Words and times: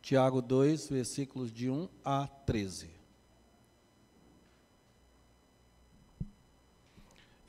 Tiago 0.00 0.40
2, 0.40 0.88
versículos 0.88 1.52
de 1.52 1.70
1 1.70 1.88
a 2.04 2.26
13. 2.26 2.90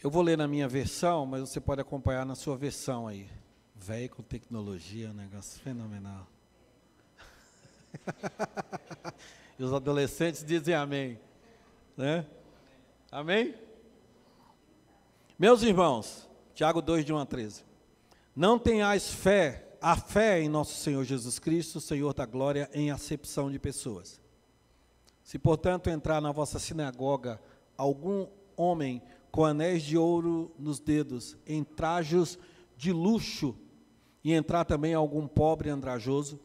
Eu 0.04 0.10
vou 0.10 0.22
ler 0.22 0.38
na 0.38 0.48
minha 0.48 0.68
versão, 0.68 1.26
mas 1.26 1.42
você 1.42 1.62
pode 1.62 1.80
acompanhar 1.80 2.26
na 2.26 2.36
sua 2.36 2.58
versão 2.58 3.08
aí. 3.08 3.30
Velho 3.76 4.10
com 4.10 4.24
tecnologia, 4.24 5.10
um 5.10 5.14
negócio 5.14 5.60
fenomenal. 5.62 6.28
e 9.60 9.64
os 9.64 9.72
adolescentes 9.72 10.44
dizem 10.44 10.74
amém. 10.74 11.20
Né? 11.96 12.26
Amém? 13.12 13.56
Meus 15.38 15.62
irmãos, 15.62 16.28
Tiago 16.54 16.82
2, 16.82 17.06
de 17.06 17.14
1 17.14 17.18
a 17.18 17.26
13. 17.26 17.64
Não 18.36 18.58
tenhais 18.58 19.14
fé, 19.14 19.71
a 19.82 19.96
fé 19.96 20.40
em 20.40 20.48
nosso 20.48 20.76
Senhor 20.76 21.04
Jesus 21.04 21.40
Cristo, 21.40 21.82
Senhor 21.82 22.14
da 22.14 22.24
glória, 22.24 22.70
em 22.72 22.92
acepção 22.92 23.50
de 23.50 23.58
pessoas. 23.58 24.22
Se, 25.24 25.40
portanto, 25.40 25.90
entrar 25.90 26.22
na 26.22 26.32
vossa 26.32 26.60
sinagoga 26.60 27.42
algum 27.76 28.28
homem 28.56 29.02
com 29.32 29.44
anéis 29.44 29.82
de 29.82 29.98
ouro 29.98 30.54
nos 30.60 30.80
dedos, 30.80 31.36
em 31.48 31.64
trajos 31.64 32.38
de 32.78 32.92
luxo, 32.92 33.58
e 34.24 34.34
entrar 34.34 34.66
também 34.66 34.94
algum 34.94 35.28
pobre 35.28 35.70
andrajoso, 35.70 36.40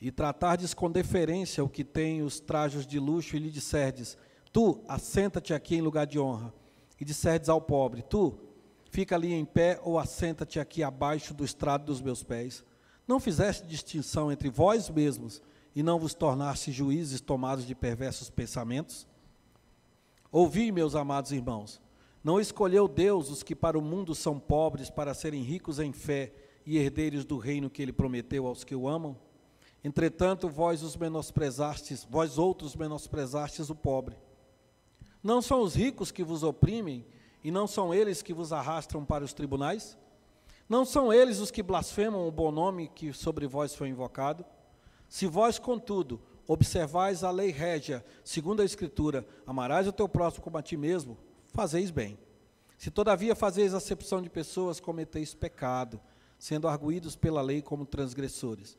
e 0.00 0.10
tratardes 0.10 0.72
com 0.72 0.90
deferência 0.90 1.62
o 1.62 1.68
que 1.68 1.84
tem 1.84 2.22
os 2.22 2.40
trajos 2.40 2.86
de 2.86 2.98
luxo, 2.98 3.36
e 3.36 3.38
lhe 3.38 3.50
disserdes, 3.50 4.16
tu, 4.50 4.82
assenta-te 4.88 5.52
aqui 5.52 5.76
em 5.76 5.82
lugar 5.82 6.06
de 6.06 6.18
honra, 6.18 6.54
e 6.98 7.04
disserdes 7.04 7.50
ao 7.50 7.60
pobre, 7.60 8.00
tu, 8.00 8.45
fica 8.90 9.14
ali 9.14 9.32
em 9.32 9.44
pé, 9.44 9.80
ou 9.82 9.98
assenta-te 9.98 10.58
aqui 10.58 10.82
abaixo 10.82 11.34
do 11.34 11.44
estrado 11.44 11.84
dos 11.84 12.00
meus 12.00 12.22
pés, 12.22 12.64
não 13.06 13.20
fizeste 13.20 13.66
distinção 13.66 14.32
entre 14.32 14.48
vós 14.48 14.90
mesmos, 14.90 15.42
e 15.74 15.82
não 15.82 15.98
vos 15.98 16.14
tornaste 16.14 16.72
juízes 16.72 17.20
tomados 17.20 17.66
de 17.66 17.74
perversos 17.74 18.30
pensamentos? 18.30 19.06
Ouvi, 20.32 20.72
meus 20.72 20.94
amados 20.94 21.32
irmãos, 21.32 21.80
não 22.24 22.40
escolheu 22.40 22.88
Deus 22.88 23.30
os 23.30 23.42
que 23.42 23.54
para 23.54 23.78
o 23.78 23.82
mundo 23.82 24.14
são 24.14 24.40
pobres, 24.40 24.90
para 24.90 25.14
serem 25.14 25.42
ricos 25.42 25.78
em 25.78 25.92
fé 25.92 26.32
e 26.64 26.78
herdeiros 26.78 27.24
do 27.24 27.38
reino 27.38 27.70
que 27.70 27.80
ele 27.80 27.92
prometeu 27.92 28.46
aos 28.46 28.64
que 28.64 28.74
o 28.74 28.88
amam? 28.88 29.16
Entretanto, 29.84 30.48
vós 30.48 30.82
os 30.82 30.96
menosprezastes, 30.96 32.04
vós 32.10 32.38
outros 32.38 32.74
menosprezastes 32.74 33.70
o 33.70 33.74
pobre. 33.74 34.16
Não 35.22 35.40
são 35.40 35.60
os 35.60 35.74
ricos 35.74 36.10
que 36.10 36.24
vos 36.24 36.42
oprimem, 36.42 37.06
e 37.46 37.50
não 37.52 37.68
são 37.68 37.94
eles 37.94 38.22
que 38.22 38.34
vos 38.34 38.52
arrastam 38.52 39.04
para 39.04 39.22
os 39.22 39.32
tribunais? 39.32 39.96
Não 40.68 40.84
são 40.84 41.12
eles 41.12 41.38
os 41.38 41.48
que 41.48 41.62
blasfemam 41.62 42.26
o 42.26 42.30
bom 42.32 42.50
nome 42.50 42.88
que 42.88 43.12
sobre 43.12 43.46
vós 43.46 43.72
foi 43.72 43.88
invocado? 43.88 44.44
Se 45.08 45.28
vós, 45.28 45.56
contudo, 45.56 46.20
observais 46.48 47.22
a 47.22 47.30
lei 47.30 47.52
régia, 47.52 48.04
segundo 48.24 48.62
a 48.62 48.64
Escritura, 48.64 49.24
amarás 49.46 49.86
o 49.86 49.92
teu 49.92 50.08
próximo 50.08 50.42
como 50.42 50.58
a 50.58 50.62
ti 50.62 50.76
mesmo, 50.76 51.16
fazeis 51.52 51.88
bem. 51.88 52.18
Se 52.76 52.90
todavia 52.90 53.36
fazeis 53.36 53.74
acepção 53.74 54.20
de 54.20 54.28
pessoas, 54.28 54.80
cometeis 54.80 55.32
pecado, 55.32 56.00
sendo 56.36 56.66
arguídos 56.66 57.14
pela 57.14 57.42
lei 57.42 57.62
como 57.62 57.86
transgressores. 57.86 58.76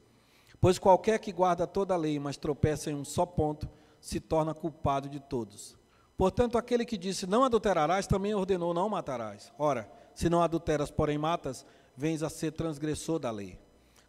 Pois 0.59 0.77
qualquer 0.77 1.19
que 1.19 1.31
guarda 1.31 1.65
toda 1.65 1.93
a 1.93 1.97
lei, 1.97 2.19
mas 2.19 2.35
tropeça 2.35 2.91
em 2.91 2.95
um 2.95 3.05
só 3.05 3.25
ponto, 3.25 3.69
se 4.01 4.19
torna 4.19 4.53
culpado 4.53 5.07
de 5.07 5.21
todos. 5.21 5.77
Portanto, 6.17 6.57
aquele 6.57 6.83
que 6.83 6.97
disse 6.97 7.27
não 7.27 7.43
adulterarás, 7.43 8.07
também 8.07 8.33
ordenou 8.33 8.73
não 8.73 8.89
matarás. 8.89 9.53
Ora, 9.57 9.89
se 10.15 10.29
não 10.29 10.41
adulteras, 10.41 10.89
porém 10.89 11.17
matas, 11.17 11.65
vens 11.95 12.23
a 12.23 12.29
ser 12.29 12.51
transgressor 12.51 13.19
da 13.19 13.29
lei. 13.29 13.59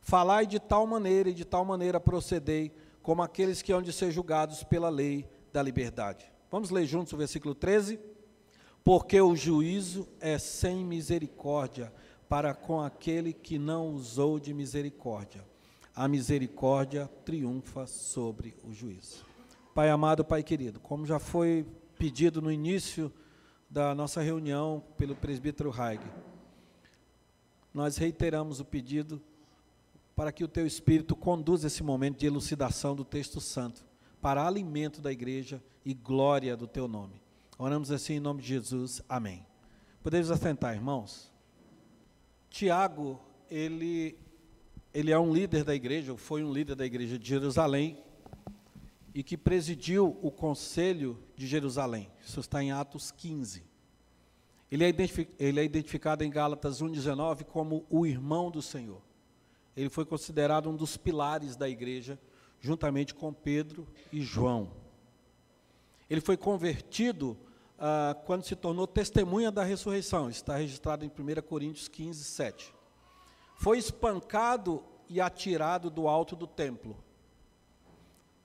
Falai 0.00 0.47
de 0.47 0.59
tal 0.59 0.87
maneira 0.87 1.28
e 1.28 1.34
de 1.34 1.45
tal 1.45 1.65
maneira 1.65 2.00
procedei, 2.00 2.75
como 3.03 3.23
aqueles 3.23 3.61
que 3.61 3.73
hão 3.73 3.83
de 3.83 3.92
ser 3.92 4.11
julgados 4.11 4.65
pela 4.65 4.89
lei 4.89 5.28
da 5.53 5.62
liberdade. 5.62 6.33
Vamos 6.50 6.70
ler 6.70 6.87
juntos 6.87 7.12
o 7.12 7.17
versículo 7.17 7.55
13? 7.55 8.00
porque 8.88 9.21
o 9.21 9.37
juízo 9.37 10.09
é 10.19 10.38
sem 10.38 10.82
misericórdia 10.82 11.93
para 12.27 12.55
com 12.55 12.81
aquele 12.81 13.34
que 13.34 13.59
não 13.59 13.91
usou 13.91 14.41
de 14.41 14.55
misericórdia. 14.55 15.44
A 15.94 16.09
misericórdia 16.09 17.06
triunfa 17.22 17.87
sobre 17.87 18.55
o 18.65 18.72
juízo. 18.72 19.27
Pai 19.75 19.91
amado, 19.91 20.25
Pai 20.25 20.43
querido, 20.43 20.81
como 20.81 21.05
já 21.05 21.19
foi 21.19 21.66
pedido 21.98 22.41
no 22.41 22.50
início 22.50 23.12
da 23.69 23.94
nossa 23.94 24.22
reunião 24.22 24.82
pelo 24.97 25.16
presbítero 25.16 25.72
Haig, 25.72 26.00
nós 27.75 27.97
reiteramos 27.97 28.60
o 28.60 28.64
pedido 28.64 29.20
para 30.14 30.32
que 30.32 30.42
o 30.42 30.48
teu 30.48 30.66
Espírito 30.66 31.14
conduza 31.14 31.66
esse 31.66 31.82
momento 31.82 32.19
de 32.19 32.26
elucidação 32.26 32.94
do 32.94 33.04
texto 33.04 33.41
santo, 33.41 33.84
para 34.20 34.47
alimento 34.47 35.00
da 35.00 35.12
igreja 35.12 35.62
e 35.84 35.94
glória 35.94 36.56
do 36.56 36.66
teu 36.66 36.88
nome. 36.88 37.20
Oramos 37.58 37.91
assim 37.91 38.14
em 38.14 38.20
nome 38.20 38.42
de 38.42 38.48
Jesus. 38.48 39.03
Amém. 39.08 39.44
Podemos 40.03 40.31
assentar, 40.31 40.75
irmãos? 40.75 41.32
Tiago, 42.50 43.20
ele, 43.50 44.19
ele 44.94 45.10
é 45.12 45.19
um 45.19 45.32
líder 45.32 45.64
da 45.64 45.75
igreja, 45.75 46.16
foi 46.16 46.42
um 46.42 46.53
líder 46.53 46.75
da 46.75 46.87
igreja 46.87 47.19
de 47.19 47.28
Jerusalém, 47.28 47.98
e 49.19 49.23
que 49.25 49.37
presidiu 49.37 50.17
o 50.23 50.31
conselho 50.31 51.19
de 51.34 51.45
Jerusalém. 51.45 52.09
Isso 52.25 52.39
está 52.39 52.62
em 52.62 52.71
Atos 52.71 53.11
15. 53.11 53.65
Ele 54.71 54.84
é, 54.84 54.95
ele 55.41 55.59
é 55.59 55.65
identificado 55.65 56.23
em 56.23 56.31
Gálatas 56.31 56.81
1,19 56.81 57.43
como 57.43 57.84
o 57.91 58.06
irmão 58.06 58.49
do 58.49 58.62
Senhor. 58.62 59.03
Ele 59.77 59.91
foi 59.91 60.05
considerado 60.05 60.71
um 60.71 60.77
dos 60.77 60.97
pilares 60.97 61.56
da 61.56 61.69
igreja, 61.69 62.17
juntamente 62.61 63.12
com 63.12 63.33
Pedro 63.33 63.89
e 64.12 64.21
João. 64.21 64.71
Ele 66.09 66.21
foi 66.21 66.37
convertido 66.37 67.37
ah, 67.77 68.17
quando 68.25 68.45
se 68.45 68.55
tornou 68.55 68.87
testemunha 68.87 69.50
da 69.50 69.65
ressurreição. 69.65 70.31
Está 70.31 70.55
registrado 70.59 71.05
em 71.05 71.09
1 71.09 71.43
Coríntios 71.43 71.89
15, 71.89 72.23
7. 72.23 72.73
Foi 73.56 73.79
espancado 73.79 74.85
e 75.09 75.21
atirado 75.21 75.91
do 75.91 76.06
alto 76.06 76.37
do 76.37 76.47
templo. 76.47 76.97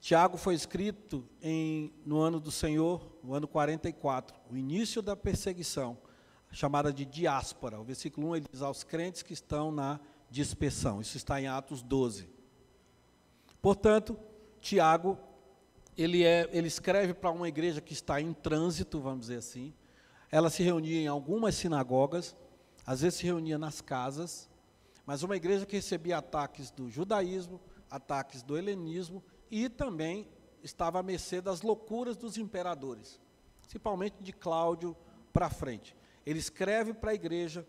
Tiago 0.04 0.36
foi 0.36 0.54
escrito 0.54 1.26
em, 1.42 1.94
no 2.06 2.20
ano 2.20 2.38
do 2.38 2.52
Senhor, 2.52 3.10
no 3.24 3.34
ano 3.34 3.48
44, 3.48 4.38
o 4.52 4.58
início 4.58 5.02
da 5.02 5.16
perseguição, 5.16 5.98
chamada 6.52 6.92
de 6.92 7.06
diáspora. 7.06 7.80
O 7.80 7.86
versículo 7.86 8.32
1 8.32 8.36
ele 8.36 8.46
diz 8.52 8.62
aos 8.62 8.84
crentes 8.84 9.24
que 9.24 9.32
estão 9.32 9.72
na 9.72 10.02
dispersão. 10.30 11.00
Isso 11.00 11.16
está 11.16 11.40
em 11.40 11.48
Atos 11.48 11.82
12. 11.82 12.30
Portanto, 13.62 14.20
Tiago 14.60 15.18
ele, 15.98 16.26
é, 16.26 16.50
ele 16.52 16.68
escreve 16.68 17.14
para 17.14 17.32
uma 17.32 17.48
igreja 17.48 17.80
que 17.80 17.94
está 17.94 18.20
em 18.20 18.34
trânsito, 18.34 19.00
vamos 19.00 19.22
dizer 19.22 19.38
assim. 19.38 19.74
Ela 20.30 20.50
se 20.50 20.62
reunia 20.64 21.00
em 21.00 21.08
algumas 21.08 21.56
sinagogas, 21.56 22.36
às 22.86 23.00
vezes 23.00 23.20
se 23.20 23.26
reunia 23.26 23.58
nas 23.58 23.80
casas, 23.80 24.50
mas 25.06 25.24
uma 25.24 25.38
igreja 25.38 25.66
que 25.66 25.78
recebia 25.78 26.18
ataques 26.18 26.72
do 26.72 26.90
judaísmo, 26.90 27.62
ataques 27.90 28.44
do 28.44 28.58
helenismo 28.58 29.24
e 29.54 29.70
também 29.70 30.28
estava 30.64 31.00
à 31.00 31.04
mercê 31.04 31.40
das 31.40 31.62
loucuras 31.62 32.18
dos 32.18 32.40
imperadores, 32.40 33.22
principalmente 33.62 34.16
de 34.20 34.34
Cláudio 34.34 34.98
para 35.32 35.48
frente. 35.48 35.96
Ele 36.26 36.40
escreve 36.40 36.92
para 36.92 37.12
a 37.12 37.14
igreja, 37.14 37.64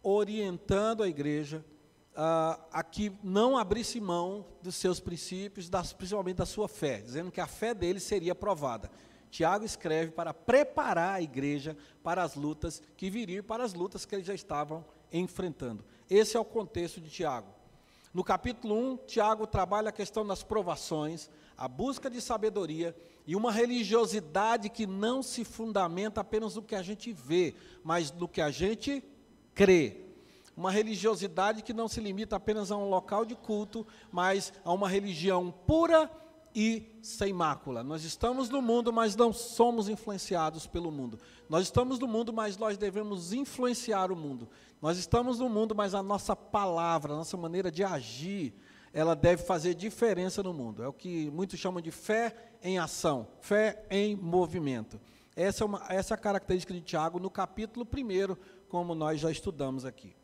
orientando 0.00 1.02
a 1.02 1.08
igreja 1.08 1.64
uh, 2.12 2.62
a 2.70 2.84
que 2.84 3.10
não 3.20 3.58
abrisse 3.58 4.00
mão 4.00 4.46
dos 4.62 4.76
seus 4.76 5.00
princípios, 5.00 5.68
das, 5.68 5.92
principalmente 5.92 6.36
da 6.36 6.46
sua 6.46 6.68
fé, 6.68 7.00
dizendo 7.00 7.32
que 7.32 7.40
a 7.40 7.48
fé 7.48 7.74
dele 7.74 7.98
seria 7.98 8.32
provada. 8.32 8.88
Tiago 9.28 9.64
escreve 9.64 10.12
para 10.12 10.32
preparar 10.32 11.16
a 11.16 11.20
igreja 11.20 11.76
para 12.00 12.22
as 12.22 12.36
lutas 12.36 12.80
que 12.96 13.10
viriam, 13.10 13.42
para 13.42 13.64
as 13.64 13.74
lutas 13.74 14.06
que 14.06 14.14
eles 14.14 14.26
já 14.26 14.34
estavam 14.34 14.84
enfrentando. 15.12 15.84
Esse 16.08 16.36
é 16.36 16.40
o 16.40 16.44
contexto 16.44 17.00
de 17.00 17.10
Tiago. 17.10 17.63
No 18.14 18.22
capítulo 18.22 18.76
1, 18.92 18.96
Tiago 19.08 19.44
trabalha 19.44 19.88
a 19.88 19.92
questão 19.92 20.24
das 20.24 20.44
provações, 20.44 21.28
a 21.58 21.66
busca 21.66 22.08
de 22.08 22.20
sabedoria 22.20 22.96
e 23.26 23.34
uma 23.34 23.50
religiosidade 23.50 24.68
que 24.68 24.86
não 24.86 25.20
se 25.20 25.44
fundamenta 25.44 26.20
apenas 26.20 26.54
no 26.54 26.62
que 26.62 26.76
a 26.76 26.82
gente 26.82 27.12
vê, 27.12 27.56
mas 27.82 28.12
no 28.12 28.28
que 28.28 28.40
a 28.40 28.52
gente 28.52 29.02
crê. 29.52 30.04
Uma 30.56 30.70
religiosidade 30.70 31.60
que 31.60 31.72
não 31.72 31.88
se 31.88 32.00
limita 32.00 32.36
apenas 32.36 32.70
a 32.70 32.76
um 32.76 32.88
local 32.88 33.24
de 33.24 33.34
culto, 33.34 33.84
mas 34.12 34.52
a 34.64 34.72
uma 34.72 34.88
religião 34.88 35.50
pura 35.50 36.08
e 36.54 36.98
sem 37.02 37.32
mácula. 37.32 37.82
Nós 37.82 38.04
estamos 38.04 38.48
no 38.48 38.62
mundo, 38.62 38.92
mas 38.92 39.16
não 39.16 39.32
somos 39.32 39.88
influenciados 39.88 40.66
pelo 40.66 40.92
mundo. 40.92 41.18
Nós 41.48 41.64
estamos 41.64 41.98
no 41.98 42.06
mundo, 42.06 42.32
mas 42.32 42.56
nós 42.56 42.78
devemos 42.78 43.32
influenciar 43.32 44.12
o 44.12 44.16
mundo. 44.16 44.48
Nós 44.80 44.96
estamos 44.96 45.38
no 45.38 45.48
mundo, 45.48 45.74
mas 45.74 45.94
a 45.94 46.02
nossa 46.02 46.36
palavra, 46.36 47.12
a 47.12 47.16
nossa 47.16 47.36
maneira 47.36 47.72
de 47.72 47.82
agir, 47.82 48.54
ela 48.92 49.16
deve 49.16 49.42
fazer 49.42 49.74
diferença 49.74 50.42
no 50.42 50.54
mundo. 50.54 50.82
É 50.82 50.88
o 50.88 50.92
que 50.92 51.28
muitos 51.30 51.58
chamam 51.58 51.80
de 51.80 51.90
fé 51.90 52.52
em 52.62 52.78
ação, 52.78 53.26
fé 53.40 53.84
em 53.90 54.14
movimento. 54.14 55.00
Essa 55.34 55.64
é, 55.64 55.66
uma, 55.66 55.84
essa 55.88 56.14
é 56.14 56.16
a 56.16 56.18
característica 56.18 56.72
de 56.72 56.80
Tiago 56.80 57.18
no 57.18 57.28
capítulo 57.28 57.84
1, 57.84 58.36
como 58.68 58.94
nós 58.94 59.20
já 59.20 59.30
estudamos 59.32 59.84
aqui. 59.84 60.14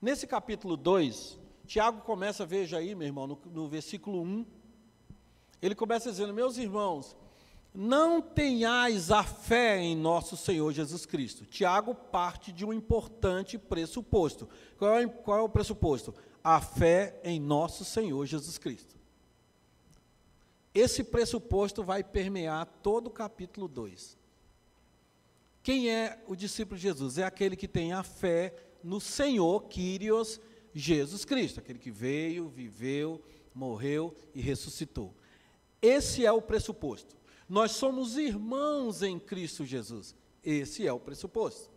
Nesse 0.00 0.26
capítulo 0.26 0.76
2, 0.76 1.38
Tiago 1.64 2.00
começa, 2.00 2.44
veja 2.44 2.78
aí, 2.78 2.92
meu 2.92 3.06
irmão, 3.06 3.28
no, 3.28 3.38
no 3.52 3.68
versículo 3.68 4.20
1, 4.20 4.44
ele 5.62 5.74
começa 5.74 6.10
dizendo: 6.10 6.34
Meus 6.34 6.58
irmãos, 6.58 7.16
não 7.74 8.20
tenhais 8.20 9.10
a 9.10 9.22
fé 9.22 9.78
em 9.78 9.96
nosso 9.96 10.36
Senhor 10.36 10.72
Jesus 10.72 11.06
Cristo. 11.06 11.46
Tiago 11.46 11.94
parte 11.94 12.52
de 12.52 12.66
um 12.66 12.72
importante 12.72 13.56
pressuposto. 13.56 14.48
Qual 14.76 14.98
é, 14.98 15.06
qual 15.06 15.38
é 15.38 15.42
o 15.42 15.48
pressuposto? 15.48 16.14
A 16.44 16.60
fé 16.60 17.18
em 17.24 17.40
nosso 17.40 17.84
Senhor 17.84 18.26
Jesus 18.26 18.58
Cristo. 18.58 18.96
Esse 20.74 21.04
pressuposto 21.04 21.82
vai 21.84 22.02
permear 22.02 22.66
todo 22.82 23.06
o 23.06 23.10
capítulo 23.10 23.68
2. 23.68 24.18
Quem 25.62 25.90
é 25.90 26.22
o 26.26 26.34
discípulo 26.34 26.76
de 26.76 26.82
Jesus? 26.82 27.18
É 27.18 27.24
aquele 27.24 27.56
que 27.56 27.68
tem 27.68 27.92
a 27.92 28.02
fé 28.02 28.54
no 28.82 29.00
Senhor, 29.00 29.62
Kyrios, 29.68 30.40
Jesus 30.74 31.24
Cristo, 31.24 31.60
aquele 31.60 31.78
que 31.78 31.90
veio, 31.90 32.48
viveu, 32.48 33.22
morreu 33.54 34.14
e 34.34 34.40
ressuscitou. 34.40 35.14
Esse 35.82 36.24
é 36.24 36.30
o 36.30 36.40
pressuposto. 36.40 37.16
Nós 37.48 37.72
somos 37.72 38.16
irmãos 38.16 39.02
em 39.02 39.18
Cristo 39.18 39.66
Jesus. 39.66 40.14
Esse 40.42 40.86
é 40.86 40.92
o 40.92 41.00
pressuposto. 41.00 41.70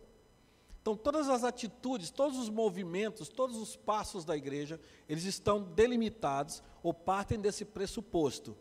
Então, 0.80 0.96
todas 0.96 1.28
as 1.28 1.42
atitudes, 1.42 2.10
todos 2.10 2.38
os 2.38 2.48
movimentos, 2.48 3.28
todos 3.28 3.56
os 3.56 3.74
passos 3.74 4.24
da 4.24 4.36
igreja, 4.36 4.80
eles 5.08 5.24
estão 5.24 5.60
delimitados 5.60 6.62
ou 6.80 6.94
partem 6.94 7.40
desse 7.40 7.64
pressuposto. 7.64 8.56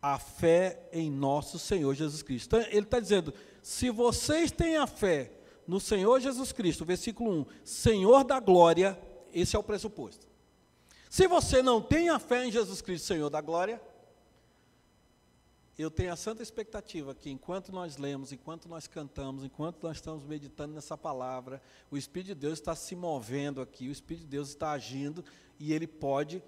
A 0.00 0.16
fé 0.16 0.88
em 0.92 1.10
nosso 1.10 1.58
Senhor 1.58 1.92
Jesus 1.92 2.22
Cristo. 2.22 2.46
Então, 2.46 2.60
ele 2.70 2.86
está 2.86 3.00
dizendo: 3.00 3.34
se 3.60 3.90
vocês 3.90 4.52
têm 4.52 4.76
a 4.76 4.86
fé 4.86 5.32
no 5.66 5.80
Senhor 5.80 6.20
Jesus 6.20 6.52
Cristo, 6.52 6.84
versículo 6.84 7.40
1, 7.40 7.46
Senhor 7.64 8.22
da 8.22 8.38
glória, 8.38 8.96
esse 9.32 9.56
é 9.56 9.58
o 9.58 9.62
pressuposto. 9.64 10.28
Se 11.10 11.26
você 11.26 11.62
não 11.62 11.82
tem 11.82 12.10
a 12.10 12.20
fé 12.20 12.46
em 12.46 12.52
Jesus 12.52 12.80
Cristo, 12.80 13.06
Senhor 13.06 13.28
da 13.28 13.40
glória, 13.40 13.82
eu 15.82 15.90
tenho 15.90 16.12
a 16.12 16.16
santa 16.16 16.42
expectativa 16.42 17.14
que 17.14 17.30
enquanto 17.30 17.72
nós 17.72 17.96
lemos, 17.96 18.32
enquanto 18.32 18.68
nós 18.68 18.86
cantamos, 18.86 19.42
enquanto 19.42 19.82
nós 19.82 19.96
estamos 19.96 20.24
meditando 20.24 20.72
nessa 20.74 20.96
palavra, 20.96 21.60
o 21.90 21.96
Espírito 21.96 22.28
de 22.28 22.34
Deus 22.34 22.60
está 22.60 22.76
se 22.76 22.94
movendo 22.94 23.60
aqui, 23.60 23.88
o 23.88 23.92
Espírito 23.92 24.22
de 24.22 24.28
Deus 24.28 24.50
está 24.50 24.70
agindo 24.70 25.24
e 25.58 25.72
ele 25.72 25.86
pode 25.86 26.42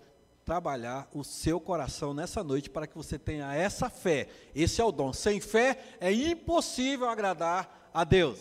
trabalhar 0.44 1.08
o 1.12 1.24
seu 1.24 1.58
coração 1.58 2.14
nessa 2.14 2.44
noite 2.44 2.70
para 2.70 2.86
que 2.86 2.96
você 2.96 3.18
tenha 3.18 3.52
essa 3.52 3.90
fé. 3.90 4.28
Esse 4.54 4.80
é 4.80 4.84
o 4.84 4.92
dom. 4.92 5.12
Sem 5.12 5.40
fé 5.40 5.96
é 5.98 6.12
impossível 6.12 7.08
agradar 7.08 7.90
a 7.92 8.04
Deus. 8.04 8.38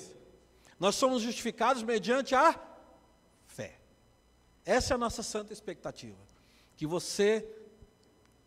Nós 0.80 0.94
somos 0.94 1.24
justificados 1.24 1.82
mediante 1.82 2.36
a 2.36 2.60
fé. 3.48 3.80
Essa 4.64 4.94
é 4.94 4.96
a 4.96 5.00
nossa 5.00 5.24
santa 5.24 5.52
expectativa. 5.52 6.20
Que 6.76 6.86
você 6.86 7.65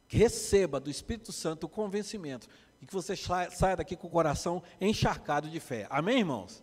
receba 0.08 0.80
do 0.80 0.90
Espírito 0.90 1.32
Santo 1.32 1.64
o 1.64 1.68
convencimento 1.68 2.48
e 2.80 2.86
que 2.86 2.92
você 2.92 3.14
saia 3.16 3.76
daqui 3.76 3.94
com 3.94 4.06
o 4.06 4.10
coração 4.10 4.62
encharcado 4.80 5.48
de 5.50 5.60
fé. 5.60 5.86
Amém, 5.90 6.20
irmãos? 6.20 6.62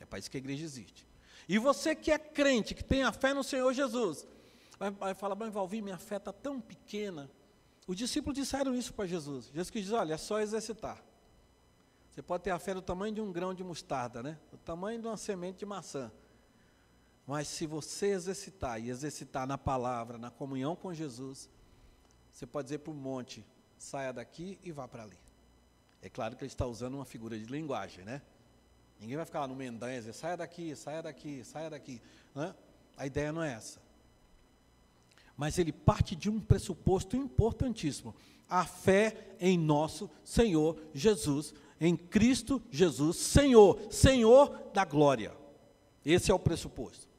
É 0.00 0.04
para 0.04 0.18
isso 0.18 0.30
que 0.30 0.36
a 0.36 0.40
igreja 0.40 0.64
existe. 0.64 1.06
E 1.48 1.58
você 1.58 1.94
que 1.94 2.10
é 2.10 2.18
crente, 2.18 2.74
que 2.74 2.84
tem 2.84 3.02
a 3.02 3.12
fé 3.12 3.32
no 3.32 3.44
Senhor 3.44 3.72
Jesus, 3.72 4.26
vai, 4.78 4.90
vai 4.90 5.14
falar, 5.14 5.34
mas 5.34 5.52
Valvir, 5.52 5.82
minha 5.82 5.98
fé 5.98 6.16
está 6.16 6.32
tão 6.32 6.60
pequena. 6.60 7.30
Os 7.86 7.96
discípulos 7.96 8.38
disseram 8.38 8.74
isso 8.74 8.92
para 8.94 9.06
Jesus. 9.06 9.50
Jesus 9.52 9.70
dizer, 9.70 9.94
olha, 9.94 10.14
é 10.14 10.18
só 10.18 10.40
exercitar. 10.40 11.02
Você 12.10 12.22
pode 12.22 12.44
ter 12.44 12.50
a 12.50 12.58
fé 12.58 12.74
do 12.74 12.82
tamanho 12.82 13.14
de 13.14 13.20
um 13.20 13.32
grão 13.32 13.54
de 13.54 13.64
mostarda, 13.64 14.22
né? 14.22 14.38
O 14.52 14.56
tamanho 14.58 15.00
de 15.00 15.06
uma 15.06 15.16
semente 15.16 15.58
de 15.58 15.66
maçã. 15.66 16.12
Mas 17.26 17.48
se 17.48 17.66
você 17.66 18.08
exercitar 18.08 18.80
e 18.80 18.90
exercitar 18.90 19.46
na 19.46 19.56
palavra, 19.56 20.18
na 20.18 20.30
comunhão 20.30 20.76
com 20.76 20.92
Jesus, 20.92 21.48
você 22.32 22.46
pode 22.46 22.66
dizer 22.66 22.78
para 22.78 22.90
o 22.90 22.94
monte, 22.94 23.44
saia 23.78 24.12
daqui 24.12 24.58
e 24.64 24.72
vá 24.72 24.88
para 24.88 25.02
ali. 25.02 25.18
É 26.00 26.08
claro 26.08 26.34
que 26.34 26.42
ele 26.42 26.50
está 26.50 26.66
usando 26.66 26.94
uma 26.94 27.04
figura 27.04 27.38
de 27.38 27.44
linguagem, 27.44 28.04
né? 28.04 28.22
Ninguém 28.98 29.16
vai 29.16 29.26
ficar 29.26 29.40
lá 29.40 29.48
no 29.48 29.54
Mendanha 29.54 29.96
e 29.96 29.98
dizer, 29.98 30.12
saia 30.12 30.36
daqui, 30.36 30.74
saia 30.74 31.02
daqui, 31.02 31.44
saia 31.44 31.70
daqui. 31.70 32.00
Né? 32.34 32.54
A 32.96 33.06
ideia 33.06 33.32
não 33.32 33.42
é 33.42 33.52
essa. 33.52 33.80
Mas 35.36 35.58
ele 35.58 35.72
parte 35.72 36.14
de 36.14 36.30
um 36.30 36.40
pressuposto 36.40 37.16
importantíssimo: 37.16 38.14
a 38.48 38.64
fé 38.64 39.34
em 39.40 39.58
nosso 39.58 40.10
Senhor 40.24 40.80
Jesus, 40.94 41.54
em 41.80 41.96
Cristo 41.96 42.62
Jesus, 42.70 43.16
Senhor, 43.16 43.80
Senhor 43.90 44.70
da 44.72 44.84
glória. 44.84 45.36
Esse 46.04 46.30
é 46.30 46.34
o 46.34 46.38
pressuposto. 46.38 47.11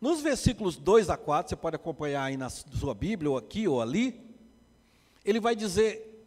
Nos 0.00 0.22
versículos 0.22 0.76
2 0.78 1.10
a 1.10 1.16
4, 1.16 1.50
você 1.50 1.56
pode 1.56 1.76
acompanhar 1.76 2.24
aí 2.24 2.36
na 2.36 2.48
sua 2.48 2.94
Bíblia, 2.94 3.30
ou 3.30 3.36
aqui 3.36 3.68
ou 3.68 3.82
ali, 3.82 4.18
ele 5.22 5.38
vai 5.38 5.54
dizer, 5.54 6.24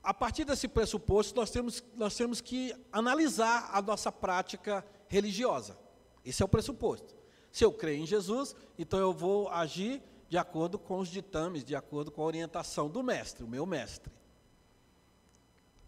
a 0.00 0.14
partir 0.14 0.44
desse 0.44 0.68
pressuposto, 0.68 1.34
nós 1.34 1.50
temos, 1.50 1.82
nós 1.96 2.14
temos 2.14 2.40
que 2.40 2.72
analisar 2.92 3.70
a 3.72 3.82
nossa 3.82 4.12
prática 4.12 4.86
religiosa. 5.08 5.76
Esse 6.24 6.40
é 6.40 6.44
o 6.44 6.48
pressuposto. 6.48 7.16
Se 7.50 7.64
eu 7.64 7.72
creio 7.72 8.02
em 8.02 8.06
Jesus, 8.06 8.54
então 8.78 8.98
eu 9.00 9.12
vou 9.12 9.48
agir 9.48 10.00
de 10.28 10.38
acordo 10.38 10.78
com 10.78 11.00
os 11.00 11.08
ditames, 11.08 11.64
de 11.64 11.74
acordo 11.74 12.12
com 12.12 12.22
a 12.22 12.26
orientação 12.26 12.88
do 12.88 13.02
mestre, 13.02 13.42
o 13.42 13.48
meu 13.48 13.66
mestre. 13.66 14.12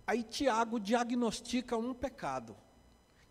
Aí 0.04 0.24
Tiago 0.24 0.80
diagnostica 0.80 1.76
um 1.76 1.94
pecado 1.94 2.56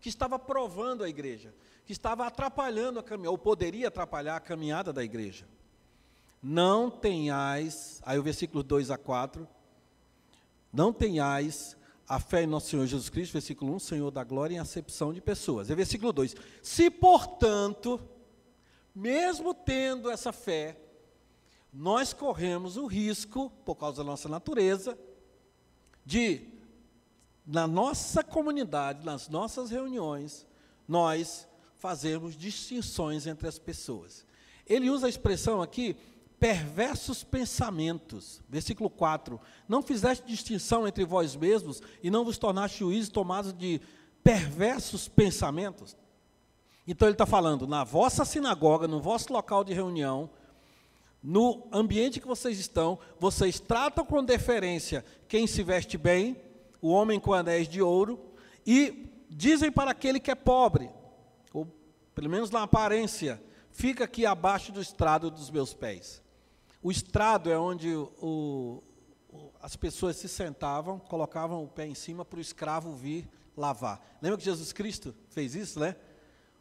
que 0.06 0.10
estava 0.10 0.38
provando 0.38 1.02
a 1.02 1.08
igreja 1.08 1.52
que 1.84 1.90
estava 1.90 2.24
atrapalhando 2.28 3.00
a 3.00 3.02
caminhada, 3.02 3.30
ou 3.32 3.36
poderia 3.38 3.88
atrapalhar 3.88 4.36
a 4.36 4.40
caminhada 4.40 4.92
da 4.92 5.02
igreja. 5.02 5.48
Não 6.40 6.88
tenhais, 6.88 8.00
aí 8.06 8.16
o 8.16 8.22
versículo 8.22 8.62
2 8.62 8.92
a 8.92 8.96
4, 8.96 9.48
não 10.72 10.92
tenhais 10.92 11.76
a 12.08 12.20
fé 12.20 12.44
em 12.44 12.46
nosso 12.46 12.70
Senhor 12.70 12.86
Jesus 12.86 13.08
Cristo, 13.08 13.32
versículo 13.32 13.74
1, 13.74 13.78
Senhor 13.80 14.10
da 14.12 14.22
glória 14.22 14.54
em 14.54 14.58
acepção 14.60 15.12
de 15.12 15.20
pessoas. 15.20 15.70
É 15.70 15.74
versículo 15.74 16.12
2. 16.12 16.36
Se, 16.62 16.88
portanto, 16.88 18.00
mesmo 18.94 19.52
tendo 19.52 20.08
essa 20.08 20.32
fé, 20.32 20.80
nós 21.72 22.12
corremos 22.12 22.76
o 22.76 22.86
risco, 22.86 23.50
por 23.64 23.74
causa 23.74 23.98
da 23.98 24.04
nossa 24.04 24.28
natureza, 24.28 24.96
de, 26.04 26.55
na 27.46 27.66
nossa 27.66 28.24
comunidade, 28.24 29.04
nas 29.04 29.28
nossas 29.28 29.70
reuniões, 29.70 30.46
nós 30.88 31.46
fazermos 31.78 32.36
distinções 32.36 33.26
entre 33.26 33.46
as 33.46 33.58
pessoas. 33.58 34.26
Ele 34.66 34.90
usa 34.90 35.06
a 35.06 35.10
expressão 35.10 35.62
aqui, 35.62 35.96
perversos 36.40 37.22
pensamentos. 37.22 38.42
Versículo 38.48 38.90
4: 38.90 39.40
Não 39.68 39.82
fizeste 39.82 40.26
distinção 40.26 40.88
entre 40.88 41.04
vós 41.04 41.36
mesmos 41.36 41.80
e 42.02 42.10
não 42.10 42.24
vos 42.24 42.38
tornaste 42.38 42.80
juízes 42.80 43.08
tomados 43.08 43.52
de 43.52 43.80
perversos 44.24 45.06
pensamentos. 45.06 45.96
Então 46.86 47.06
ele 47.06 47.14
está 47.14 47.26
falando, 47.26 47.66
na 47.66 47.84
vossa 47.84 48.24
sinagoga, 48.24 48.86
no 48.86 49.00
vosso 49.00 49.32
local 49.32 49.64
de 49.64 49.72
reunião, 49.72 50.30
no 51.22 51.66
ambiente 51.72 52.20
que 52.20 52.26
vocês 52.26 52.58
estão, 52.58 52.98
vocês 53.18 53.58
tratam 53.58 54.04
com 54.04 54.24
deferência 54.24 55.04
quem 55.26 55.46
se 55.46 55.62
veste 55.62 55.98
bem, 55.98 56.36
o 56.86 56.90
homem 56.90 57.18
com 57.18 57.32
anéis 57.32 57.66
de 57.68 57.82
ouro, 57.82 58.20
e 58.64 59.26
dizem 59.28 59.72
para 59.72 59.90
aquele 59.90 60.20
que 60.20 60.30
é 60.30 60.36
pobre, 60.36 60.88
pelo 62.14 62.30
menos 62.30 62.48
na 62.48 62.62
aparência, 62.62 63.42
fica 63.72 64.04
aqui 64.04 64.24
abaixo 64.24 64.70
do 64.70 64.80
estrado 64.80 65.28
dos 65.28 65.50
meus 65.50 65.74
pés. 65.74 66.22
O 66.80 66.92
estrado 66.92 67.50
é 67.50 67.58
onde 67.58 67.92
o, 67.92 68.82
o, 69.32 69.52
as 69.60 69.74
pessoas 69.74 70.14
se 70.14 70.28
sentavam, 70.28 71.00
colocavam 71.00 71.64
o 71.64 71.68
pé 71.68 71.88
em 71.88 71.94
cima 71.94 72.24
para 72.24 72.38
o 72.38 72.40
escravo 72.40 72.94
vir 72.94 73.28
lavar. 73.56 74.00
Lembra 74.22 74.38
que 74.38 74.44
Jesus 74.44 74.72
Cristo 74.72 75.12
fez 75.28 75.56
isso, 75.56 75.80
né? 75.80 75.96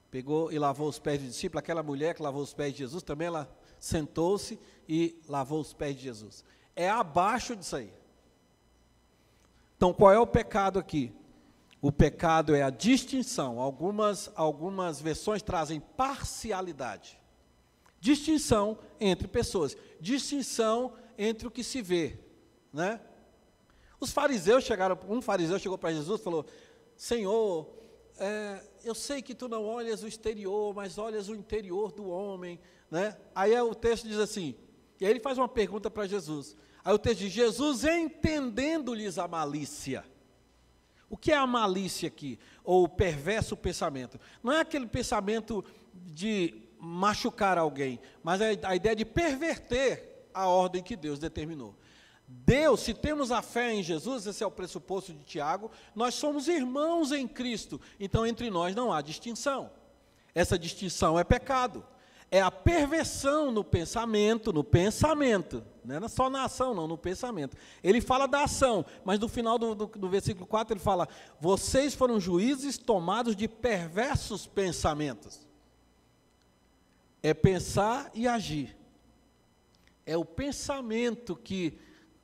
Pegou 0.09 0.51
e 0.51 0.57
lavou 0.57 0.89
os 0.89 0.97
pés 0.97 1.21
do 1.21 1.27
discípulo. 1.27 1.59
Aquela 1.59 1.83
mulher 1.83 2.15
que 2.15 2.23
lavou 2.23 2.41
os 2.41 2.53
pés 2.53 2.73
de 2.73 2.79
Jesus, 2.79 3.03
também 3.03 3.27
ela 3.27 3.55
sentou-se 3.79 4.59
e 4.89 5.21
lavou 5.27 5.61
os 5.61 5.71
pés 5.71 5.95
de 5.95 6.01
Jesus. 6.01 6.43
É 6.75 6.89
abaixo 6.89 7.55
disso 7.55 7.75
aí. 7.75 7.93
Então, 9.85 9.93
qual 9.93 10.11
é 10.11 10.17
o 10.17 10.25
pecado 10.25 10.79
aqui? 10.79 11.13
O 11.79 11.91
pecado 11.91 12.55
é 12.55 12.63
a 12.63 12.71
distinção. 12.71 13.59
Algumas, 13.59 14.31
algumas 14.33 14.99
versões 14.99 15.43
trazem 15.43 15.79
parcialidade. 15.79 17.21
Distinção 17.99 18.79
entre 18.99 19.27
pessoas. 19.27 19.77
Distinção 20.01 20.93
entre 21.15 21.47
o 21.47 21.51
que 21.51 21.63
se 21.63 21.83
vê. 21.83 22.17
Né? 22.73 22.99
Os 23.99 24.11
fariseus 24.11 24.63
chegaram, 24.63 24.97
um 25.07 25.21
fariseu 25.21 25.59
chegou 25.59 25.77
para 25.77 25.93
Jesus 25.93 26.19
e 26.19 26.23
falou: 26.23 26.47
Senhor, 26.95 27.69
é, 28.17 28.63
eu 28.83 28.95
sei 28.95 29.21
que 29.21 29.35
tu 29.35 29.47
não 29.47 29.65
olhas 29.65 30.01
o 30.01 30.07
exterior, 30.07 30.73
mas 30.73 30.97
olhas 30.97 31.29
o 31.29 31.35
interior 31.35 31.91
do 31.91 32.09
homem. 32.09 32.59
Né? 32.89 33.15
Aí 33.35 33.55
o 33.61 33.75
texto 33.75 34.07
diz 34.07 34.17
assim, 34.17 34.55
e 34.99 35.05
aí 35.05 35.11
ele 35.11 35.19
faz 35.19 35.37
uma 35.37 35.47
pergunta 35.47 35.91
para 35.91 36.07
Jesus. 36.07 36.57
Aí 36.85 36.93
o 36.93 36.99
texto 36.99 37.21
diz: 37.21 37.33
Jesus 37.33 37.83
entendendo-lhes 37.83 39.17
a 39.17 39.27
malícia. 39.27 40.05
O 41.09 41.17
que 41.17 41.31
é 41.31 41.35
a 41.35 41.47
malícia 41.47 42.07
aqui? 42.07 42.37
Ou 42.63 42.83
o 42.83 42.89
perverso 42.89 43.57
pensamento? 43.57 44.19
Não 44.43 44.53
é 44.53 44.59
aquele 44.59 44.85
pensamento 44.85 45.65
de 45.93 46.61
machucar 46.79 47.57
alguém, 47.57 47.99
mas 48.23 48.39
é 48.41 48.59
a 48.63 48.75
ideia 48.75 48.95
de 48.95 49.05
perverter 49.05 50.27
a 50.33 50.47
ordem 50.47 50.83
que 50.83 50.95
Deus 50.95 51.17
determinou. 51.17 51.75
Deus, 52.27 52.81
se 52.81 52.93
temos 52.93 53.31
a 53.31 53.41
fé 53.41 53.73
em 53.73 53.83
Jesus, 53.83 54.25
esse 54.25 54.43
é 54.43 54.47
o 54.47 54.51
pressuposto 54.51 55.13
de 55.13 55.23
Tiago, 55.23 55.71
nós 55.95 56.15
somos 56.15 56.47
irmãos 56.47 57.11
em 57.11 57.27
Cristo, 57.27 57.79
então 57.99 58.25
entre 58.25 58.49
nós 58.49 58.75
não 58.75 58.91
há 58.91 59.01
distinção. 59.01 59.71
Essa 60.33 60.57
distinção 60.57 61.17
é 61.17 61.23
pecado. 61.23 61.85
É 62.31 62.41
a 62.41 62.51
perversão 62.51 63.51
no 63.51 63.63
pensamento, 63.63 64.51
no 64.51 64.63
pensamento, 64.63 65.63
não 65.85 66.05
é 66.05 66.07
só 66.07 66.29
na 66.29 66.43
ação, 66.43 66.73
não, 66.73 66.87
no 66.87 66.97
pensamento. 66.97 67.55
Ele 67.83 68.01
fala 68.01 68.27
da 68.27 68.43
ação, 68.43 68.85
mas 69.03 69.19
no 69.19 69.27
final 69.27 69.57
do, 69.57 69.75
do, 69.75 69.85
do 69.85 70.09
versículo 70.09 70.45
4 70.47 70.73
ele 70.73 70.79
fala: 70.79 71.07
Vocês 71.39 71.93
foram 71.93 72.19
juízes 72.19 72.77
tomados 72.77 73.35
de 73.35 73.47
perversos 73.47 74.47
pensamentos. 74.47 75.47
É 77.21 77.33
pensar 77.33 78.09
e 78.13 78.27
agir. 78.27 78.75
É 80.05 80.17
o 80.17 80.25
pensamento 80.25 81.35
que 81.35 81.79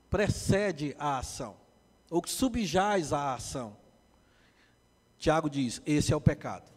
precede 0.10 0.96
a 1.00 1.20
ação, 1.20 1.56
ou 2.10 2.22
que 2.22 2.30
subjaz 2.30 3.14
a 3.14 3.34
ação. 3.34 3.78
Tiago 5.18 5.50
diz: 5.50 5.82
esse 5.86 6.12
é 6.12 6.16
o 6.16 6.22
pecado. 6.22 6.72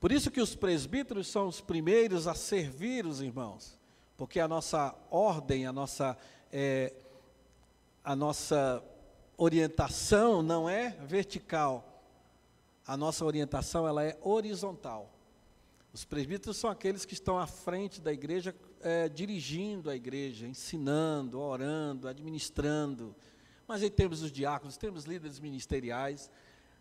Por 0.00 0.10
isso 0.10 0.30
que 0.30 0.40
os 0.40 0.54
presbíteros 0.54 1.28
são 1.28 1.46
os 1.46 1.60
primeiros 1.60 2.26
a 2.26 2.34
servir 2.34 3.04
os 3.04 3.20
irmãos, 3.20 3.78
porque 4.16 4.40
a 4.40 4.48
nossa 4.48 4.94
ordem, 5.10 5.66
a 5.66 5.72
nossa, 5.72 6.16
é, 6.50 6.94
a 8.02 8.16
nossa 8.16 8.82
orientação 9.36 10.42
não 10.42 10.68
é 10.68 10.90
vertical, 11.06 12.02
a 12.86 12.96
nossa 12.96 13.26
orientação 13.26 13.86
ela 13.86 14.02
é 14.02 14.18
horizontal. 14.22 15.12
Os 15.92 16.04
presbíteros 16.04 16.56
são 16.56 16.70
aqueles 16.70 17.04
que 17.04 17.14
estão 17.14 17.38
à 17.38 17.46
frente 17.46 18.00
da 18.00 18.12
igreja 18.12 18.54
é, 18.80 19.08
dirigindo 19.08 19.90
a 19.90 19.96
igreja, 19.96 20.46
ensinando, 20.46 21.38
orando, 21.38 22.08
administrando. 22.08 23.14
Mas 23.68 23.82
aí 23.82 23.90
temos 23.90 24.22
os 24.22 24.32
diáconos, 24.32 24.76
temos 24.76 25.04
líderes 25.04 25.38
ministeriais. 25.38 26.30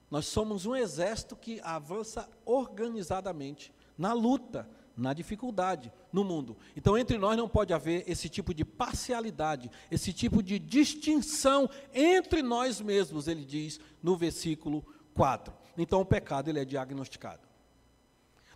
Nós 0.09 0.25
somos 0.25 0.65
um 0.65 0.75
exército 0.75 1.35
que 1.35 1.61
avança 1.63 2.27
organizadamente 2.45 3.73
na 3.97 4.13
luta, 4.13 4.67
na 4.97 5.13
dificuldade 5.13 5.91
no 6.11 6.23
mundo. 6.23 6.57
Então, 6.75 6.97
entre 6.97 7.17
nós 7.17 7.37
não 7.37 7.47
pode 7.47 7.73
haver 7.73 8.03
esse 8.07 8.27
tipo 8.27 8.53
de 8.53 8.65
parcialidade, 8.65 9.69
esse 9.89 10.11
tipo 10.11 10.41
de 10.41 10.57
distinção 10.57 11.69
entre 11.93 12.41
nós 12.41 12.81
mesmos, 12.81 13.27
ele 13.27 13.45
diz 13.45 13.79
no 14.01 14.17
versículo 14.17 14.85
4. 15.13 15.53
Então, 15.77 16.01
o 16.01 16.05
pecado 16.05 16.49
ele 16.49 16.59
é 16.59 16.65
diagnosticado. 16.65 17.47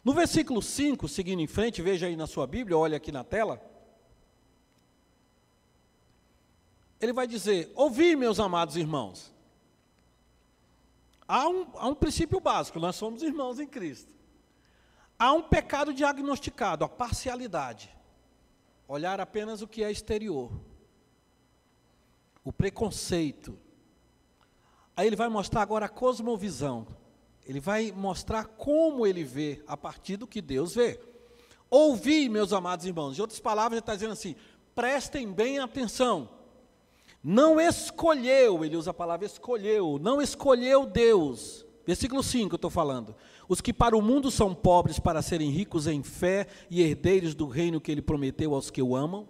No 0.03 0.13
versículo 0.13 0.61
5, 0.61 1.07
seguindo 1.07 1.41
em 1.41 1.47
frente, 1.47 1.81
veja 1.81 2.07
aí 2.07 2.15
na 2.15 2.27
sua 2.27 2.45
Bíblia, 2.45 2.77
olha 2.77 2.97
aqui 2.97 3.11
na 3.11 3.23
tela. 3.23 3.61
Ele 6.99 7.13
vai 7.13 7.25
dizer: 7.25 7.71
Ouvi, 7.75 8.15
meus 8.15 8.39
amados 8.39 8.75
irmãos. 8.75 9.32
Há 11.35 11.49
um, 11.49 11.65
há 11.77 11.87
um 11.87 11.95
princípio 11.95 12.39
básico, 12.39 12.79
nós 12.79 12.95
somos 12.95 13.23
irmãos 13.23 13.59
em 13.59 13.65
Cristo. 13.65 14.13
Há 15.17 15.33
um 15.33 15.41
pecado 15.41 15.91
diagnosticado, 15.91 16.85
a 16.85 16.87
parcialidade. 16.87 17.89
Olhar 18.87 19.19
apenas 19.19 19.59
o 19.59 19.67
que 19.67 19.83
é 19.83 19.89
exterior. 19.89 20.51
O 22.43 22.53
preconceito. 22.53 23.57
Aí 24.95 25.07
ele 25.07 25.15
vai 25.15 25.27
mostrar 25.27 25.63
agora 25.63 25.87
a 25.87 25.89
cosmovisão. 25.89 26.85
Ele 27.47 27.59
vai 27.59 27.91
mostrar 27.91 28.45
como 28.45 29.07
ele 29.07 29.23
vê 29.23 29.63
a 29.65 29.75
partir 29.75 30.17
do 30.17 30.27
que 30.27 30.39
Deus 30.39 30.75
vê. 30.75 30.99
Ouvi, 31.67 32.29
meus 32.29 32.53
amados 32.53 32.85
irmãos. 32.85 33.15
De 33.15 33.21
outras 33.21 33.39
palavras, 33.39 33.77
ele 33.77 33.79
está 33.79 33.95
dizendo 33.95 34.13
assim: 34.13 34.35
prestem 34.75 35.33
bem 35.33 35.57
atenção. 35.57 36.29
Não 37.23 37.59
escolheu, 37.59 38.65
ele 38.65 38.75
usa 38.75 38.91
a 38.91 38.93
palavra 38.93 39.25
escolheu, 39.25 39.97
não 39.97 40.21
escolheu 40.21 40.85
Deus. 40.85 41.65
Versículo 41.85 42.21
5 42.21 42.53
eu 42.53 42.57
estou 42.57 42.69
falando. 42.69 43.15
Os 43.47 43.61
que 43.61 43.73
para 43.73 43.95
o 43.95 44.01
mundo 44.01 44.29
são 44.29 44.53
pobres 44.53 44.99
para 44.99 45.21
serem 45.21 45.49
ricos 45.49 45.87
em 45.87 46.03
fé 46.03 46.47
e 46.69 46.81
herdeiros 46.81 47.33
do 47.33 47.47
reino 47.47 47.79
que 47.79 47.91
ele 47.91 48.01
prometeu 48.01 48.53
aos 48.53 48.69
que 48.69 48.81
o 48.81 48.95
amam. 48.95 49.27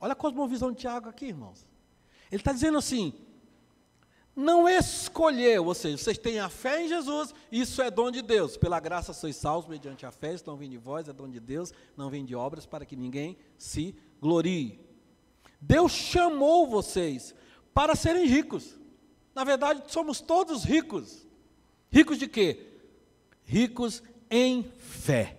Olha 0.00 0.12
a 0.12 0.16
cosmovisão 0.16 0.72
de 0.72 0.78
Tiago 0.78 1.08
aqui, 1.08 1.26
irmãos. 1.26 1.66
Ele 2.30 2.40
está 2.40 2.52
dizendo 2.52 2.78
assim: 2.78 3.12
não 4.34 4.68
escolheu, 4.68 5.66
ou 5.66 5.74
seja, 5.74 5.96
vocês 5.96 6.16
têm 6.16 6.38
a 6.38 6.48
fé 6.48 6.84
em 6.84 6.88
Jesus, 6.88 7.34
isso 7.50 7.82
é 7.82 7.90
dom 7.90 8.08
de 8.08 8.22
Deus. 8.22 8.56
Pela 8.56 8.78
graça 8.78 9.12
sois 9.12 9.34
salvos 9.34 9.68
mediante 9.68 10.06
a 10.06 10.12
fé, 10.12 10.34
isso 10.34 10.44
não 10.46 10.56
vem 10.56 10.70
de 10.70 10.78
vós, 10.78 11.08
é 11.08 11.12
dom 11.12 11.28
de 11.28 11.40
Deus, 11.40 11.72
não 11.96 12.08
vem 12.08 12.24
de 12.24 12.36
obras, 12.36 12.64
para 12.64 12.86
que 12.86 12.94
ninguém 12.94 13.36
se 13.56 13.96
glorie. 14.20 14.87
Deus 15.60 15.92
chamou 15.92 16.66
vocês 16.66 17.34
para 17.74 17.94
serem 17.94 18.26
ricos. 18.26 18.78
Na 19.34 19.44
verdade, 19.44 19.82
somos 19.88 20.20
todos 20.20 20.64
ricos. 20.64 21.26
Ricos 21.90 22.18
de 22.18 22.26
quê? 22.26 22.66
Ricos 23.44 24.02
em 24.30 24.64
fé. 24.78 25.38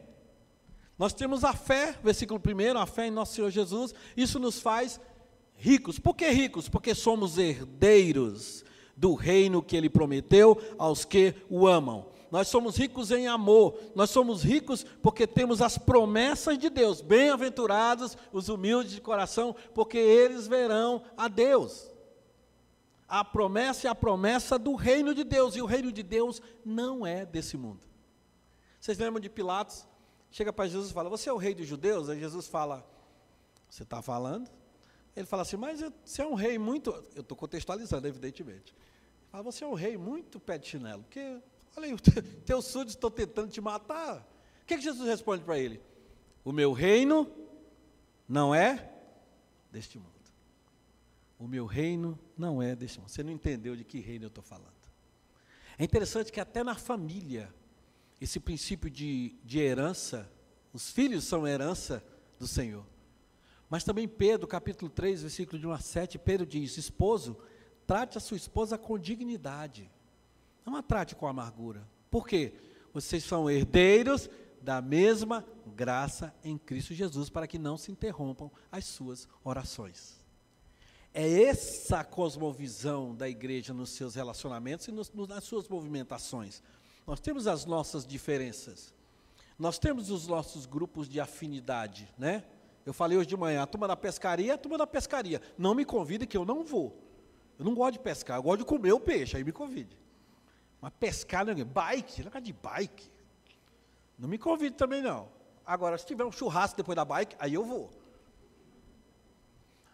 Nós 0.98 1.14
temos 1.14 1.44
a 1.44 1.54
fé, 1.54 1.98
versículo 2.04 2.42
1, 2.46 2.78
a 2.78 2.86
fé 2.86 3.08
em 3.08 3.12
nosso 3.12 3.36
Senhor 3.36 3.50
Jesus, 3.50 3.94
isso 4.18 4.38
nos 4.38 4.60
faz 4.60 5.00
ricos. 5.56 6.00
Por 6.00 6.16
que 6.16 6.30
ricos? 6.30 6.68
Porque 6.68 6.94
somos 6.94 7.38
herdeiros 7.38 8.66
do 8.98 9.14
reino 9.14 9.62
que 9.64 9.78
ele 9.78 9.90
prometeu 9.90 10.62
aos 10.78 11.06
que 11.06 11.34
o 11.50 11.68
amam. 11.68 12.06
Nós 12.32 12.48
somos 12.48 12.78
ricos 12.78 13.12
em 13.12 13.28
amor, 13.28 13.80
nós 13.96 14.10
somos 14.10 14.44
ricos 14.44 14.84
porque 15.02 15.26
temos 15.26 15.62
as 15.62 15.78
promessas 15.78 16.58
de 16.58 16.70
Deus. 16.70 17.02
Bem-aventurados 17.02 18.18
os 18.32 18.50
humildes 18.50 18.94
de 18.94 19.02
coração, 19.02 19.56
porque 19.74 19.98
eles 19.98 20.48
verão 20.48 21.04
a 21.18 21.28
Deus. 21.28 21.90
A 23.08 23.26
promessa 23.26 23.88
é 23.88 23.92
a 23.92 23.96
promessa 23.96 24.60
do 24.60 24.76
reino 24.76 25.16
de 25.16 25.24
Deus, 25.24 25.56
e 25.56 25.62
o 25.62 25.66
reino 25.66 25.92
de 25.92 26.04
Deus 26.04 26.42
não 26.64 27.06
é 27.06 27.26
desse 27.26 27.58
mundo. 27.58 27.82
Vocês 28.80 28.98
lembram 29.00 29.20
de 29.20 29.30
Pilatos? 29.30 29.88
Chega 30.32 30.54
para 30.54 30.68
Jesus 30.68 30.92
e 30.92 30.94
fala: 30.94 31.10
Você 31.10 31.30
é 31.30 31.34
o 31.34 31.38
rei 31.38 31.56
dos 31.56 31.66
judeus? 31.66 32.10
Aí 32.10 32.20
Jesus 32.20 32.48
fala: 32.48 32.88
Você 33.68 33.84
está 33.84 34.02
falando? 34.02 34.50
Ele 35.16 35.26
fala 35.26 35.42
assim: 35.42 35.58
Mas 35.58 35.82
você 36.06 36.22
é 36.22 36.26
um 36.26 36.36
rei 36.36 36.58
muito. 36.58 36.92
Eu 37.16 37.22
estou 37.22 37.36
contextualizando, 37.36 38.08
evidentemente. 38.08 38.76
Ah, 39.34 39.42
você 39.42 39.64
é 39.64 39.68
um 39.68 39.74
rei 39.74 39.98
muito 39.98 40.40
pé 40.40 40.58
de 40.58 40.68
chinelo, 40.68 41.04
porque, 41.04 41.42
aí, 41.86 41.96
teus 42.46 42.66
súditos 42.66 42.96
estão 42.96 43.12
tentando 43.12 43.50
te 43.50 43.62
matar. 43.62 44.28
O 44.62 44.66
que, 44.66 44.76
que 44.76 44.84
Jesus 44.84 45.08
responde 45.08 45.44
para 45.44 45.58
ele? 45.58 45.82
O 46.44 46.52
meu 46.52 46.74
reino 46.74 47.32
não 48.28 48.54
é 48.54 48.92
deste 49.72 49.98
mundo. 49.98 50.10
O 51.38 51.48
meu 51.48 51.66
reino 51.66 52.20
não 52.38 52.62
é 52.62 52.76
deste 52.76 53.00
mundo. 53.00 53.10
Você 53.10 53.24
não 53.24 53.32
entendeu 53.32 53.76
de 53.76 53.84
que 53.84 54.00
reino 54.00 54.26
eu 54.26 54.30
estou 54.30 54.44
falando. 54.44 54.68
É 55.78 55.84
interessante 55.84 56.32
que 56.32 56.40
até 56.40 56.64
na 56.64 56.76
família, 56.76 57.54
esse 58.20 58.40
princípio 58.40 58.90
de, 58.90 59.36
de 59.44 59.60
herança, 59.60 60.30
os 60.74 60.92
filhos 60.92 61.24
são 61.24 61.48
herança 61.48 62.04
do 62.38 62.48
Senhor. 62.48 62.86
Mas 63.70 63.84
também 63.84 64.08
Pedro, 64.08 64.48
capítulo 64.48 64.90
3, 64.90 65.22
versículo 65.22 65.60
de 65.60 65.68
1 65.68 65.72
a 65.72 65.80
7, 65.80 66.20
Pedro 66.20 66.46
diz: 66.46 66.78
Esposo, 66.78 67.38
Trate 67.90 68.20
a 68.20 68.22
sua 68.22 68.38
esposa 68.38 68.78
com 68.78 69.00
dignidade. 69.00 69.90
Não 70.66 70.76
a 70.76 70.82
trate 70.82 71.16
com 71.16 71.28
amargura. 71.28 71.88
Por 72.10 72.28
quê? 72.28 72.54
Vocês 72.94 73.24
são 73.24 73.50
herdeiros 73.50 74.30
da 74.62 74.82
mesma 74.82 75.46
graça 75.76 76.34
em 76.44 76.58
Cristo 76.58 76.94
Jesus, 76.94 77.30
para 77.30 77.48
que 77.48 77.58
não 77.58 77.78
se 77.78 77.92
interrompam 77.92 78.52
as 78.72 78.86
suas 78.86 79.28
orações. 79.44 80.20
É 81.14 81.44
essa 81.44 82.04
cosmovisão 82.04 83.16
da 83.16 83.28
igreja 83.28 83.74
nos 83.74 83.90
seus 83.92 84.16
relacionamentos 84.16 84.88
e 84.88 84.92
nos, 84.92 85.12
nas 85.12 85.44
suas 85.44 85.68
movimentações. 85.68 86.62
Nós 87.08 87.20
temos 87.20 87.48
as 87.48 87.66
nossas 87.66 88.06
diferenças. 88.06 88.94
Nós 89.58 89.80
temos 89.80 90.10
os 90.12 90.28
nossos 90.28 90.66
grupos 90.66 91.10
de 91.10 91.20
afinidade, 91.20 92.08
né? 92.18 92.44
Eu 92.86 92.94
falei 92.94 93.18
hoje 93.18 93.28
de 93.28 93.36
manhã, 93.36 93.62
a 93.62 93.68
turma 93.68 93.88
da 93.88 93.96
pescaria, 93.96 94.54
a 94.54 94.58
turma 94.58 94.78
da 94.78 94.88
pescaria. 94.88 95.42
Não 95.58 95.76
me 95.76 95.84
convide 95.84 96.26
que 96.26 96.38
eu 96.38 96.46
não 96.46 96.64
vou. 96.64 96.98
Eu 97.58 97.66
não 97.66 97.76
gosto 97.76 97.94
de 97.94 98.00
pescar, 98.00 98.38
eu 98.38 98.44
gosto 98.44 98.60
de 98.60 98.66
comer 98.66 98.94
o 98.94 99.00
peixe, 99.00 99.36
aí 99.36 99.44
me 99.44 99.52
convide. 99.52 99.98
Não 100.82 100.88
é 100.88 101.64
bike, 101.66 102.28
é 102.34 102.42
de 102.42 102.54
bike. 102.54 103.12
Não 104.18 104.28
me 104.28 104.38
convide 104.38 104.76
também 104.76 105.02
não. 105.02 105.30
Agora, 105.66 105.98
se 105.98 106.06
tiver 106.06 106.26
um 106.26 106.32
churrasco 106.32 106.78
depois 106.78 106.96
da 106.96 107.06
bike, 107.06 107.36
aí 107.40 107.54
eu 107.54 107.64
vou. 107.64 107.90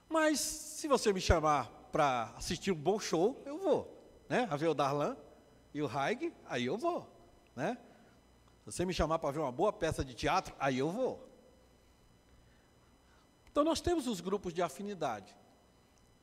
Mas 0.07 0.39
se 0.39 0.87
você 0.87 1.11
me 1.11 1.19
chamar 1.19 1.69
para 1.91 2.33
assistir 2.37 2.71
um 2.71 2.75
bom 2.75 2.99
show, 2.99 3.41
eu 3.45 3.57
vou. 3.57 3.91
Né? 4.29 4.47
A 4.49 4.55
ver 4.55 4.67
o 4.67 4.73
Darlan 4.73 5.17
e 5.73 5.81
o 5.81 5.87
Haig, 5.87 6.33
aí 6.47 6.65
eu 6.65 6.77
vou. 6.77 7.09
Né? 7.55 7.77
Se 8.59 8.71
você 8.71 8.85
me 8.85 8.93
chamar 8.93 9.19
para 9.19 9.31
ver 9.31 9.39
uma 9.39 9.51
boa 9.51 9.73
peça 9.73 10.03
de 10.05 10.13
teatro, 10.13 10.55
aí 10.59 10.77
eu 10.77 10.89
vou. 10.89 11.27
Então 13.51 13.63
nós 13.63 13.81
temos 13.81 14.07
os 14.07 14.21
grupos 14.21 14.53
de 14.53 14.61
afinidade 14.61 15.35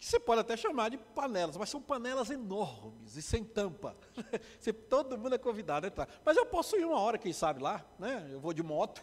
que 0.02 0.08
você 0.08 0.18
pode 0.18 0.40
até 0.40 0.56
chamar 0.56 0.88
de 0.88 0.98
panelas, 0.98 1.56
mas 1.56 1.70
são 1.70 1.80
panelas 1.80 2.28
enormes 2.28 3.14
e 3.14 3.22
sem 3.22 3.44
tampa. 3.44 3.96
Você, 4.58 4.72
todo 4.72 5.16
mundo 5.16 5.36
é 5.36 5.38
convidado 5.38 5.86
a 5.86 5.88
entrar. 5.88 6.08
Mas 6.24 6.36
eu 6.36 6.44
posso 6.44 6.76
ir 6.76 6.84
uma 6.84 6.98
hora, 6.98 7.16
quem 7.16 7.32
sabe 7.32 7.62
lá, 7.62 7.86
né? 8.00 8.28
Eu 8.32 8.40
vou 8.40 8.52
de 8.52 8.64
moto, 8.64 9.00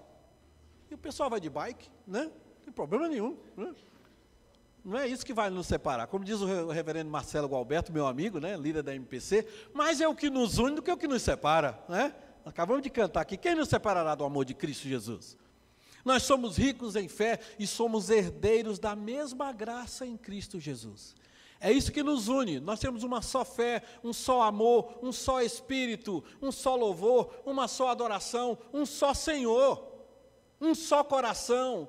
e 0.92 0.94
o 0.94 0.98
pessoal 0.98 1.30
vai 1.30 1.40
de 1.40 1.50
bike, 1.50 1.90
né? 2.06 2.24
Não 2.24 2.64
tem 2.66 2.74
problema 2.74 3.08
nenhum. 3.08 3.38
Né? 3.56 3.74
não 4.84 5.00
é 5.00 5.08
isso 5.08 5.26
que 5.26 5.34
vai 5.34 5.50
nos 5.50 5.68
separar. 5.68 6.06
Como 6.08 6.26
diz 6.26 6.42
o 6.42 6.68
reverendo 6.68 7.10
Marcelo 7.10 7.48
Gualberto, 7.48 7.94
meu 7.94 8.06
amigo, 8.06 8.42
né, 8.42 8.58
líder 8.58 8.84
da 8.84 8.94
MPC, 8.94 9.48
mais 9.74 10.02
é 10.02 10.08
o 10.08 10.14
que 10.14 10.30
nos 10.30 10.58
une 10.58 10.76
do 10.76 10.82
que 10.82 10.92
o 10.92 10.98
que 10.98 11.08
nos 11.08 11.22
separa. 11.22 11.82
Né? 11.88 12.14
Acabamos 12.44 12.84
de 12.84 12.90
cantar 12.90 13.22
aqui. 13.22 13.38
Quem 13.38 13.56
nos 13.56 13.70
separará 13.70 14.16
do 14.16 14.26
amor 14.26 14.44
de 14.44 14.54
Cristo 14.54 14.86
Jesus? 14.86 15.38
Nós 16.10 16.24
somos 16.24 16.58
ricos 16.58 16.96
em 16.96 17.08
fé 17.08 17.40
e 17.60 17.68
somos 17.68 18.10
herdeiros 18.10 18.80
da 18.80 18.96
mesma 18.96 19.52
graça 19.52 20.08
em 20.08 20.18
Cristo 20.18 20.60
Jesus. 20.60 21.16
É 21.60 21.72
isso 21.72 21.92
que 21.92 22.02
nos 22.02 22.28
une. 22.28 22.60
Nós 22.60 22.80
temos 22.80 23.04
uma 23.04 23.22
só 23.22 23.46
fé, 23.46 23.84
um 24.04 24.12
só 24.12 24.42
amor, 24.42 24.98
um 25.04 25.12
só 25.12 25.40
espírito, 25.40 26.24
um 26.42 26.52
só 26.52 26.76
louvor, 26.76 27.32
uma 27.46 27.68
só 27.68 27.90
adoração, 27.90 28.58
um 28.74 28.88
só 28.88 29.14
Senhor, 29.14 29.88
um 30.60 30.74
só 30.74 31.04
coração. 31.04 31.88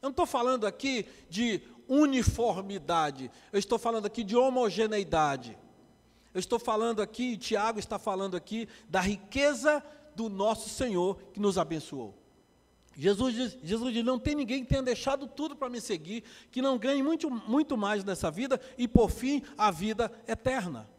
Eu 0.00 0.02
não 0.02 0.10
estou 0.10 0.24
falando 0.24 0.64
aqui 0.64 1.04
de 1.28 1.60
uniformidade, 1.88 3.28
eu 3.52 3.58
estou 3.58 3.76
falando 3.76 4.06
aqui 4.06 4.22
de 4.22 4.36
homogeneidade. 4.36 5.58
Eu 6.32 6.38
estou 6.38 6.60
falando 6.60 7.02
aqui, 7.02 7.36
Tiago 7.36 7.80
está 7.80 7.98
falando 7.98 8.36
aqui, 8.36 8.68
da 8.88 9.00
riqueza 9.00 9.82
do 10.14 10.28
nosso 10.28 10.68
Senhor 10.68 11.18
que 11.32 11.40
nos 11.40 11.58
abençoou. 11.58 12.27
Jesus 13.00 13.32
diz, 13.32 13.58
Jesus 13.62 13.94
diz: 13.94 14.04
não 14.04 14.18
tem 14.18 14.34
ninguém 14.34 14.64
que 14.64 14.68
tenha 14.68 14.82
deixado 14.82 15.28
tudo 15.28 15.54
para 15.54 15.70
me 15.70 15.80
seguir, 15.80 16.24
que 16.50 16.60
não 16.60 16.76
ganhe 16.76 17.00
muito, 17.00 17.30
muito 17.30 17.76
mais 17.76 18.02
nessa 18.02 18.28
vida 18.28 18.60
e, 18.76 18.88
por 18.88 19.08
fim, 19.08 19.40
a 19.56 19.70
vida 19.70 20.10
eterna. 20.26 20.90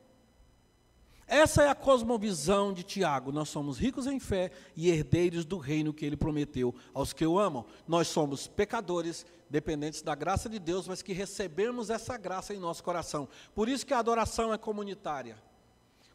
Essa 1.27 1.61
é 1.61 1.69
a 1.69 1.75
cosmovisão 1.75 2.73
de 2.73 2.83
Tiago. 2.83 3.33
Nós 3.33 3.49
somos 3.49 3.77
ricos 3.77 4.07
em 4.07 4.17
fé 4.17 4.49
e 4.75 4.89
herdeiros 4.89 5.43
do 5.43 5.57
reino 5.57 5.93
que 5.93 6.05
ele 6.05 6.15
prometeu 6.15 6.73
aos 6.93 7.11
que 7.11 7.25
o 7.25 7.37
amam. 7.37 7.65
Nós 7.85 8.07
somos 8.07 8.47
pecadores, 8.47 9.25
dependentes 9.49 10.01
da 10.01 10.15
graça 10.15 10.47
de 10.47 10.57
Deus, 10.57 10.87
mas 10.87 11.01
que 11.01 11.11
recebemos 11.11 11.89
essa 11.89 12.17
graça 12.17 12.53
em 12.53 12.59
nosso 12.59 12.81
coração. 12.81 13.27
Por 13.53 13.67
isso 13.67 13.85
que 13.85 13.93
a 13.93 13.99
adoração 13.99 14.53
é 14.53 14.57
comunitária. 14.57 15.37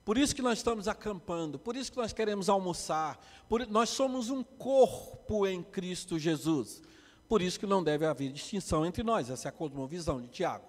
Por 0.04 0.18
isso 0.18 0.36
que 0.36 0.42
nós 0.42 0.58
estamos 0.58 0.86
acampando, 0.86 1.58
por 1.58 1.74
isso 1.74 1.90
que 1.90 1.96
nós 1.96 2.12
queremos 2.12 2.48
almoçar. 2.50 3.18
Por, 3.48 3.66
nós 3.66 3.88
somos 3.88 4.28
um 4.28 4.42
corpo 4.42 5.46
em 5.46 5.62
Cristo 5.62 6.18
Jesus. 6.18 6.82
Por 7.26 7.40
isso 7.40 7.58
que 7.58 7.66
não 7.66 7.82
deve 7.82 8.04
haver 8.04 8.30
distinção 8.30 8.84
entre 8.84 9.02
nós. 9.02 9.30
Essa 9.30 9.48
é 9.48 9.50
a 9.50 9.52
cosmovisão 9.52 10.20
de 10.20 10.28
Tiago. 10.28 10.66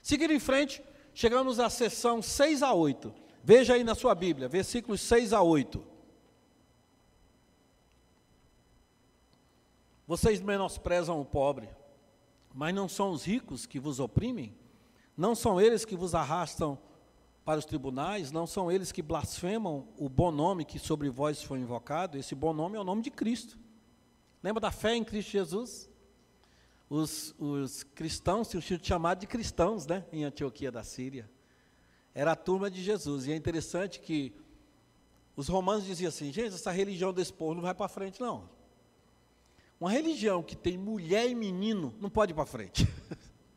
Seguindo 0.00 0.32
em 0.32 0.38
frente, 0.38 0.80
chegamos 1.12 1.58
à 1.58 1.68
sessão 1.68 2.22
6 2.22 2.62
a 2.62 2.72
8. 2.72 3.12
Veja 3.42 3.74
aí 3.74 3.82
na 3.82 3.96
sua 3.96 4.14
Bíblia, 4.14 4.48
versículos 4.48 5.00
6 5.00 5.32
a 5.32 5.42
8. 5.42 5.84
Vocês 10.06 10.40
menosprezam 10.40 11.20
o 11.20 11.24
pobre, 11.24 11.68
mas 12.54 12.72
não 12.72 12.88
são 12.88 13.10
os 13.10 13.24
ricos 13.24 13.66
que 13.66 13.80
vos 13.80 13.98
oprimem? 13.98 14.54
Não 15.16 15.34
são 15.34 15.60
eles 15.60 15.84
que 15.84 15.96
vos 15.96 16.14
arrastam 16.14 16.78
para 17.44 17.58
os 17.58 17.64
tribunais? 17.64 18.30
Não 18.30 18.46
são 18.46 18.70
eles 18.70 18.92
que 18.92 19.02
blasfemam 19.02 19.88
o 19.98 20.08
bom 20.08 20.30
nome 20.30 20.64
que 20.64 20.78
sobre 20.78 21.08
vós 21.08 21.42
foi 21.42 21.58
invocado? 21.58 22.18
Esse 22.18 22.34
bom 22.34 22.52
nome 22.52 22.76
é 22.76 22.80
o 22.80 22.84
nome 22.84 23.02
de 23.02 23.10
Cristo. 23.10 23.58
Lembra 24.42 24.60
da 24.60 24.70
fé 24.70 24.94
em 24.94 25.04
Cristo 25.04 25.30
Jesus? 25.30 25.88
Os, 26.88 27.34
os 27.38 27.82
cristãos 27.82 28.48
sido 28.48 28.86
chamados 28.86 29.20
de 29.22 29.26
cristãos, 29.26 29.86
né, 29.86 30.04
em 30.12 30.24
Antioquia 30.24 30.70
da 30.70 30.84
Síria. 30.84 31.30
Era 32.14 32.32
a 32.32 32.36
turma 32.36 32.70
de 32.70 32.82
Jesus. 32.82 33.26
E 33.26 33.32
é 33.32 33.36
interessante 33.36 34.00
que 34.00 34.34
os 35.34 35.48
romanos 35.48 35.84
diziam 35.84 36.08
assim: 36.08 36.32
gente, 36.32 36.54
essa 36.54 36.70
religião 36.70 37.12
desse 37.12 37.32
povo 37.32 37.54
não 37.54 37.62
vai 37.62 37.74
para 37.74 37.88
frente, 37.88 38.20
não. 38.20 38.48
Uma 39.80 39.90
religião 39.90 40.42
que 40.42 40.54
tem 40.54 40.78
mulher 40.78 41.28
e 41.28 41.34
menino 41.34 41.94
não 42.00 42.10
pode 42.10 42.32
ir 42.32 42.34
para 42.34 42.46
frente. 42.46 42.86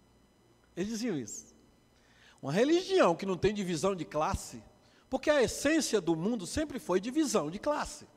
Eles 0.76 0.90
diziam 0.90 1.18
isso. 1.18 1.55
Uma 2.46 2.54
religião 2.54 3.16
que 3.16 3.26
não 3.26 3.36
tem 3.36 3.52
divisão 3.52 3.96
de 3.96 4.06
classe, 4.06 4.62
porque 5.10 5.32
a 5.32 5.42
essência 5.42 6.00
do 6.00 6.16
mundo 6.16 6.46
sempre 6.46 6.78
foi 6.78 7.00
divisão 7.00 7.50
de 7.50 7.58
classe. 7.58 8.08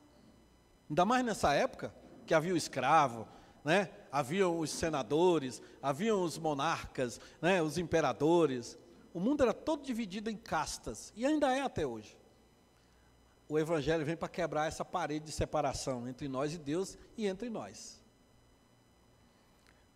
Ainda 0.87 1.07
mais 1.07 1.25
nessa 1.25 1.55
época, 1.55 1.95
que 2.27 2.35
havia 2.35 2.53
o 2.53 2.57
escravo, 2.59 3.27
né? 3.65 3.89
haviam 4.13 4.59
os 4.59 4.69
senadores, 4.69 5.63
haviam 5.83 6.23
os 6.23 6.37
monarcas, 6.37 7.19
né? 7.41 7.63
os 7.63 7.79
imperadores. 7.79 8.77
O 9.15 9.19
mundo 9.19 9.43
era 9.43 9.55
todo 9.55 9.83
dividido 9.83 10.29
em 10.29 10.37
castas, 10.37 11.11
e 11.17 11.25
ainda 11.25 11.57
é 11.57 11.63
até 11.63 11.87
hoje. 11.87 12.15
O 13.49 13.59
Evangelho 13.59 14.05
vem 14.05 14.15
para 14.15 14.29
quebrar 14.29 14.67
essa 14.67 14.85
parede 14.85 15.25
de 15.25 15.33
separação 15.33 16.07
entre 16.07 16.29
nós 16.29 16.53
e 16.53 16.59
Deus 16.59 16.99
e 17.17 17.27
entre 17.27 17.49
nós. 17.49 17.99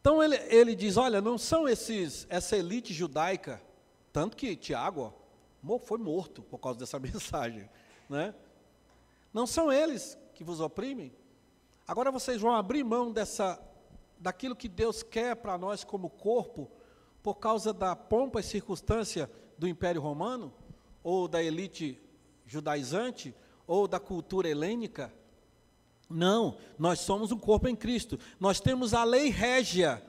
Então 0.00 0.22
ele, 0.22 0.36
ele 0.48 0.74
diz: 0.74 0.96
olha, 0.96 1.20
não 1.20 1.36
são 1.36 1.68
esses, 1.68 2.26
essa 2.30 2.56
elite 2.56 2.94
judaica, 2.94 3.60
tanto 4.12 4.36
que 4.36 4.54
Tiago 4.56 5.14
foi 5.84 5.98
morto 5.98 6.42
por 6.42 6.58
causa 6.58 6.78
dessa 6.78 6.98
mensagem. 7.00 7.68
Né? 8.08 8.34
Não 9.32 9.46
são 9.46 9.72
eles 9.72 10.18
que 10.34 10.44
vos 10.44 10.60
oprimem. 10.60 11.12
Agora 11.86 12.10
vocês 12.10 12.40
vão 12.40 12.54
abrir 12.54 12.84
mão 12.84 13.10
dessa, 13.10 13.60
daquilo 14.18 14.56
que 14.56 14.68
Deus 14.68 15.02
quer 15.02 15.36
para 15.36 15.56
nós 15.58 15.84
como 15.84 16.10
corpo 16.10 16.70
por 17.22 17.36
causa 17.36 17.72
da 17.72 17.94
pompa 17.94 18.40
e 18.40 18.42
circunstância 18.42 19.30
do 19.56 19.68
Império 19.68 20.00
Romano, 20.00 20.52
ou 21.04 21.28
da 21.28 21.42
elite 21.42 22.00
judaizante, 22.44 23.34
ou 23.66 23.86
da 23.86 24.00
cultura 24.00 24.48
helênica. 24.48 25.12
Não, 26.10 26.56
nós 26.78 27.00
somos 27.00 27.30
um 27.30 27.38
corpo 27.38 27.68
em 27.68 27.76
Cristo. 27.76 28.18
Nós 28.40 28.60
temos 28.60 28.92
a 28.92 29.04
lei 29.04 29.30
régia. 29.30 30.02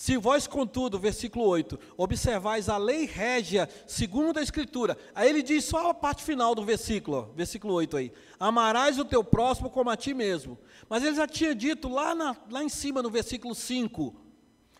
Se 0.00 0.16
vós, 0.16 0.46
contudo, 0.46 0.98
versículo 0.98 1.44
8, 1.44 1.78
observais 1.94 2.70
a 2.70 2.78
lei 2.78 3.04
régia, 3.04 3.68
segundo 3.86 4.38
a 4.38 4.42
Escritura, 4.42 4.96
aí 5.14 5.28
ele 5.28 5.42
diz 5.42 5.66
só 5.66 5.90
a 5.90 5.92
parte 5.92 6.22
final 6.22 6.54
do 6.54 6.64
versículo, 6.64 7.30
versículo 7.36 7.74
8 7.74 7.98
aí: 7.98 8.12
amarás 8.38 8.98
o 8.98 9.04
teu 9.04 9.22
próximo 9.22 9.68
como 9.68 9.90
a 9.90 9.96
ti 9.98 10.14
mesmo. 10.14 10.58
Mas 10.88 11.04
ele 11.04 11.16
já 11.16 11.26
tinha 11.26 11.54
dito 11.54 11.86
lá, 11.86 12.14
na, 12.14 12.34
lá 12.50 12.64
em 12.64 12.68
cima, 12.70 13.02
no 13.02 13.10
versículo 13.10 13.54
5, 13.54 14.16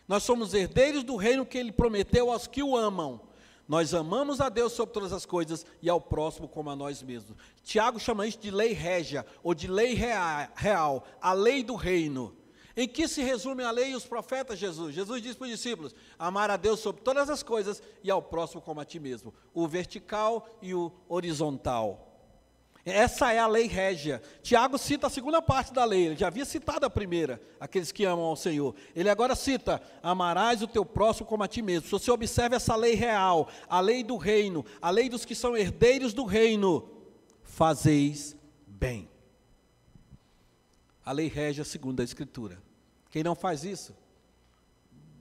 nós 0.08 0.22
somos 0.22 0.54
herdeiros 0.54 1.04
do 1.04 1.16
reino 1.16 1.44
que 1.44 1.58
ele 1.58 1.70
prometeu 1.70 2.32
aos 2.32 2.46
que 2.46 2.62
o 2.62 2.74
amam. 2.74 3.20
Nós 3.68 3.92
amamos 3.92 4.40
a 4.40 4.48
Deus 4.48 4.72
sobre 4.72 4.94
todas 4.94 5.12
as 5.12 5.26
coisas 5.26 5.66
e 5.82 5.90
ao 5.90 6.00
próximo 6.00 6.48
como 6.48 6.70
a 6.70 6.74
nós 6.74 7.02
mesmos. 7.02 7.36
Tiago 7.62 8.00
chama 8.00 8.26
isso 8.26 8.38
de 8.38 8.50
lei 8.50 8.72
régia 8.72 9.26
ou 9.42 9.52
de 9.52 9.66
lei 9.66 9.92
real, 9.92 11.04
a 11.20 11.32
lei 11.34 11.62
do 11.62 11.74
reino. 11.74 12.39
Em 12.80 12.88
que 12.88 13.06
se 13.06 13.20
resume 13.20 13.62
a 13.62 13.70
lei 13.70 13.90
e 13.90 13.94
os 13.94 14.06
profetas, 14.06 14.58
Jesus? 14.58 14.94
Jesus 14.94 15.20
diz 15.20 15.36
para 15.36 15.44
os 15.44 15.50
discípulos: 15.50 15.94
amar 16.18 16.50
a 16.50 16.56
Deus 16.56 16.80
sobre 16.80 17.02
todas 17.02 17.28
as 17.28 17.42
coisas 17.42 17.82
e 18.02 18.10
ao 18.10 18.22
próximo 18.22 18.62
como 18.62 18.80
a 18.80 18.86
ti 18.86 18.98
mesmo. 18.98 19.34
O 19.52 19.68
vertical 19.68 20.48
e 20.62 20.74
o 20.74 20.90
horizontal. 21.06 22.24
Essa 22.82 23.34
é 23.34 23.38
a 23.38 23.46
lei 23.46 23.66
régia. 23.66 24.22
Tiago 24.42 24.78
cita 24.78 25.08
a 25.08 25.10
segunda 25.10 25.42
parte 25.42 25.74
da 25.74 25.84
lei, 25.84 26.06
ele 26.06 26.16
já 26.16 26.28
havia 26.28 26.46
citado 26.46 26.86
a 26.86 26.88
primeira, 26.88 27.38
aqueles 27.60 27.92
que 27.92 28.06
amam 28.06 28.24
ao 28.24 28.34
Senhor. 28.34 28.74
Ele 28.96 29.10
agora 29.10 29.34
cita: 29.34 29.82
amarás 30.02 30.62
o 30.62 30.66
teu 30.66 30.82
próximo 30.82 31.26
como 31.26 31.42
a 31.42 31.48
ti 31.48 31.60
mesmo. 31.60 31.84
Se 31.84 31.92
você 31.92 32.10
observa 32.10 32.56
essa 32.56 32.74
lei 32.74 32.94
real, 32.94 33.46
a 33.68 33.78
lei 33.78 34.02
do 34.02 34.16
reino, 34.16 34.64
a 34.80 34.88
lei 34.88 35.10
dos 35.10 35.26
que 35.26 35.34
são 35.34 35.54
herdeiros 35.54 36.14
do 36.14 36.24
reino, 36.24 36.90
fazeis 37.42 38.34
bem. 38.66 39.06
A 41.04 41.12
lei 41.12 41.30
segundo 41.62 42.00
a 42.00 42.04
Escritura. 42.04 42.69
Quem 43.10 43.22
não 43.22 43.34
faz 43.34 43.64
isso, 43.64 43.94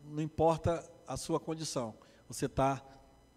não 0.06 0.22
importa 0.22 0.88
a 1.08 1.18
sua 1.18 1.40
condição, 1.40 1.96
você 2.28 2.46
está 2.46 2.84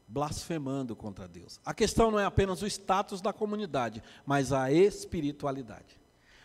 blasfemando 0.07 0.95
contra 0.95 1.27
Deus. 1.27 1.59
A 1.65 1.73
questão 1.73 2.11
não 2.11 2.21
é 2.21 2.25
apenas 2.25 2.61
o 2.61 2.67
status 2.67 3.21
da 3.21 3.33
comunidade, 3.33 4.03
mas 4.27 4.53
a 4.53 4.71
espiritualidade. 4.71 5.99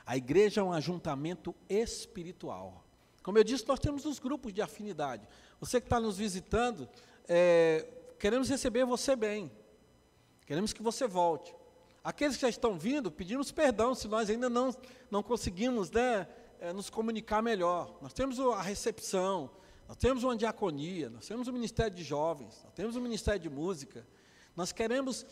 A 0.06 0.16
igreja 0.16 0.62
é 0.62 0.64
um 0.64 0.72
ajuntamento 0.72 1.54
espiritual. 1.68 2.86
Como 3.22 3.38
eu 3.38 3.44
disse, 3.44 3.68
nós 3.68 3.80
temos 3.80 4.06
os 4.06 4.20
grupos 4.20 4.54
de 4.54 4.62
afinidade. 4.62 5.28
Você 5.60 5.82
que 5.82 5.86
está 5.86 6.00
nos 6.00 6.18
visitando, 6.18 6.88
é, 7.28 7.86
queremos 8.18 8.48
receber 8.48 8.86
você 8.86 9.18
bem. 9.18 9.52
Queremos 10.46 10.72
que 10.72 10.82
você 10.82 11.06
volte. 11.06 11.54
Aqueles 12.02 12.38
que 12.38 12.44
já 12.44 12.50
estão 12.50 12.80
vindo, 12.80 13.12
pedimos 13.12 13.52
perdão 13.52 13.94
se 13.94 14.08
nós 14.08 14.30
ainda 14.30 14.50
não, 14.50 14.74
não 15.12 15.22
conseguimos 15.22 15.92
né, 15.92 16.26
é, 16.60 16.74
nos 16.74 16.90
comunicar 16.90 17.42
melhor. 17.42 17.98
Nós 18.02 18.14
temos 18.14 18.40
a 18.40 18.62
recepção, 18.62 19.50
nós 19.88 19.98
temos 19.98 20.24
uma 20.24 20.36
diaconia, 20.36 21.10
nós 21.10 21.28
temos 21.28 21.48
o 21.48 21.54
ministério 21.54 21.96
de 21.96 22.04
jovens, 22.04 22.62
nós 22.64 22.74
temos 22.74 22.96
o 22.96 23.02
ministério 23.02 23.40
de 23.40 23.50
música. 23.50 24.06
Nós 24.56 24.72
queremos 24.72 25.26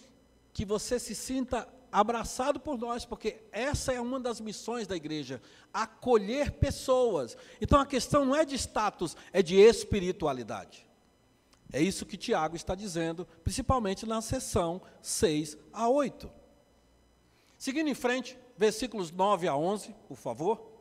que 0.54 0.64
você 0.64 1.00
se 1.00 1.14
sinta 1.14 1.68
abraçado 1.92 2.60
por 2.60 2.78
nós, 2.78 3.06
porque 3.06 3.42
essa 3.52 3.94
é 3.94 4.00
uma 4.00 4.20
das 4.20 4.40
missões 4.40 4.88
da 4.88 4.96
igreja, 4.96 5.42
acolher 5.74 6.52
pessoas. 6.52 7.38
Então 7.60 7.80
a 7.80 7.86
questão 7.86 8.26
não 8.26 8.36
é 8.36 8.46
de 8.46 8.56
status, 8.56 9.16
é 9.34 9.42
de 9.42 9.56
espiritualidade. 9.56 10.86
É 11.72 11.82
isso 11.82 12.06
que 12.06 12.18
Tiago 12.18 12.56
está 12.56 12.76
dizendo, 12.76 13.28
principalmente 13.44 14.06
na 14.06 14.22
sessão 14.22 14.82
6 15.02 15.58
a 15.74 15.90
8. 15.90 16.32
Seguindo 17.58 17.90
em 17.90 17.96
frente, 17.96 18.38
versículos 18.58 19.12
9 19.12 19.48
a 19.48 19.56
11, 19.56 19.94
por 20.08 20.18
favor. 20.18 20.75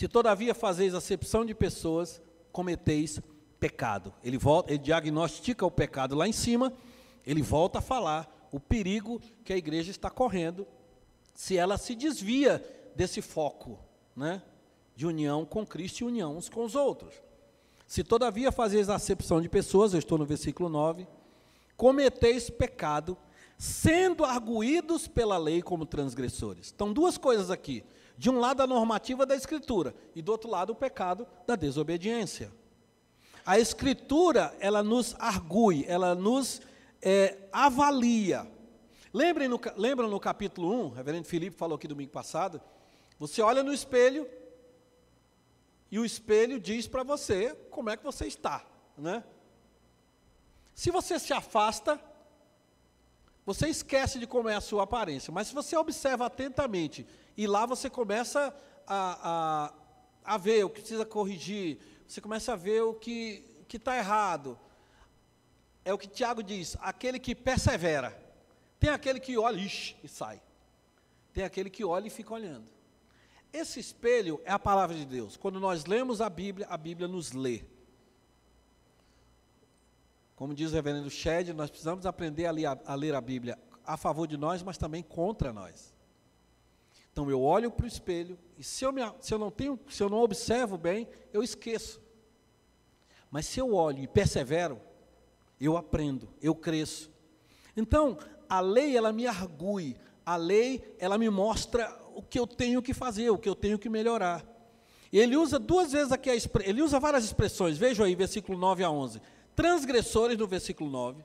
Se 0.00 0.08
todavia 0.08 0.54
fazeis 0.54 0.94
acepção 0.94 1.44
de 1.44 1.54
pessoas, 1.54 2.22
cometeis 2.50 3.20
pecado. 3.60 4.14
Ele 4.24 4.38
volta, 4.38 4.72
ele 4.72 4.78
diagnostica 4.78 5.66
o 5.66 5.70
pecado 5.70 6.16
lá 6.16 6.26
em 6.26 6.32
cima, 6.32 6.72
ele 7.26 7.42
volta 7.42 7.80
a 7.80 7.82
falar 7.82 8.48
o 8.50 8.58
perigo 8.58 9.20
que 9.44 9.52
a 9.52 9.58
igreja 9.58 9.90
está 9.90 10.08
correndo 10.08 10.66
se 11.34 11.58
ela 11.58 11.76
se 11.76 11.94
desvia 11.94 12.64
desse 12.96 13.20
foco, 13.20 13.78
né, 14.16 14.42
de 14.96 15.06
união 15.06 15.44
com 15.44 15.66
Cristo 15.66 16.00
e 16.00 16.04
união 16.04 16.34
uns 16.34 16.48
com 16.48 16.64
os 16.64 16.74
outros. 16.74 17.12
Se 17.86 18.02
todavia 18.02 18.50
fazeis 18.50 18.88
acepção 18.88 19.38
de 19.38 19.50
pessoas, 19.50 19.92
eu 19.92 19.98
estou 19.98 20.16
no 20.16 20.24
versículo 20.24 20.70
9, 20.70 21.06
cometeis 21.76 22.48
pecado, 22.48 23.18
sendo 23.58 24.24
arguídos 24.24 25.06
pela 25.06 25.36
lei 25.36 25.60
como 25.60 25.84
transgressores. 25.84 26.72
Então, 26.74 26.90
duas 26.90 27.18
coisas 27.18 27.50
aqui. 27.50 27.84
De 28.20 28.28
um 28.28 28.38
lado, 28.38 28.62
a 28.62 28.66
normativa 28.66 29.24
da 29.24 29.34
Escritura, 29.34 29.94
e 30.14 30.20
do 30.20 30.30
outro 30.30 30.50
lado, 30.50 30.74
o 30.74 30.76
pecado 30.76 31.26
da 31.46 31.56
desobediência. 31.56 32.52
A 33.46 33.58
Escritura, 33.58 34.54
ela 34.60 34.82
nos 34.82 35.16
argui, 35.18 35.86
ela 35.88 36.14
nos 36.14 36.60
é, 37.00 37.38
avalia. 37.50 38.46
Lembrem 39.10 39.48
no, 39.48 39.58
no 40.06 40.20
capítulo 40.20 40.70
1, 40.70 40.84
o 40.84 40.88
reverendo 40.90 41.26
Felipe 41.26 41.56
falou 41.56 41.76
aqui 41.76 41.88
domingo 41.88 42.10
passado, 42.10 42.60
você 43.18 43.40
olha 43.40 43.62
no 43.62 43.72
espelho, 43.72 44.28
e 45.90 45.98
o 45.98 46.04
espelho 46.04 46.60
diz 46.60 46.86
para 46.86 47.02
você 47.02 47.54
como 47.70 47.88
é 47.88 47.96
que 47.96 48.04
você 48.04 48.26
está, 48.26 48.66
né? 48.98 49.24
Se 50.74 50.90
você 50.90 51.18
se 51.18 51.32
afasta, 51.32 51.98
você 53.46 53.66
esquece 53.66 54.18
de 54.18 54.26
como 54.26 54.50
é 54.50 54.56
a 54.56 54.60
sua 54.60 54.82
aparência, 54.82 55.32
mas 55.32 55.46
se 55.46 55.54
você 55.54 55.74
observa 55.74 56.26
atentamente, 56.26 57.06
e 57.36 57.46
lá 57.46 57.66
você 57.66 57.88
começa 57.88 58.54
a, 58.86 59.72
a, 60.24 60.34
a 60.34 60.38
ver 60.38 60.64
o 60.64 60.70
que 60.70 60.80
precisa 60.80 61.04
corrigir, 61.04 61.78
você 62.06 62.20
começa 62.20 62.52
a 62.52 62.56
ver 62.56 62.82
o 62.82 62.94
que 62.94 63.44
está 63.72 63.96
errado. 63.96 64.58
É 65.84 65.92
o 65.94 65.98
que 65.98 66.08
Tiago 66.08 66.42
diz: 66.42 66.76
aquele 66.80 67.18
que 67.18 67.34
persevera. 67.34 68.18
Tem 68.78 68.90
aquele 68.90 69.20
que 69.20 69.36
olha 69.36 69.60
ixi, 69.60 69.96
e 70.02 70.08
sai. 70.08 70.40
Tem 71.32 71.44
aquele 71.44 71.70
que 71.70 71.84
olha 71.84 72.06
e 72.06 72.10
fica 72.10 72.34
olhando. 72.34 72.66
Esse 73.52 73.78
espelho 73.78 74.40
é 74.44 74.52
a 74.52 74.58
palavra 74.58 74.96
de 74.96 75.04
Deus. 75.04 75.36
Quando 75.36 75.60
nós 75.60 75.84
lemos 75.84 76.20
a 76.20 76.30
Bíblia, 76.30 76.66
a 76.68 76.76
Bíblia 76.76 77.06
nos 77.06 77.32
lê. 77.32 77.62
Como 80.34 80.54
diz 80.54 80.70
o 80.70 80.74
reverendo 80.74 81.10
Shed, 81.10 81.52
nós 81.52 81.68
precisamos 81.68 82.06
aprender 82.06 82.46
a 82.46 82.50
ler, 82.50 82.66
a, 82.66 82.78
a 82.86 82.94
ler 82.94 83.14
a 83.14 83.20
Bíblia 83.20 83.58
a 83.84 83.96
favor 83.96 84.26
de 84.26 84.36
nós, 84.36 84.62
mas 84.62 84.78
também 84.78 85.02
contra 85.02 85.52
nós. 85.52 85.92
Então 87.12 87.30
eu 87.30 87.42
olho 87.42 87.70
para 87.70 87.84
o 87.84 87.88
espelho 87.88 88.38
e 88.58 88.62
se 88.62 88.84
eu, 88.84 88.92
me, 88.92 89.00
se 89.20 89.32
eu 89.32 89.38
não 89.38 89.50
tenho, 89.50 89.78
se 89.88 90.02
eu 90.02 90.08
não 90.08 90.18
observo 90.18 90.76
bem, 90.76 91.08
eu 91.32 91.42
esqueço. 91.42 92.00
Mas 93.30 93.46
se 93.46 93.58
eu 93.60 93.74
olho 93.74 94.02
e 94.02 94.06
persevero, 94.08 94.80
eu 95.60 95.76
aprendo, 95.76 96.28
eu 96.42 96.54
cresço. 96.54 97.10
Então, 97.76 98.18
a 98.48 98.60
lei 98.60 98.96
ela 98.96 99.12
me 99.12 99.26
argue, 99.26 99.96
a 100.26 100.36
lei 100.36 100.94
ela 100.98 101.16
me 101.16 101.30
mostra 101.30 101.96
o 102.14 102.22
que 102.22 102.38
eu 102.38 102.46
tenho 102.46 102.82
que 102.82 102.92
fazer, 102.92 103.30
o 103.30 103.38
que 103.38 103.48
eu 103.48 103.54
tenho 103.54 103.78
que 103.78 103.88
melhorar. 103.88 104.44
Ele 105.12 105.36
usa 105.36 105.58
duas 105.58 105.92
vezes 105.92 106.12
aqui, 106.12 106.30
a, 106.30 106.34
ele 106.64 106.82
usa 106.82 107.00
várias 107.00 107.24
expressões, 107.24 107.78
vejam 107.78 108.04
aí, 108.04 108.14
versículo 108.14 108.58
9 108.58 108.84
a 108.84 108.90
11. 108.90 109.20
Transgressores 109.56 110.38
no 110.38 110.46
versículo 110.46 110.90
9. 110.90 111.24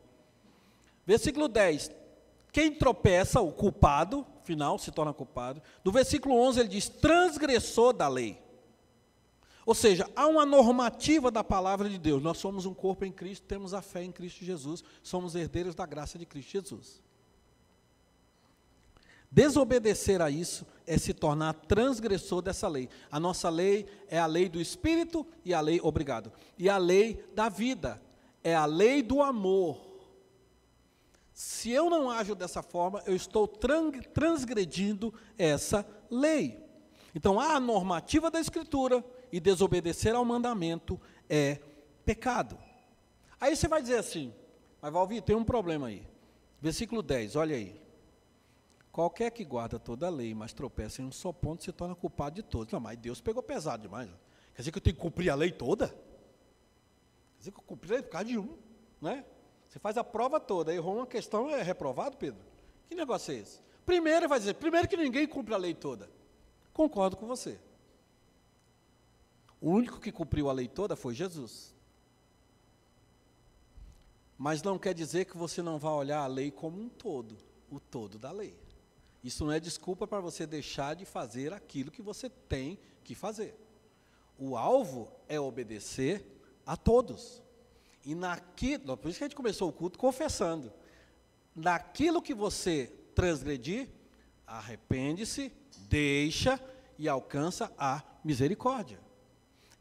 Versículo 1.06 1.48
10, 1.48 1.92
quem 2.52 2.72
tropeça, 2.72 3.40
o 3.40 3.52
culpado, 3.52 4.26
final, 4.46 4.78
se 4.78 4.92
torna 4.92 5.14
culpado. 5.14 5.62
No 5.84 5.92
versículo 5.92 6.36
11 6.36 6.60
ele 6.60 6.70
diz, 6.70 6.88
transgressor 6.88 7.94
da 7.94 8.08
lei. 8.08 8.42
Ou 9.66 9.74
seja, 9.74 10.08
há 10.16 10.28
uma 10.28 10.46
normativa 10.46 11.32
da 11.32 11.44
palavra 11.44 11.90
de 11.90 11.98
Deus. 11.98 12.22
Nós 12.22 12.38
somos 12.38 12.66
um 12.66 12.74
corpo 12.74 13.04
em 13.04 13.12
Cristo, 13.12 13.46
temos 13.48 13.74
a 13.74 13.82
fé 13.82 14.04
em 14.04 14.12
Cristo 14.12 14.46
Jesus, 14.46 14.84
somos 15.02 15.34
herdeiros 15.34 15.74
da 15.74 15.86
graça 15.86 16.20
de 16.20 16.26
Cristo 16.26 16.52
Jesus. 16.52 17.02
Desobedecer 19.32 20.22
a 20.22 20.30
isso 20.30 20.66
é 20.86 20.98
se 20.98 21.14
tornar 21.14 21.54
transgressor 21.54 22.42
dessa 22.42 22.68
lei. 22.68 22.88
A 23.12 23.20
nossa 23.20 23.50
lei 23.50 23.88
é 24.08 24.20
a 24.20 24.26
lei 24.26 24.48
do 24.48 24.62
espírito 24.62 25.26
e 25.44 25.54
a 25.54 25.60
lei, 25.60 25.80
obrigado, 25.82 26.32
e 26.58 26.70
a 26.70 26.78
lei 26.78 27.26
da 27.34 27.50
vida, 27.50 28.02
é 28.44 28.56
a 28.56 28.66
lei 28.66 29.02
do 29.02 29.22
amor. 29.22 29.95
Se 31.66 31.72
eu 31.72 31.90
não 31.90 32.12
ajo 32.12 32.36
dessa 32.36 32.62
forma, 32.62 33.02
eu 33.08 33.16
estou 33.16 33.48
transgredindo 33.48 35.12
essa 35.36 35.84
lei. 36.12 36.64
Então, 37.16 37.40
a 37.40 37.60
normativa 37.60 38.30
da 38.30 38.40
Escritura 38.40 39.04
e 39.32 39.40
desobedecer 39.40 40.14
ao 40.14 40.24
mandamento 40.24 41.02
é 41.28 41.60
pecado. 42.06 42.56
Aí 43.42 43.56
você 43.56 43.68
vai 43.68 43.82
dizer 43.82 43.98
assim, 43.98 44.32
mas 44.80 44.94
Valvi, 44.94 45.20
tem 45.22 45.36
um 45.36 45.44
problema 45.44 45.88
aí. 45.88 46.08
Versículo 46.62 47.02
10, 47.02 47.36
olha 47.36 47.56
aí. 47.56 47.82
Qualquer 48.92 49.32
que 49.32 49.44
guarda 49.44 49.80
toda 49.80 50.06
a 50.06 50.12
lei, 50.12 50.36
mas 50.36 50.54
tropeça 50.54 51.02
em 51.02 51.06
um 51.06 51.12
só 51.12 51.34
ponto, 51.34 51.64
se 51.64 51.72
torna 51.72 51.96
culpado 51.96 52.36
de 52.36 52.44
todos. 52.44 52.72
Não, 52.72 52.80
mas 52.80 52.96
Deus 53.00 53.20
pegou 53.20 53.42
pesado 53.42 53.82
demais. 53.82 54.08
Quer 54.54 54.62
dizer 54.62 54.72
que 54.72 54.78
eu 54.78 54.84
tenho 54.84 54.96
que 54.96 55.02
cumprir 55.02 55.32
a 55.32 55.36
lei 55.36 55.52
toda? 55.52 55.88
Quer 55.88 57.40
dizer 57.40 57.52
que 57.52 57.58
eu 57.58 57.64
cumpri 57.64 57.90
a 57.90 57.94
lei 57.96 58.04
por 58.04 58.12
causa 58.12 58.28
de 58.28 58.38
um, 58.38 58.56
né? 59.02 59.26
Você 59.76 59.80
faz 59.80 59.98
a 59.98 60.06
prova 60.06 60.40
toda, 60.40 60.74
errou 60.74 60.96
uma 60.96 61.06
questão, 61.06 61.50
é 61.50 61.62
reprovado, 61.62 62.16
Pedro? 62.16 62.40
Que 62.88 62.96
negócio 62.96 63.34
é 63.34 63.40
esse? 63.40 63.60
Primeiro 63.86 64.30
vai 64.30 64.40
dizer, 64.40 64.54
primeiro 64.54 64.88
que 64.88 64.96
ninguém 64.96 65.28
cumpre 65.28 65.54
a 65.54 65.58
lei 65.58 65.74
toda. 65.74 66.10
Concordo 66.72 67.18
com 67.18 67.28
você. 67.28 67.60
O 69.60 69.70
único 69.70 70.00
que 70.00 70.14
cumpriu 70.14 70.50
a 70.50 70.54
lei 70.54 70.70
toda 70.70 70.96
foi 70.96 71.14
Jesus. 71.14 71.76
Mas 74.38 74.64
não 74.64 74.80
quer 74.80 74.94
dizer 74.94 75.26
que 75.26 75.36
você 75.36 75.62
não 75.62 75.78
vai 75.78 75.92
olhar 75.92 76.20
a 76.20 76.28
lei 76.28 76.52
como 76.52 76.80
um 76.80 76.88
todo, 76.88 77.36
o 77.70 77.78
todo 77.78 78.18
da 78.18 78.32
lei. 78.32 78.58
Isso 79.22 79.44
não 79.44 79.52
é 79.52 79.60
desculpa 79.60 80.08
para 80.08 80.22
você 80.22 80.48
deixar 80.48 80.96
de 80.96 81.04
fazer 81.04 81.52
aquilo 81.52 81.92
que 81.92 82.02
você 82.02 82.30
tem 82.30 82.80
que 83.04 83.14
fazer. 83.14 83.54
O 84.40 84.56
alvo 84.56 85.12
é 85.28 85.38
obedecer 85.38 86.26
a 86.66 86.78
todos. 86.78 87.44
E 88.06 88.14
naquilo, 88.14 88.96
por 88.96 89.10
isso 89.10 89.18
que 89.18 89.24
a 89.24 89.28
gente 89.28 89.36
começou 89.36 89.70
o 89.70 89.74
culto 89.74 89.98
confessando. 89.98 90.72
Naquilo 91.56 92.22
que 92.22 92.34
você 92.34 92.92
transgredir, 93.16 93.90
arrepende-se, 94.46 95.52
deixa 95.90 96.60
e 96.98 97.10
alcança 97.10 97.72
a 97.78 98.04
misericórdia. 98.24 99.00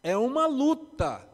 É 0.02 0.16
uma 0.16 0.46
luta. 0.46 1.28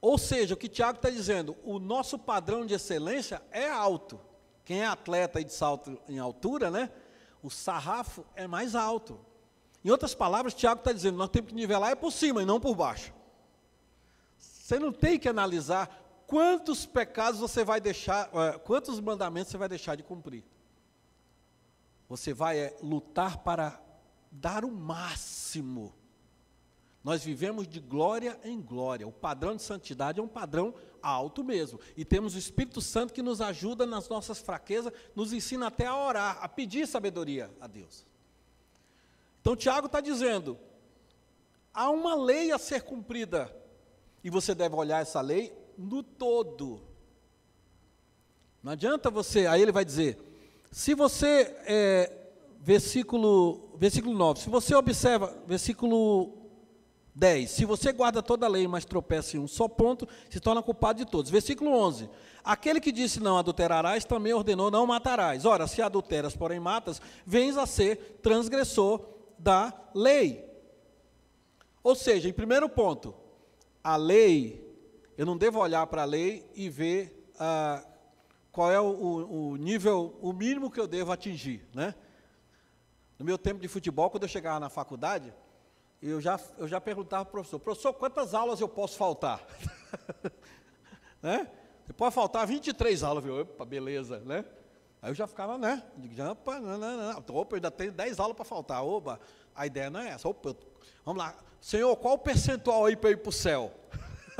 Ou 0.00 0.18
seja, 0.18 0.54
o 0.54 0.56
que 0.56 0.68
Tiago 0.68 0.96
está 0.96 1.10
dizendo, 1.10 1.56
o 1.62 1.78
nosso 1.78 2.18
padrão 2.18 2.66
de 2.66 2.74
excelência 2.74 3.40
é 3.50 3.68
alto. 3.68 4.20
Quem 4.64 4.82
é 4.82 4.86
atleta 4.86 5.42
de 5.44 5.52
salto 5.52 6.00
em 6.08 6.18
altura, 6.18 6.70
né? 6.70 6.90
o 7.42 7.50
sarrafo 7.50 8.24
é 8.34 8.46
mais 8.46 8.74
alto. 8.74 9.18
Em 9.84 9.90
outras 9.90 10.14
palavras, 10.14 10.54
Tiago 10.54 10.80
está 10.80 10.92
dizendo, 10.92 11.16
nós 11.16 11.30
temos 11.30 11.50
que 11.50 11.54
nivelar 11.54 11.90
é 11.90 11.94
por 11.94 12.12
cima 12.12 12.42
e 12.42 12.46
não 12.46 12.60
por 12.60 12.74
baixo. 12.74 13.12
Você 14.38 14.78
não 14.78 14.92
tem 14.92 15.18
que 15.18 15.28
analisar 15.28 15.99
quantos 16.30 16.86
pecados 16.86 17.40
você 17.40 17.64
vai 17.64 17.80
deixar, 17.80 18.30
eh, 18.32 18.58
quantos 18.58 19.00
mandamentos 19.00 19.50
você 19.50 19.58
vai 19.58 19.68
deixar 19.68 19.96
de 19.96 20.04
cumprir. 20.04 20.44
Você 22.08 22.32
vai 22.32 22.58
é, 22.58 22.76
lutar 22.80 23.38
para 23.38 23.80
dar 24.30 24.64
o 24.64 24.70
máximo 24.70 25.92
nós 27.02 27.24
vivemos 27.24 27.66
de 27.66 27.80
glória 27.80 28.38
em 28.44 28.60
glória. 28.60 29.08
O 29.08 29.12
padrão 29.12 29.56
de 29.56 29.62
santidade 29.62 30.20
é 30.20 30.22
um 30.22 30.28
padrão 30.28 30.74
alto 31.02 31.42
mesmo. 31.42 31.80
E 31.96 32.04
temos 32.04 32.34
o 32.34 32.38
Espírito 32.38 32.80
Santo 32.82 33.14
que 33.14 33.22
nos 33.22 33.40
ajuda 33.40 33.86
nas 33.86 34.08
nossas 34.08 34.38
fraquezas, 34.38 34.92
nos 35.14 35.32
ensina 35.32 35.68
até 35.68 35.86
a 35.86 35.96
orar, 35.96 36.38
a 36.42 36.48
pedir 36.48 36.86
sabedoria 36.86 37.50
a 37.58 37.66
Deus. 37.66 38.04
Então 39.40 39.56
Tiago 39.56 39.86
está 39.86 40.00
dizendo: 40.00 40.58
há 41.72 41.90
uma 41.90 42.14
lei 42.14 42.52
a 42.52 42.58
ser 42.58 42.82
cumprida. 42.82 43.56
E 44.22 44.28
você 44.28 44.54
deve 44.54 44.76
olhar 44.76 45.00
essa 45.00 45.22
lei 45.22 45.50
no 45.80 46.02
todo. 46.02 46.82
Não 48.62 48.72
adianta 48.72 49.10
você, 49.10 49.46
aí 49.46 49.62
ele 49.62 49.72
vai 49.72 49.84
dizer, 49.84 50.18
se 50.70 50.94
você, 50.94 51.56
é, 51.64 52.12
versículo, 52.60 53.70
versículo 53.76 54.14
9, 54.16 54.40
se 54.40 54.50
você 54.50 54.74
observa, 54.74 55.34
versículo 55.46 56.40
10. 57.14 57.50
Se 57.50 57.64
você 57.64 57.92
guarda 57.92 58.22
toda 58.22 58.46
a 58.46 58.48
lei, 58.48 58.66
mas 58.68 58.84
tropeça 58.84 59.36
em 59.36 59.40
um 59.40 59.48
só 59.48 59.68
ponto, 59.68 60.06
se 60.28 60.40
torna 60.40 60.62
culpado 60.62 61.04
de 61.04 61.10
todos. 61.10 61.30
Versículo 61.30 61.70
11. 61.72 62.08
Aquele 62.42 62.80
que 62.80 62.92
disse 62.92 63.20
não 63.20 63.36
adulterarás, 63.36 64.04
também 64.04 64.32
ordenou 64.32 64.70
não 64.70 64.86
matarás. 64.86 65.44
Ora, 65.44 65.66
se 65.66 65.82
adulteras, 65.82 66.36
porém 66.36 66.60
matas, 66.60 67.00
vens 67.26 67.56
a 67.56 67.66
ser 67.66 68.18
transgressor 68.22 69.06
da 69.38 69.72
lei. 69.94 70.44
Ou 71.82 71.94
seja, 71.94 72.28
em 72.28 72.32
primeiro 72.32 72.68
ponto, 72.68 73.14
a 73.82 73.96
lei, 73.96 74.69
eu 75.20 75.26
não 75.26 75.36
devo 75.36 75.58
olhar 75.58 75.86
para 75.86 76.00
a 76.00 76.06
lei 76.06 76.50
e 76.54 76.70
ver 76.70 77.30
ah, 77.38 77.84
qual 78.50 78.72
é 78.72 78.80
o, 78.80 78.86
o, 79.50 79.56
nível, 79.56 80.18
o 80.22 80.32
mínimo 80.32 80.70
que 80.70 80.80
eu 80.80 80.86
devo 80.86 81.12
atingir. 81.12 81.62
Né? 81.74 81.94
No 83.18 83.26
meu 83.26 83.36
tempo 83.36 83.60
de 83.60 83.68
futebol, 83.68 84.08
quando 84.08 84.22
eu 84.22 84.30
chegava 84.30 84.58
na 84.58 84.70
faculdade, 84.70 85.30
eu 86.00 86.22
já, 86.22 86.40
eu 86.56 86.66
já 86.66 86.80
perguntava 86.80 87.26
para 87.26 87.32
o 87.32 87.32
professor, 87.32 87.58
professor, 87.58 87.92
quantas 87.92 88.32
aulas 88.32 88.62
eu 88.62 88.68
posso 88.68 88.96
faltar? 88.96 89.46
né? 91.20 91.50
Você 91.84 91.92
pode 91.92 92.14
faltar 92.14 92.46
23 92.46 93.02
aulas, 93.02 93.22
viu? 93.22 93.42
Opa, 93.42 93.66
beleza, 93.66 94.20
né? 94.20 94.42
Aí 95.02 95.10
eu 95.10 95.14
já 95.14 95.26
ficava, 95.26 95.58
né? 95.58 95.82
Opa, 96.30 96.58
não, 96.60 96.78
não, 96.78 96.96
não. 96.96 97.18
Opa, 97.36 97.56
eu 97.56 97.56
ainda 97.56 97.70
tenho 97.70 97.92
10 97.92 98.18
aulas 98.18 98.34
para 98.34 98.46
faltar. 98.46 98.82
Opa, 98.82 99.20
a 99.54 99.66
ideia 99.66 99.90
não 99.90 100.00
é 100.00 100.08
essa. 100.08 100.26
Opa, 100.26 100.48
eu, 100.48 100.56
vamos 101.04 101.22
lá. 101.22 101.36
Senhor, 101.60 101.94
qual 101.96 102.14
o 102.14 102.18
percentual 102.18 102.86
aí 102.86 102.96
para 102.96 103.10
ir 103.10 103.18
para 103.18 103.28
o 103.28 103.32
céu? 103.32 103.79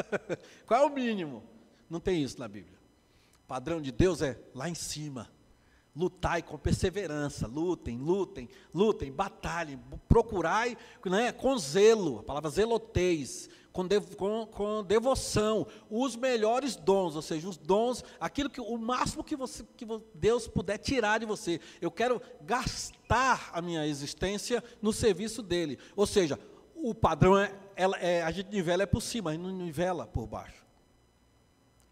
qual 0.67 0.83
é 0.83 0.87
o 0.87 0.95
mínimo? 0.95 1.43
Não 1.89 2.01
tem 2.01 2.23
isso 2.23 2.39
na 2.39 2.49
Bíblia. 2.49 2.79
O 3.45 3.47
padrão 3.47 3.81
de 3.81 3.91
Deus 3.91 4.23
é 4.23 4.39
lá 4.55 4.69
em 4.69 4.75
cima. 4.75 5.29
Lutai 5.95 6.41
com 6.41 6.57
perseverança, 6.57 7.49
lutem, 7.49 7.99
lutem, 7.99 8.49
lutem, 8.73 9.11
batalhem, 9.11 9.79
procurai 10.09 10.77
né, 11.05 11.33
com 11.33 11.59
zelo, 11.59 12.21
a 12.21 12.23
palavra 12.23 12.49
zeloteis, 12.49 13.51
com, 13.73 13.87
dev, 13.87 14.15
com, 14.15 14.47
com, 14.47 14.85
devoção, 14.85 15.67
os 15.89 16.17
melhores 16.17 16.77
dons, 16.77 17.17
ou 17.17 17.23
seja, 17.23 17.49
os 17.49 17.57
dons, 17.57 18.05
aquilo 18.21 18.51
que 18.51 18.61
o 18.61 18.79
máximo 18.79 19.25
que, 19.25 19.37
você, 19.37 19.65
que 19.77 19.87
Deus 20.15 20.47
puder 20.47 20.79
tirar 20.79 21.19
de 21.19 21.27
você. 21.27 21.61
Eu 21.81 21.91
quero 21.91 22.21
gastar 22.43 23.51
a 23.53 23.61
minha 23.61 23.87
existência 23.87 24.63
no 24.81 24.93
serviço 24.93 25.43
dele. 25.43 25.79
Ou 25.97 26.07
seja, 26.07 26.39
o 26.83 26.95
padrão 26.95 27.39
é, 27.39 27.53
é 28.01 28.23
a 28.23 28.31
gente 28.31 28.51
nivela 28.51 28.83
é 28.83 28.87
por 28.87 29.01
cima, 29.01 29.31
a 29.31 29.33
gente 29.35 29.43
não 29.43 29.51
nivela 29.51 30.07
por 30.07 30.27
baixo. 30.27 30.65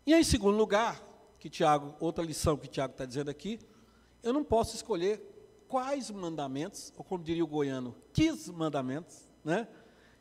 E 0.06 0.14
em 0.14 0.24
segundo 0.24 0.56
lugar, 0.56 1.02
que 1.38 1.50
Tiago, 1.50 1.94
outra 2.00 2.24
lição 2.24 2.56
que 2.56 2.66
Tiago 2.66 2.92
está 2.92 3.04
dizendo 3.04 3.30
aqui, 3.30 3.58
eu 4.22 4.32
não 4.32 4.42
posso 4.42 4.74
escolher 4.74 5.20
quais 5.68 6.10
mandamentos, 6.10 6.92
ou 6.96 7.04
como 7.04 7.22
diria 7.22 7.44
o 7.44 7.46
goiano, 7.46 7.94
que 8.12 8.32
mandamentos, 8.52 9.30
né, 9.44 9.68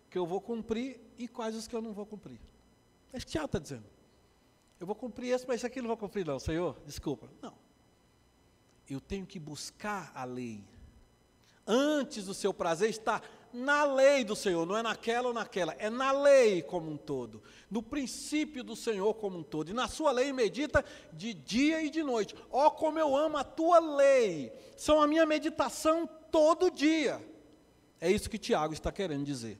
que 0.09 0.17
eu 0.17 0.25
vou 0.25 0.41
cumprir 0.41 0.99
e 1.17 1.27
quais 1.27 1.55
os 1.55 1.67
que 1.67 1.75
eu 1.75 1.81
não 1.81 1.93
vou 1.93 2.05
cumprir. 2.05 2.39
É 3.13 3.17
isso 3.17 3.25
que 3.25 3.31
Tiago 3.31 3.45
está 3.47 3.59
dizendo. 3.59 3.85
Eu 4.79 4.85
vou 4.85 4.95
cumprir 4.95 5.29
esse, 5.29 5.47
mas 5.47 5.57
esse 5.57 5.65
aqui 5.65 5.81
não 5.81 5.87
vou 5.87 5.97
cumprir, 5.97 6.25
não, 6.25 6.37
Senhor, 6.37 6.77
desculpa. 6.85 7.29
Não. 7.41 7.53
Eu 8.89 9.01
tenho 9.01 9.25
que 9.25 9.39
buscar 9.39 10.11
a 10.13 10.23
lei. 10.23 10.63
Antes 11.65 12.25
do 12.25 12.33
seu 12.33 12.53
prazer 12.53 12.89
está 12.89 13.21
na 13.53 13.83
lei 13.83 14.23
do 14.23 14.35
Senhor, 14.35 14.65
não 14.65 14.77
é 14.77 14.83
naquela 14.83 15.29
ou 15.29 15.33
naquela, 15.33 15.73
é 15.79 15.89
na 15.89 16.11
lei 16.11 16.61
como 16.61 16.91
um 16.91 16.97
todo, 16.97 17.41
no 17.69 17.81
princípio 17.81 18.63
do 18.63 18.75
Senhor 18.75 19.13
como 19.15 19.39
um 19.39 19.43
todo, 19.43 19.69
e 19.69 19.73
na 19.73 19.87
sua 19.87 20.11
lei 20.11 20.31
medita 20.31 20.83
de 21.13 21.33
dia 21.33 21.81
e 21.81 21.89
de 21.89 22.03
noite. 22.03 22.35
Ó, 22.51 22.67
oh, 22.67 22.71
como 22.71 22.99
eu 22.99 23.15
amo 23.15 23.37
a 23.37 23.43
tua 23.43 23.79
lei, 23.79 24.51
são 24.75 25.01
a 25.01 25.07
minha 25.07 25.25
meditação 25.25 26.07
todo 26.31 26.71
dia. 26.71 27.25
É 27.99 28.11
isso 28.11 28.29
que 28.29 28.37
Tiago 28.37 28.73
está 28.73 28.91
querendo 28.91 29.25
dizer. 29.25 29.59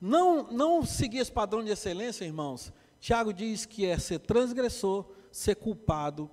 Não, 0.00 0.50
não 0.50 0.84
seguir 0.84 1.18
esse 1.18 1.30
padrão 1.30 1.62
de 1.62 1.70
excelência, 1.70 2.24
irmãos. 2.24 2.72
Tiago 2.98 3.32
diz 3.32 3.66
que 3.66 3.84
é 3.84 3.98
ser 3.98 4.20
transgressor, 4.20 5.06
ser 5.30 5.56
culpado, 5.56 6.30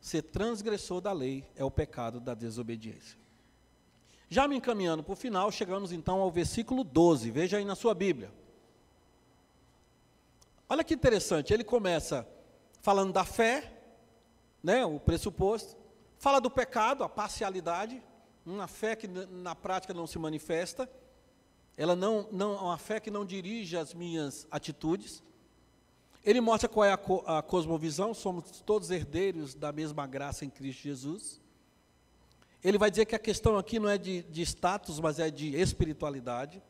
ser 0.00 0.22
transgressor 0.22 1.00
da 1.00 1.12
lei 1.12 1.44
é 1.56 1.64
o 1.64 1.70
pecado 1.70 2.20
da 2.20 2.34
desobediência. 2.34 3.18
Já 4.32 4.46
me 4.46 4.56
encaminhando 4.56 5.02
para 5.02 5.12
o 5.12 5.16
final, 5.16 5.50
chegamos 5.50 5.90
então 5.90 6.20
ao 6.20 6.30
versículo 6.30 6.84
12. 6.84 7.32
Veja 7.32 7.56
aí 7.56 7.64
na 7.64 7.74
sua 7.74 7.92
Bíblia. 7.92 8.30
Olha 10.68 10.84
que 10.84 10.94
interessante, 10.94 11.52
ele 11.52 11.64
começa 11.64 12.24
falando 12.80 13.12
da 13.12 13.24
fé, 13.24 13.72
né, 14.62 14.86
o 14.86 15.00
pressuposto, 15.00 15.76
fala 16.16 16.40
do 16.40 16.48
pecado, 16.48 17.02
a 17.02 17.08
parcialidade, 17.08 18.00
uma 18.46 18.68
fé 18.68 18.94
que 18.94 19.08
na 19.08 19.56
prática 19.56 19.92
não 19.92 20.06
se 20.06 20.16
manifesta, 20.16 20.88
ela 21.76 21.96
não, 21.96 22.28
não 22.30 22.54
uma 22.54 22.78
fé 22.78 23.00
que 23.00 23.10
não 23.10 23.24
dirige 23.26 23.76
as 23.76 23.92
minhas 23.92 24.46
atitudes. 24.48 25.24
Ele 26.24 26.40
mostra 26.40 26.68
qual 26.68 26.84
é 26.84 26.92
a, 26.92 26.96
co, 26.96 27.24
a 27.26 27.42
cosmovisão, 27.42 28.14
somos 28.14 28.60
todos 28.60 28.92
herdeiros 28.92 29.56
da 29.56 29.72
mesma 29.72 30.06
graça 30.06 30.44
em 30.44 30.50
Cristo 30.50 30.82
Jesus. 30.82 31.39
Ele 32.62 32.76
vai 32.76 32.90
dizer 32.90 33.06
que 33.06 33.14
a 33.14 33.18
questão 33.18 33.56
aqui 33.56 33.78
não 33.78 33.88
é 33.88 33.96
de, 33.96 34.22
de 34.22 34.42
status, 34.42 35.00
mas 35.00 35.18
é 35.18 35.30
de 35.30 35.56
espiritualidade. 35.56 36.62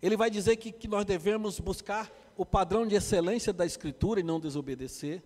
Ele 0.00 0.16
vai 0.16 0.30
dizer 0.30 0.56
que, 0.56 0.72
que 0.72 0.88
nós 0.88 1.04
devemos 1.04 1.60
buscar 1.60 2.10
o 2.36 2.44
padrão 2.44 2.86
de 2.86 2.94
excelência 2.94 3.52
da 3.52 3.64
Escritura 3.66 4.20
e 4.20 4.22
não 4.22 4.40
desobedecer. 4.40 5.22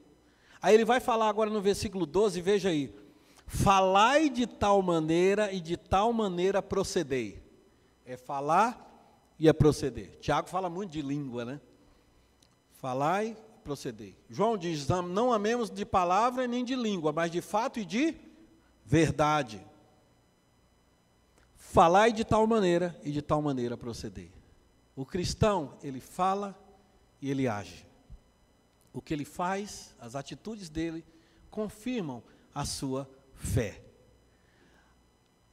Aí 0.60 0.74
ele 0.74 0.84
vai 0.84 1.00
falar 1.00 1.28
agora 1.28 1.48
no 1.48 1.60
versículo 1.60 2.04
12, 2.04 2.40
veja 2.40 2.68
aí. 2.68 2.92
Falai 3.46 4.28
de 4.28 4.46
tal 4.46 4.82
maneira 4.82 5.52
e 5.52 5.60
de 5.60 5.76
tal 5.76 6.12
maneira 6.12 6.60
procedei. 6.60 7.42
É 8.04 8.16
falar 8.16 8.84
e 9.38 9.48
é 9.48 9.52
proceder. 9.52 10.18
Tiago 10.20 10.48
fala 10.48 10.68
muito 10.68 10.90
de 10.90 11.00
língua, 11.00 11.44
né? 11.44 11.60
Falai 12.72 13.36
procedei. 13.64 14.16
João 14.28 14.56
diz: 14.56 14.88
não 14.88 15.32
amemos 15.32 15.70
de 15.70 15.84
palavra 15.84 16.46
nem 16.46 16.64
de 16.64 16.74
língua, 16.74 17.12
mas 17.12 17.30
de 17.30 17.40
fato 17.40 17.78
e 17.78 17.84
de 17.84 18.14
verdade. 18.84 19.64
Falai 21.70 22.14
de 22.14 22.24
tal 22.24 22.46
maneira 22.46 22.98
e 23.04 23.12
de 23.12 23.20
tal 23.20 23.42
maneira 23.42 23.76
proceder. 23.76 24.30
O 24.96 25.04
cristão, 25.04 25.76
ele 25.82 26.00
fala 26.00 26.58
e 27.20 27.30
ele 27.30 27.46
age. 27.46 27.86
O 28.90 29.02
que 29.02 29.12
ele 29.12 29.26
faz, 29.26 29.94
as 30.00 30.14
atitudes 30.14 30.70
dele, 30.70 31.04
confirmam 31.50 32.22
a 32.54 32.64
sua 32.64 33.08
fé. 33.34 33.84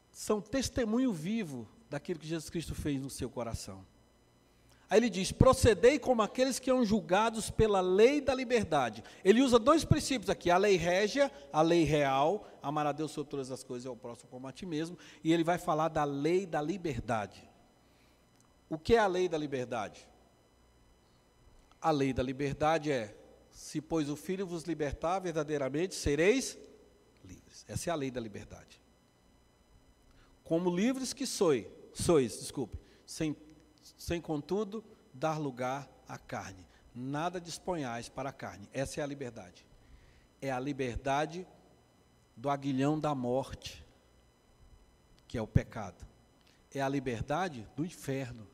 São 0.09 0.39
testemunho 0.39 1.11
vivo 1.11 1.67
daquilo 1.89 2.19
que 2.21 2.27
Jesus 2.27 2.49
Cristo 2.49 2.73
fez 2.73 3.01
no 3.01 3.09
seu 3.09 3.29
coração. 3.29 3.85
Aí 4.89 4.99
ele 4.99 5.09
diz: 5.09 5.31
procedei 5.31 5.97
como 5.97 6.21
aqueles 6.21 6.59
que 6.59 6.69
são 6.69 6.85
julgados 6.85 7.49
pela 7.49 7.81
lei 7.81 8.21
da 8.21 8.33
liberdade. 8.33 9.03
Ele 9.23 9.41
usa 9.41 9.57
dois 9.57 9.83
princípios 9.83 10.29
aqui: 10.29 10.51
a 10.51 10.57
lei 10.57 10.75
régia, 10.75 11.31
a 11.51 11.61
lei 11.61 11.83
real, 11.83 12.47
amar 12.61 12.85
a 12.85 12.91
Deus 12.91 13.11
sobre 13.11 13.31
todas 13.31 13.51
as 13.51 13.63
coisas 13.63 13.85
e 13.85 13.87
ao 13.87 13.95
próximo 13.95 14.29
como 14.29 14.47
a 14.47 14.51
ti 14.51 14.65
mesmo. 14.65 14.97
E 15.23 15.33
ele 15.33 15.43
vai 15.43 15.57
falar 15.57 15.89
da 15.89 16.03
lei 16.03 16.45
da 16.45 16.61
liberdade. 16.61 17.49
O 18.69 18.77
que 18.77 18.95
é 18.95 18.99
a 18.99 19.07
lei 19.07 19.27
da 19.27 19.37
liberdade? 19.37 20.07
A 21.81 21.91
lei 21.91 22.13
da 22.13 22.21
liberdade 22.21 22.91
é: 22.91 23.15
se 23.51 23.81
pois 23.81 24.09
o 24.09 24.15
Filho 24.15 24.45
vos 24.45 24.63
libertar, 24.63 25.19
verdadeiramente 25.19 25.95
sereis 25.95 26.57
livres. 27.23 27.65
Essa 27.67 27.89
é 27.89 27.93
a 27.93 27.95
lei 27.95 28.11
da 28.11 28.21
liberdade. 28.21 28.79
Como 30.43 30.69
livres 30.69 31.11
que 31.11 31.25
sois, 31.25 31.65
sois, 31.91 32.37
desculpe, 32.39 32.77
sem 33.03 33.35
sem 33.97 34.21
contudo 34.21 34.83
dar 35.13 35.37
lugar 35.37 35.89
à 36.07 36.17
carne. 36.17 36.65
Nada 36.93 37.39
disponhais 37.41 38.09
para 38.09 38.29
a 38.29 38.33
carne. 38.33 38.69
Essa 38.73 39.01
é 39.01 39.03
a 39.03 39.07
liberdade. 39.07 39.65
É 40.41 40.51
a 40.51 40.59
liberdade 40.59 41.47
do 42.35 42.49
aguilhão 42.49 42.99
da 42.99 43.13
morte, 43.15 43.85
que 45.27 45.37
é 45.37 45.41
o 45.41 45.47
pecado. 45.47 46.05
É 46.73 46.81
a 46.81 46.89
liberdade 46.89 47.67
do 47.75 47.85
inferno. 47.85 48.47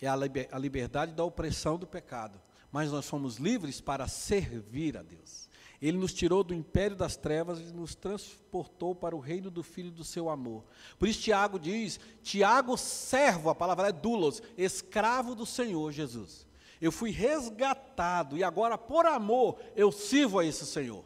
É 0.00 0.06
a, 0.06 0.16
liber, 0.16 0.48
a 0.50 0.58
liberdade 0.58 1.12
da 1.12 1.24
opressão 1.24 1.78
do 1.78 1.86
pecado. 1.86 2.40
Mas 2.70 2.90
nós 2.90 3.04
somos 3.04 3.36
livres 3.36 3.80
para 3.80 4.08
servir 4.08 4.96
a 4.96 5.02
Deus. 5.02 5.41
Ele 5.82 5.98
nos 5.98 6.14
tirou 6.14 6.44
do 6.44 6.54
império 6.54 6.96
das 6.96 7.16
trevas 7.16 7.58
e 7.58 7.72
nos 7.72 7.96
transportou 7.96 8.94
para 8.94 9.16
o 9.16 9.18
reino 9.18 9.50
do 9.50 9.64
Filho 9.64 9.90
do 9.90 10.04
seu 10.04 10.30
amor. 10.30 10.64
Por 10.96 11.08
isso 11.08 11.20
Tiago 11.20 11.58
diz, 11.58 11.98
Tiago 12.22 12.76
servo, 12.76 13.50
a 13.50 13.54
palavra 13.54 13.88
é 13.88 13.92
dulos, 13.92 14.40
escravo 14.56 15.34
do 15.34 15.44
Senhor 15.44 15.90
Jesus. 15.90 16.46
Eu 16.80 16.92
fui 16.92 17.10
resgatado 17.10 18.36
e 18.38 18.44
agora 18.44 18.78
por 18.78 19.06
amor 19.06 19.58
eu 19.74 19.90
sirvo 19.90 20.38
a 20.38 20.44
esse 20.44 20.64
Senhor. 20.64 21.04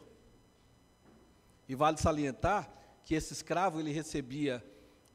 E 1.67 1.73
vale 1.73 1.97
salientar 1.97 2.71
que 3.03 3.15
esse 3.15 3.33
escravo 3.33 3.79
ele 3.79 3.91
recebia 3.91 4.63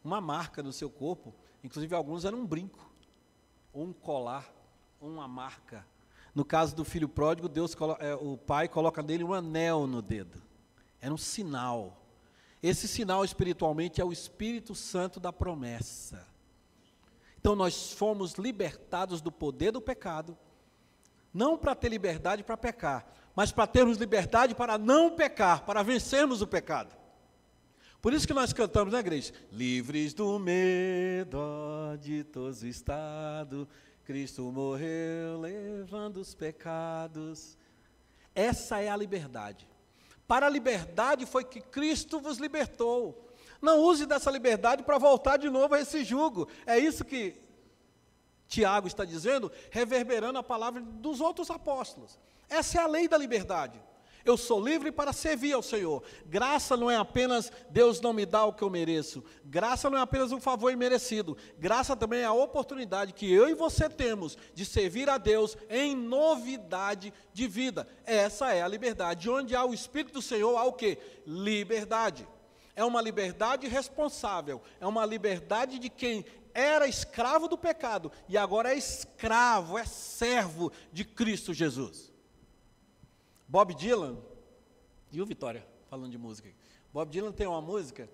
uma 0.03 0.21
marca 0.21 0.61
no 0.61 0.73
seu 0.73 0.91
corpo, 0.91 1.33
inclusive 1.63 1.95
alguns 1.95 2.25
eram 2.25 2.41
um 2.41 2.47
brinco, 2.47 2.93
ou 3.73 3.85
um 3.85 3.93
colar, 3.93 4.53
ou 5.01 5.09
uma 5.09 5.29
marca 5.29 5.87
no 6.35 6.45
caso 6.45 6.75
do 6.75 6.85
filho 6.85 7.09
pródigo, 7.09 7.49
Deus, 7.49 7.77
é, 7.99 8.15
o 8.15 8.37
pai 8.37 8.69
coloca 8.69 9.03
nele 9.03 9.25
um 9.25 9.35
anel 9.35 9.87
no 9.87 10.01
dedo. 10.01 10.43
Era 11.01 11.13
um 11.13 11.19
sinal. 11.19 12.03
Esse 12.63 12.89
sinal 12.89 13.25
espiritualmente 13.25 14.01
é 14.01 14.05
o 14.05 14.13
Espírito 14.13 14.75
Santo 14.75 15.21
da 15.21 15.33
promessa. 15.33 16.27
Então 17.39 17.57
nós 17.57 17.93
fomos 17.93 18.35
libertados 18.35 19.21
do 19.21 19.33
poder 19.33 19.73
do 19.73 19.81
pecado, 19.81 20.39
não 21.35 21.59
para 21.59 21.75
ter 21.75 21.89
liberdade 21.89 22.45
para 22.45 22.57
pecar, 22.57 23.05
mas 23.35 23.51
para 23.51 23.67
termos 23.67 23.99
liberdade 23.99 24.55
para 24.55 24.79
não 24.79 25.11
pecar, 25.17 25.65
para 25.65 25.83
vencermos 25.83 26.41
o 26.41 26.47
pecado. 26.47 26.95
Por 28.01 28.13
isso 28.13 28.27
que 28.27 28.35
nós 28.35 28.53
cantamos, 28.53 28.93
né, 28.93 29.01
igreja? 29.01 29.33
Livres 29.51 30.15
do 30.15 30.39
medo, 30.39 31.39
de 32.01 32.25
todos 32.25 32.63
estado, 32.63 33.69
Cristo 34.05 34.43
morreu 34.51 35.41
levando 35.41 36.17
os 36.19 36.35
pecados. 36.35 37.57
Essa 38.35 38.81
é 38.81 38.89
a 38.89 38.97
liberdade. 38.97 39.69
Para 40.27 40.47
a 40.47 40.51
liberdade 40.51 41.27
foi 41.27 41.45
que 41.45 41.61
Cristo 41.61 42.21
vos 42.21 42.39
libertou. 42.39 43.29
Não 43.61 43.81
use 43.81 44.07
dessa 44.07 44.31
liberdade 44.31 44.83
para 44.83 44.99
voltar 44.99 45.37
de 45.37 45.49
novo 45.49 45.75
a 45.75 45.81
esse 45.81 46.03
jugo. 46.05 46.49
É 46.67 46.79
isso 46.79 47.05
que 47.05 47.41
Tiago 48.49 48.89
está 48.89 49.05
dizendo, 49.05 49.53
reverberando 49.71 50.39
a 50.39 50.43
palavra 50.43 50.81
dos 50.81 51.21
outros 51.21 51.51
apóstolos. 51.51 52.19
Essa 52.49 52.79
é 52.79 52.83
a 52.83 52.87
lei 52.87 53.07
da 53.07 53.17
liberdade. 53.17 53.81
Eu 54.25 54.37
sou 54.37 54.61
livre 54.61 54.93
para 54.93 55.13
servir 55.13 55.53
ao 55.53 55.63
Senhor. 55.63 56.03
Graça 56.27 56.77
não 56.77 56.91
é 56.91 56.97
apenas 56.97 57.51
Deus 57.71 58.01
não 58.01 58.13
me 58.13 58.25
dá 58.25 58.45
o 58.45 58.53
que 58.53 58.63
eu 58.63 58.71
mereço. 58.71 59.25
Graça 59.45 59.91
não 59.91 59.99
é 59.99 60.01
apenas 60.01 60.33
um 60.33 60.41
favor 60.41 60.73
imerecido. 60.73 61.37
Graça 61.59 61.97
também 61.97 62.21
é 62.21 62.25
a 62.25 62.33
oportunidade 62.33 63.13
que 63.13 63.31
eu 63.31 63.49
e 63.49 63.55
você 63.55 63.89
temos 63.89 64.37
de 64.55 64.65
servir 64.65 65.11
a 65.11 65.19
Deus 65.19 65.57
em 65.69 65.97
novidade 65.97 67.13
de 67.33 67.49
vida. 67.49 67.89
Essa 68.05 68.53
é 68.53 68.63
a 68.63 68.69
liberdade. 68.69 69.29
Onde 69.29 69.57
há 69.57 69.65
o 69.65 69.75
Espírito 69.75 70.15
do 70.15 70.23
Senhor, 70.23 70.57
há 70.57 70.65
o 70.65 70.73
que? 70.73 70.99
Liberdade. 71.27 72.29
É 72.75 72.85
uma 72.85 73.03
liberdade 73.03 73.67
responsável. 73.67 74.63
É 74.81 74.87
uma 74.87 75.05
liberdade 75.05 75.79
de 75.79 75.89
quem 75.89 76.25
era 76.55 76.87
escravo 76.87 77.49
do 77.49 77.57
pecado 77.57 78.13
e 78.29 78.37
agora 78.37 78.73
é 78.73 78.77
escravo, 78.77 79.79
é 79.79 79.85
servo 79.85 80.71
de 80.93 81.05
Cristo 81.05 81.53
Jesus. 81.55 82.12
Bob 83.53 83.75
Dylan, 83.75 84.17
e 85.11 85.21
o 85.21 85.27
Vitória, 85.27 85.63
falando 85.91 86.11
de 86.11 86.17
música. 86.17 86.51
Bob 86.91 87.11
Dylan 87.11 87.33
tem 87.33 87.47
uma 87.47 87.61
música, 87.61 88.09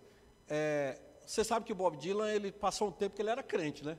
é, 0.48 1.00
você 1.24 1.44
sabe 1.44 1.64
que 1.64 1.70
o 1.70 1.76
Bob 1.76 1.96
Dylan, 1.96 2.28
ele 2.32 2.50
passou 2.50 2.88
um 2.88 2.90
tempo 2.90 3.14
que 3.14 3.22
ele 3.22 3.30
era 3.30 3.40
crente, 3.40 3.84
né? 3.84 3.96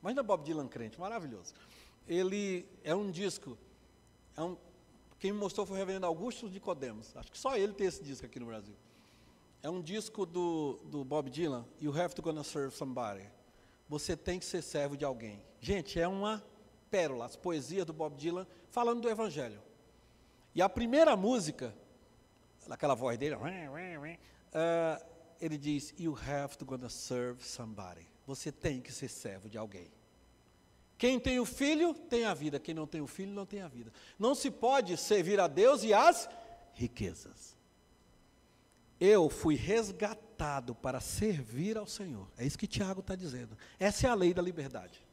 Mas 0.00 0.14
não 0.14 0.22
é 0.22 0.24
Bob 0.24 0.42
Dylan 0.42 0.66
crente, 0.66 0.98
maravilhoso. 0.98 1.52
Ele 2.08 2.66
é 2.82 2.94
um 2.94 3.10
disco, 3.10 3.58
é 4.34 4.42
um, 4.42 4.56
quem 5.18 5.30
me 5.30 5.38
mostrou 5.38 5.66
foi 5.66 5.76
o 5.76 5.78
reverendo 5.78 6.06
Augusto 6.06 6.48
de 6.48 6.58
Codemos, 6.58 7.14
acho 7.18 7.30
que 7.30 7.36
só 7.36 7.54
ele 7.54 7.74
tem 7.74 7.88
esse 7.88 8.02
disco 8.02 8.24
aqui 8.24 8.40
no 8.40 8.46
Brasil. 8.46 8.74
É 9.62 9.68
um 9.68 9.82
disco 9.82 10.24
do, 10.24 10.80
do 10.86 11.04
Bob 11.04 11.28
Dylan, 11.28 11.66
You 11.78 11.92
Have 12.00 12.14
to 12.14 12.22
Gonna 12.22 12.42
Serve 12.42 12.74
Somebody. 12.74 13.28
Você 13.90 14.16
tem 14.16 14.38
que 14.38 14.44
ser 14.46 14.62
servo 14.62 14.96
de 14.96 15.04
alguém. 15.04 15.44
Gente, 15.60 16.00
é 16.00 16.08
uma 16.08 16.42
pérola, 16.90 17.26
as 17.26 17.36
poesias 17.36 17.84
do 17.84 17.92
Bob 17.92 18.16
Dylan 18.16 18.46
falando 18.70 19.02
do 19.02 19.10
Evangelho. 19.10 19.66
E 20.56 20.62
a 20.62 20.70
primeira 20.70 21.14
música, 21.14 21.76
aquela 22.70 22.94
voz 22.94 23.18
dele, 23.18 23.34
uh, 23.34 23.38
ele 25.38 25.58
diz: 25.58 25.92
You 25.98 26.16
have 26.26 26.56
to 26.56 26.64
gonna 26.64 26.88
serve 26.88 27.44
somebody. 27.44 28.08
Você 28.26 28.50
tem 28.50 28.80
que 28.80 28.90
ser 28.90 29.08
servo 29.08 29.50
de 29.50 29.58
alguém. 29.58 29.92
Quem 30.96 31.20
tem 31.20 31.38
o 31.38 31.44
filho 31.44 31.92
tem 31.92 32.24
a 32.24 32.32
vida, 32.32 32.58
quem 32.58 32.74
não 32.74 32.86
tem 32.86 33.02
o 33.02 33.06
filho 33.06 33.32
não 33.32 33.44
tem 33.44 33.60
a 33.60 33.68
vida. 33.68 33.92
Não 34.18 34.34
se 34.34 34.50
pode 34.50 34.96
servir 34.96 35.38
a 35.38 35.46
Deus 35.46 35.84
e 35.84 35.92
as 35.92 36.26
riquezas. 36.72 37.54
Eu 38.98 39.28
fui 39.28 39.56
resgatado 39.56 40.74
para 40.74 41.00
servir 41.00 41.76
ao 41.76 41.86
Senhor. 41.86 42.26
É 42.38 42.46
isso 42.46 42.56
que 42.56 42.66
Tiago 42.66 43.00
está 43.00 43.14
dizendo. 43.14 43.58
Essa 43.78 44.06
é 44.06 44.10
a 44.10 44.14
lei 44.14 44.32
da 44.32 44.40
liberdade. 44.40 45.04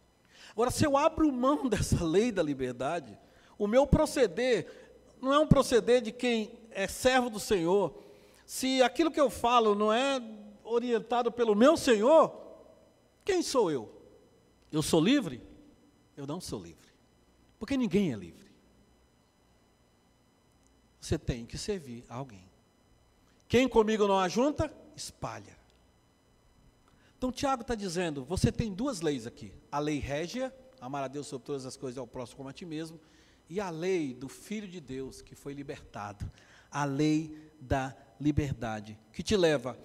Agora, 0.51 0.71
se 0.71 0.85
eu 0.85 0.95
abro 0.95 1.29
mão 1.33 1.67
dessa 1.67 2.01
lei 2.01 2.31
da 2.31 2.41
liberdade, 2.41 3.19
o 3.57 3.67
meu 3.67 3.85
proceder 3.85 4.82
não 5.23 5.33
é 5.33 5.39
um 5.39 5.47
proceder 5.47 6.01
de 6.01 6.11
quem 6.11 6.51
é 6.71 6.85
servo 6.85 7.29
do 7.29 7.39
Senhor, 7.39 7.97
se 8.45 8.81
aquilo 8.81 9.09
que 9.09 9.19
eu 9.19 9.29
falo 9.29 9.73
não 9.73 9.91
é 9.91 10.21
orientado 10.63 11.31
pelo 11.31 11.55
meu 11.55 11.77
Senhor, 11.77 12.35
quem 13.23 13.41
sou 13.41 13.71
eu? 13.71 13.89
Eu 14.71 14.81
sou 14.81 14.99
livre? 14.99 15.41
Eu 16.17 16.27
não 16.27 16.41
sou 16.41 16.61
livre. 16.61 16.91
Porque 17.57 17.77
ninguém 17.77 18.11
é 18.11 18.15
livre. 18.17 18.51
Você 20.99 21.17
tem 21.17 21.45
que 21.45 21.57
servir 21.57 22.03
a 22.09 22.15
alguém. 22.15 22.49
Quem 23.47 23.67
comigo 23.67 24.07
não 24.07 24.19
ajunta, 24.19 24.73
espalha. 24.95 25.57
Então 27.17 27.31
Tiago 27.31 27.61
está 27.61 27.75
dizendo: 27.75 28.25
você 28.25 28.51
tem 28.51 28.73
duas 28.73 28.99
leis 28.99 29.25
aqui. 29.25 29.53
A 29.71 29.79
lei 29.79 29.99
régia, 29.99 30.53
amar 30.81 31.03
a 31.03 31.07
Deus 31.07 31.27
sobre 31.27 31.45
todas 31.45 31.65
as 31.65 31.77
coisas 31.77 31.97
e 31.97 31.99
ao 31.99 32.07
próximo 32.07 32.37
como 32.37 32.49
a 32.49 32.53
ti 32.53 32.65
mesmo 32.65 32.99
e 33.49 33.59
a 33.59 33.69
lei 33.69 34.13
do 34.13 34.27
Filho 34.27 34.67
de 34.67 34.79
Deus 34.79 35.21
que 35.21 35.35
foi 35.35 35.53
libertado, 35.53 36.29
a 36.71 36.85
lei 36.85 37.51
da 37.59 37.95
liberdade, 38.19 38.97
que 39.11 39.21
te 39.21 39.35
leva 39.35 39.77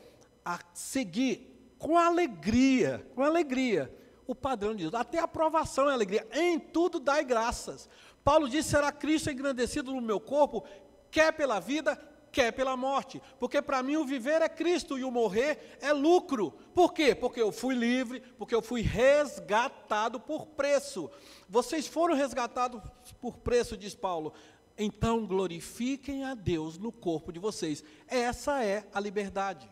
a 0.45 0.59
seguir 0.73 1.75
com 1.79 1.97
alegria, 1.97 3.07
com 3.15 3.23
alegria, 3.23 3.95
o 4.27 4.35
padrão 4.35 4.75
de 4.75 4.83
Deus, 4.83 4.95
até 4.95 5.19
a 5.19 5.25
aprovação 5.25 5.89
é 5.89 5.93
alegria, 5.93 6.27
em 6.33 6.59
tudo 6.59 6.99
dai 7.01 7.25
graças. 7.25 7.89
Paulo 8.23 8.49
disse: 8.49 8.71
será 8.71 8.93
Cristo 8.93 9.31
engrandecido 9.31 9.93
no 9.93 10.03
meu 10.03 10.21
corpo, 10.21 10.65
quer 11.11 11.33
pela 11.33 11.61
vida, 11.61 11.99
quer 12.39 12.53
pela 12.53 12.77
morte, 12.77 13.21
porque 13.41 13.61
para 13.61 13.83
mim 13.83 13.97
o 13.97 14.05
viver 14.05 14.43
é 14.43 14.49
Cristo 14.49 14.97
e 14.97 15.03
o 15.03 15.11
morrer 15.11 15.77
é 15.81 15.93
lucro. 15.93 16.53
Por 16.73 16.93
quê? 16.93 17.13
Porque 17.13 17.43
eu 17.43 17.51
fui 17.51 17.75
livre, 17.75 18.21
porque 18.39 18.55
eu 18.55 18.63
fui 18.63 18.81
resgatado 18.81 20.21
por 20.21 20.47
preço. 20.47 21.11
Vocês 21.49 21.89
foram 21.89 22.15
resgatados 22.15 22.81
por 23.21 23.39
preço, 23.39 23.77
diz 23.77 23.93
Paulo. 23.93 24.33
Então 24.79 25.27
glorifiquem 25.27 26.23
a 26.23 26.35
Deus 26.35 26.79
no 26.79 26.93
corpo 26.93 27.33
de 27.33 27.41
vocês. 27.41 27.83
Essa 28.07 28.63
é 28.63 28.87
a 28.95 29.01
liberdade. 29.01 29.69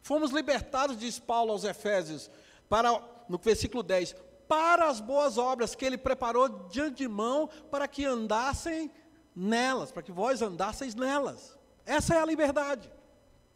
Fomos 0.00 0.30
libertados, 0.30 0.96
diz 0.96 1.18
Paulo 1.18 1.50
aos 1.50 1.64
Efésios, 1.64 2.30
para 2.68 3.02
no 3.28 3.38
versículo 3.38 3.82
10, 3.82 4.14
para 4.46 4.88
as 4.88 5.00
boas 5.00 5.36
obras 5.36 5.74
que 5.74 5.84
ele 5.84 5.98
preparou 5.98 6.48
de 6.68 6.80
antemão 6.80 7.48
para 7.72 7.88
que 7.88 8.04
andassem 8.04 8.88
nelas, 9.34 9.92
para 9.92 10.02
que 10.02 10.12
vós 10.12 10.42
andasseis 10.42 10.94
nelas. 10.94 11.56
Essa 11.86 12.14
é 12.14 12.18
a 12.18 12.26
liberdade. 12.26 12.90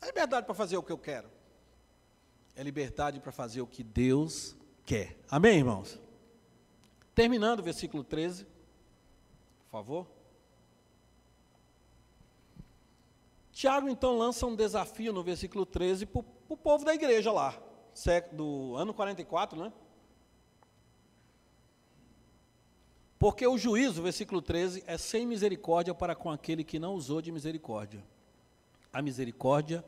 É 0.01 0.07
liberdade 0.07 0.47
para 0.47 0.55
fazer 0.55 0.77
o 0.77 0.83
que 0.83 0.93
eu 0.93 0.99
quero. 0.99 1.29
É 2.57 2.63
liberdade 2.63 3.21
para 3.21 3.33
fazer 3.33 3.61
o 3.61 3.67
que 3.67 3.83
Deus 3.83 4.55
quer. 4.85 5.17
Amém, 5.31 5.59
irmãos? 5.59 5.99
Terminando 7.15 7.61
o 7.61 7.63
versículo 7.63 8.05
13, 8.05 8.45
por 8.45 9.71
favor. 9.71 10.07
Tiago 13.53 13.89
então 13.89 14.19
lança 14.19 14.47
um 14.47 14.57
desafio 14.57 15.13
no 15.13 15.23
versículo 15.23 15.65
13 15.65 16.07
para 16.07 16.25
o 16.49 16.57
povo 16.57 16.85
da 16.85 16.93
igreja 16.93 17.31
lá, 17.31 17.57
do 18.33 18.75
ano 18.77 18.93
44, 18.93 19.59
né? 19.59 19.73
Porque 23.25 23.47
o 23.47 23.57
juízo, 23.57 24.03
versículo 24.03 24.43
13, 24.43 24.85
é 24.87 24.99
sem 24.99 25.27
misericórdia 25.27 25.95
para 25.95 26.15
com 26.15 26.31
aquele 26.31 26.63
que 26.63 26.79
não 26.79 26.95
usou 26.95 27.23
de 27.23 27.33
misericórdia. 27.33 28.05
A 28.93 29.01
misericórdia 29.01 29.83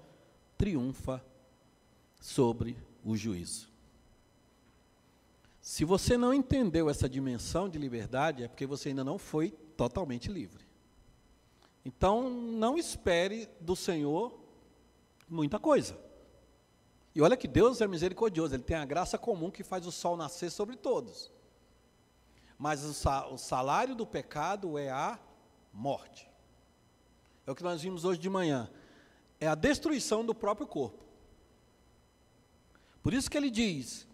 triunfa 0.57 1.23
sobre 2.19 2.79
o 3.05 3.15
juízo. 3.15 3.69
Se 5.61 5.85
você 5.85 6.17
não 6.17 6.33
entendeu 6.33 6.89
essa 6.89 7.07
dimensão 7.07 7.69
de 7.69 7.79
liberdade, 7.79 8.43
é 8.43 8.49
porque 8.49 8.65
você 8.65 8.89
ainda 8.89 9.05
não 9.05 9.19
foi 9.19 9.51
totalmente 9.77 10.33
livre. 10.33 10.65
Então, 11.85 12.31
não 12.31 12.79
espere 12.79 13.51
do 13.61 13.77
Senhor 13.77 14.33
muita 15.29 15.59
coisa. 15.59 15.95
E 17.15 17.21
olha 17.21 17.37
que 17.37 17.47
Deus 17.47 17.83
é 17.83 17.87
misericordioso, 17.87 18.55
Ele 18.55 18.63
tem 18.63 18.79
a 18.79 18.87
graça 18.87 19.19
comum 19.19 19.51
que 19.51 19.63
faz 19.63 19.87
o 19.87 19.93
sol 19.93 20.17
nascer 20.17 20.51
sobre 20.51 20.75
todos. 20.75 21.36
Mas 22.59 22.83
o 22.85 23.37
salário 23.37 23.95
do 23.95 24.07
pecado 24.07 24.79
é 24.79 24.91
a 24.91 25.19
morte. 25.73 26.29
É 27.47 27.51
o 27.51 27.55
que 27.55 27.63
nós 27.63 27.83
vimos 27.83 28.05
hoje 28.05 28.19
de 28.19 28.31
manhã. 28.31 28.71
É 29.39 29.47
a 29.47 29.55
destruição 29.55 30.25
do 30.25 30.35
próprio 30.35 30.67
corpo. 30.67 31.05
Por 33.03 33.13
isso 33.13 33.31
que 33.31 33.37
ele 33.37 33.51
diz: 33.51 34.09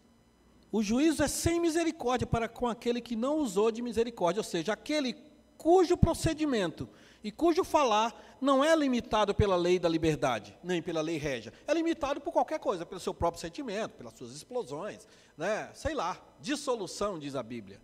o 0.72 0.82
juízo 0.82 1.22
é 1.22 1.28
sem 1.28 1.60
misericórdia 1.60 2.26
para 2.26 2.48
com 2.48 2.66
aquele 2.66 3.00
que 3.00 3.14
não 3.14 3.38
usou 3.38 3.70
de 3.70 3.80
misericórdia, 3.80 4.40
ou 4.40 4.44
seja, 4.44 4.72
aquele 4.72 5.16
cujo 5.56 5.96
procedimento 5.96 6.88
e 7.22 7.30
cujo 7.30 7.62
falar 7.62 8.12
não 8.40 8.64
é 8.64 8.74
limitado 8.74 9.32
pela 9.32 9.54
lei 9.54 9.78
da 9.78 9.88
liberdade, 9.88 10.58
nem 10.64 10.82
pela 10.82 11.00
lei 11.00 11.16
régia. 11.16 11.52
É 11.68 11.72
limitado 11.72 12.20
por 12.20 12.32
qualquer 12.32 12.58
coisa, 12.58 12.84
pelo 12.84 13.00
seu 13.00 13.14
próprio 13.14 13.40
sentimento, 13.40 13.92
pelas 13.92 14.14
suas 14.14 14.34
explosões, 14.34 15.06
né? 15.38 15.70
sei 15.72 15.94
lá, 15.94 16.20
dissolução, 16.40 17.20
diz 17.20 17.36
a 17.36 17.42
Bíblia 17.44 17.80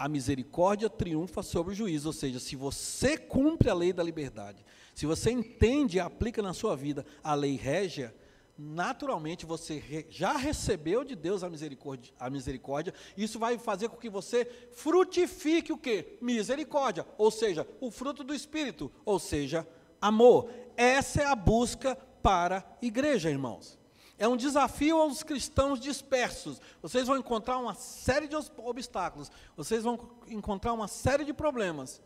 a 0.00 0.08
misericórdia 0.08 0.88
triunfa 0.88 1.42
sobre 1.42 1.74
o 1.74 1.76
juízo, 1.76 2.08
ou 2.08 2.12
seja, 2.14 2.40
se 2.40 2.56
você 2.56 3.18
cumpre 3.18 3.68
a 3.68 3.74
lei 3.74 3.92
da 3.92 4.02
liberdade, 4.02 4.64
se 4.94 5.04
você 5.04 5.30
entende 5.30 5.98
e 5.98 6.00
aplica 6.00 6.40
na 6.40 6.54
sua 6.54 6.74
vida 6.74 7.04
a 7.22 7.34
lei 7.34 7.54
régia, 7.54 8.14
naturalmente 8.56 9.44
você 9.44 10.06
já 10.08 10.38
recebeu 10.38 11.04
de 11.04 11.14
Deus 11.14 11.44
a 11.44 11.50
misericórdia, 11.50 12.14
a 12.18 12.30
misericórdia, 12.30 12.94
isso 13.14 13.38
vai 13.38 13.58
fazer 13.58 13.90
com 13.90 13.98
que 13.98 14.08
você 14.08 14.46
frutifique 14.72 15.70
o 15.70 15.76
que? 15.76 16.16
Misericórdia, 16.18 17.06
ou 17.18 17.30
seja, 17.30 17.68
o 17.78 17.90
fruto 17.90 18.24
do 18.24 18.32
Espírito, 18.32 18.90
ou 19.04 19.18
seja, 19.18 19.68
amor. 20.00 20.48
Essa 20.78 21.20
é 21.20 21.26
a 21.26 21.36
busca 21.36 21.94
para 22.22 22.56
a 22.56 22.64
igreja, 22.80 23.28
irmãos. 23.28 23.78
É 24.20 24.28
um 24.28 24.36
desafio 24.36 24.98
aos 24.98 25.22
cristãos 25.22 25.80
dispersos. 25.80 26.60
Vocês 26.82 27.06
vão 27.06 27.16
encontrar 27.16 27.56
uma 27.56 27.74
série 27.74 28.28
de 28.28 28.36
obstáculos, 28.58 29.32
vocês 29.56 29.82
vão 29.82 29.98
encontrar 30.28 30.74
uma 30.74 30.86
série 30.86 31.24
de 31.24 31.32
problemas. 31.32 32.02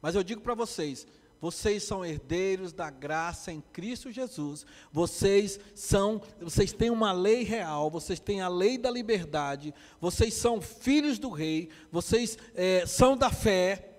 Mas 0.00 0.14
eu 0.14 0.22
digo 0.22 0.40
para 0.40 0.54
vocês: 0.54 1.04
vocês 1.40 1.82
são 1.82 2.04
herdeiros 2.04 2.72
da 2.72 2.88
graça 2.90 3.50
em 3.50 3.60
Cristo 3.72 4.12
Jesus. 4.12 4.64
Vocês 4.92 5.58
são, 5.74 6.22
vocês 6.40 6.72
têm 6.72 6.90
uma 6.90 7.10
lei 7.10 7.42
real, 7.42 7.90
vocês 7.90 8.20
têm 8.20 8.40
a 8.40 8.46
lei 8.46 8.78
da 8.78 8.88
liberdade, 8.88 9.74
vocês 10.00 10.34
são 10.34 10.60
filhos 10.60 11.18
do 11.18 11.28
rei, 11.28 11.68
vocês 11.90 12.38
é, 12.54 12.86
são 12.86 13.16
da 13.16 13.30
fé, 13.30 13.91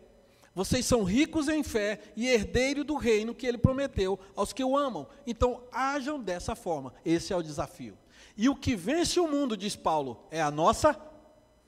vocês 0.55 0.85
são 0.85 1.03
ricos 1.03 1.47
em 1.47 1.63
fé 1.63 1.99
e 2.15 2.27
herdeiros 2.27 2.85
do 2.85 2.95
reino 2.95 3.33
que 3.33 3.47
ele 3.47 3.57
prometeu 3.57 4.19
aos 4.35 4.53
que 4.53 4.63
o 4.63 4.77
amam. 4.77 5.07
Então, 5.25 5.63
hajam 5.71 6.19
dessa 6.19 6.55
forma. 6.55 6.93
Esse 7.03 7.33
é 7.33 7.35
o 7.35 7.41
desafio. 7.41 7.97
E 8.37 8.47
o 8.47 8.55
que 8.55 8.75
vence 8.75 9.19
o 9.19 9.27
mundo, 9.27 9.57
diz 9.57 9.75
Paulo, 9.75 10.23
é 10.29 10.41
a 10.41 10.51
nossa 10.51 10.99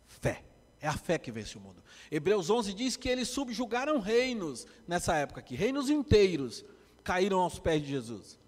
fé. 0.07 0.43
É 0.79 0.87
a 0.87 0.95
fé 0.95 1.17
que 1.17 1.31
vence 1.31 1.57
o 1.57 1.61
mundo. 1.61 1.83
Hebreus 2.11 2.49
11 2.49 2.73
diz 2.73 2.95
que 2.95 3.09
eles 3.09 3.27
subjugaram 3.27 3.99
reinos 3.99 4.67
nessa 4.87 5.15
época 5.15 5.39
aqui, 5.39 5.55
reinos 5.55 5.89
inteiros 5.89 6.63
caíram 7.03 7.39
aos 7.39 7.59
pés 7.59 7.81
de 7.81 7.89
Jesus, 7.89 8.39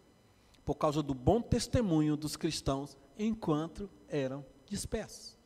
por 0.66 0.76
causa 0.76 1.02
do 1.02 1.14
bom 1.14 1.42
testemunho 1.42 2.18
dos 2.18 2.36
cristãos 2.36 2.98
enquanto 3.18 3.90
eram 4.08 4.46
dispersos. 4.66 5.37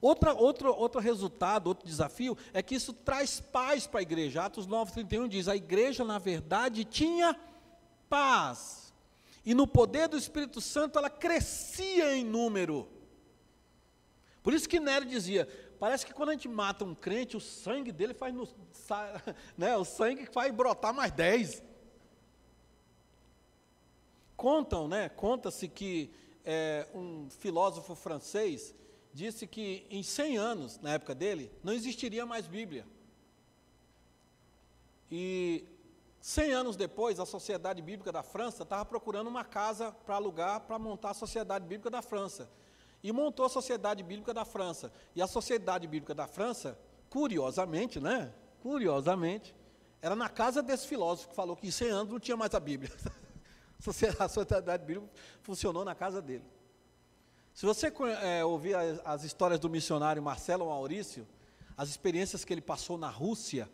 Outra, 0.00 0.32
outro, 0.32 0.74
outro 0.74 1.00
resultado, 1.00 1.66
outro 1.66 1.86
desafio, 1.86 2.36
é 2.54 2.62
que 2.62 2.74
isso 2.74 2.92
traz 2.92 3.40
paz 3.40 3.86
para 3.86 4.00
a 4.00 4.02
igreja. 4.02 4.44
Atos 4.44 4.66
9,31 4.66 5.28
diz: 5.28 5.46
a 5.46 5.54
igreja, 5.54 6.04
na 6.04 6.18
verdade, 6.18 6.84
tinha 6.84 7.38
paz. 8.08 8.94
E 9.44 9.54
no 9.54 9.66
poder 9.66 10.08
do 10.08 10.16
Espírito 10.16 10.60
Santo 10.60 10.98
ela 10.98 11.10
crescia 11.10 12.16
em 12.16 12.24
número. 12.24 12.88
Por 14.42 14.54
isso 14.54 14.68
que 14.68 14.80
Nero 14.80 15.04
dizia: 15.04 15.46
Parece 15.78 16.04
que 16.04 16.12
quando 16.12 16.30
a 16.30 16.32
gente 16.32 16.48
mata 16.48 16.84
um 16.84 16.94
crente, 16.94 17.36
o 17.36 17.40
sangue 17.40 17.92
dele 17.92 18.14
faz 18.14 18.34
no, 18.34 18.48
né, 19.56 19.76
o 19.76 19.84
sangue 19.84 20.26
faz 20.26 20.54
brotar 20.54 20.94
mais 20.94 21.12
dez. 21.12 21.62
Contam, 24.36 24.88
né? 24.88 25.10
Conta-se 25.10 25.68
que 25.68 26.10
é, 26.44 26.86
um 26.94 27.28
filósofo 27.30 27.94
francês 27.94 28.74
disse 29.12 29.46
que 29.46 29.86
em 29.90 30.02
100 30.02 30.36
anos, 30.38 30.78
na 30.80 30.92
época 30.92 31.14
dele, 31.14 31.50
não 31.62 31.72
existiria 31.72 32.24
mais 32.24 32.46
Bíblia. 32.46 32.86
E 35.10 35.64
100 36.20 36.52
anos 36.52 36.76
depois, 36.76 37.18
a 37.18 37.26
Sociedade 37.26 37.82
Bíblica 37.82 38.12
da 38.12 38.22
França 38.22 38.62
estava 38.62 38.84
procurando 38.84 39.28
uma 39.28 39.44
casa 39.44 39.90
para 39.90 40.16
alugar 40.16 40.60
para 40.60 40.78
montar 40.78 41.10
a 41.10 41.14
Sociedade 41.14 41.66
Bíblica 41.66 41.90
da 41.90 42.02
França 42.02 42.48
e 43.02 43.10
montou 43.12 43.46
a 43.46 43.48
Sociedade 43.48 44.02
Bíblica 44.02 44.34
da 44.34 44.44
França. 44.44 44.92
E 45.16 45.22
a 45.22 45.26
Sociedade 45.26 45.86
Bíblica 45.86 46.14
da 46.14 46.26
França, 46.26 46.78
curiosamente, 47.08 47.98
né? 47.98 48.32
Curiosamente, 48.62 49.54
era 50.02 50.14
na 50.14 50.28
casa 50.28 50.62
desse 50.62 50.86
filósofo 50.86 51.30
que 51.30 51.34
falou 51.34 51.56
que 51.56 51.66
em 51.66 51.70
100 51.70 51.88
anos 51.90 52.12
não 52.12 52.20
tinha 52.20 52.36
mais 52.36 52.54
a 52.54 52.60
Bíblia. 52.60 52.90
A 54.18 54.28
Sociedade 54.28 54.84
Bíblica 54.84 55.10
funcionou 55.40 55.86
na 55.86 55.94
casa 55.94 56.20
dele. 56.20 56.44
Se 57.54 57.66
você 57.66 57.92
é, 58.22 58.44
ouvir 58.44 58.74
as, 58.74 59.00
as 59.04 59.24
histórias 59.24 59.60
do 59.60 59.68
missionário 59.68 60.22
Marcelo 60.22 60.66
Maurício, 60.66 61.26
as 61.76 61.88
experiências 61.88 62.44
que 62.44 62.52
ele 62.52 62.60
passou 62.60 62.96
na 62.96 63.08
Rússia, 63.08 63.68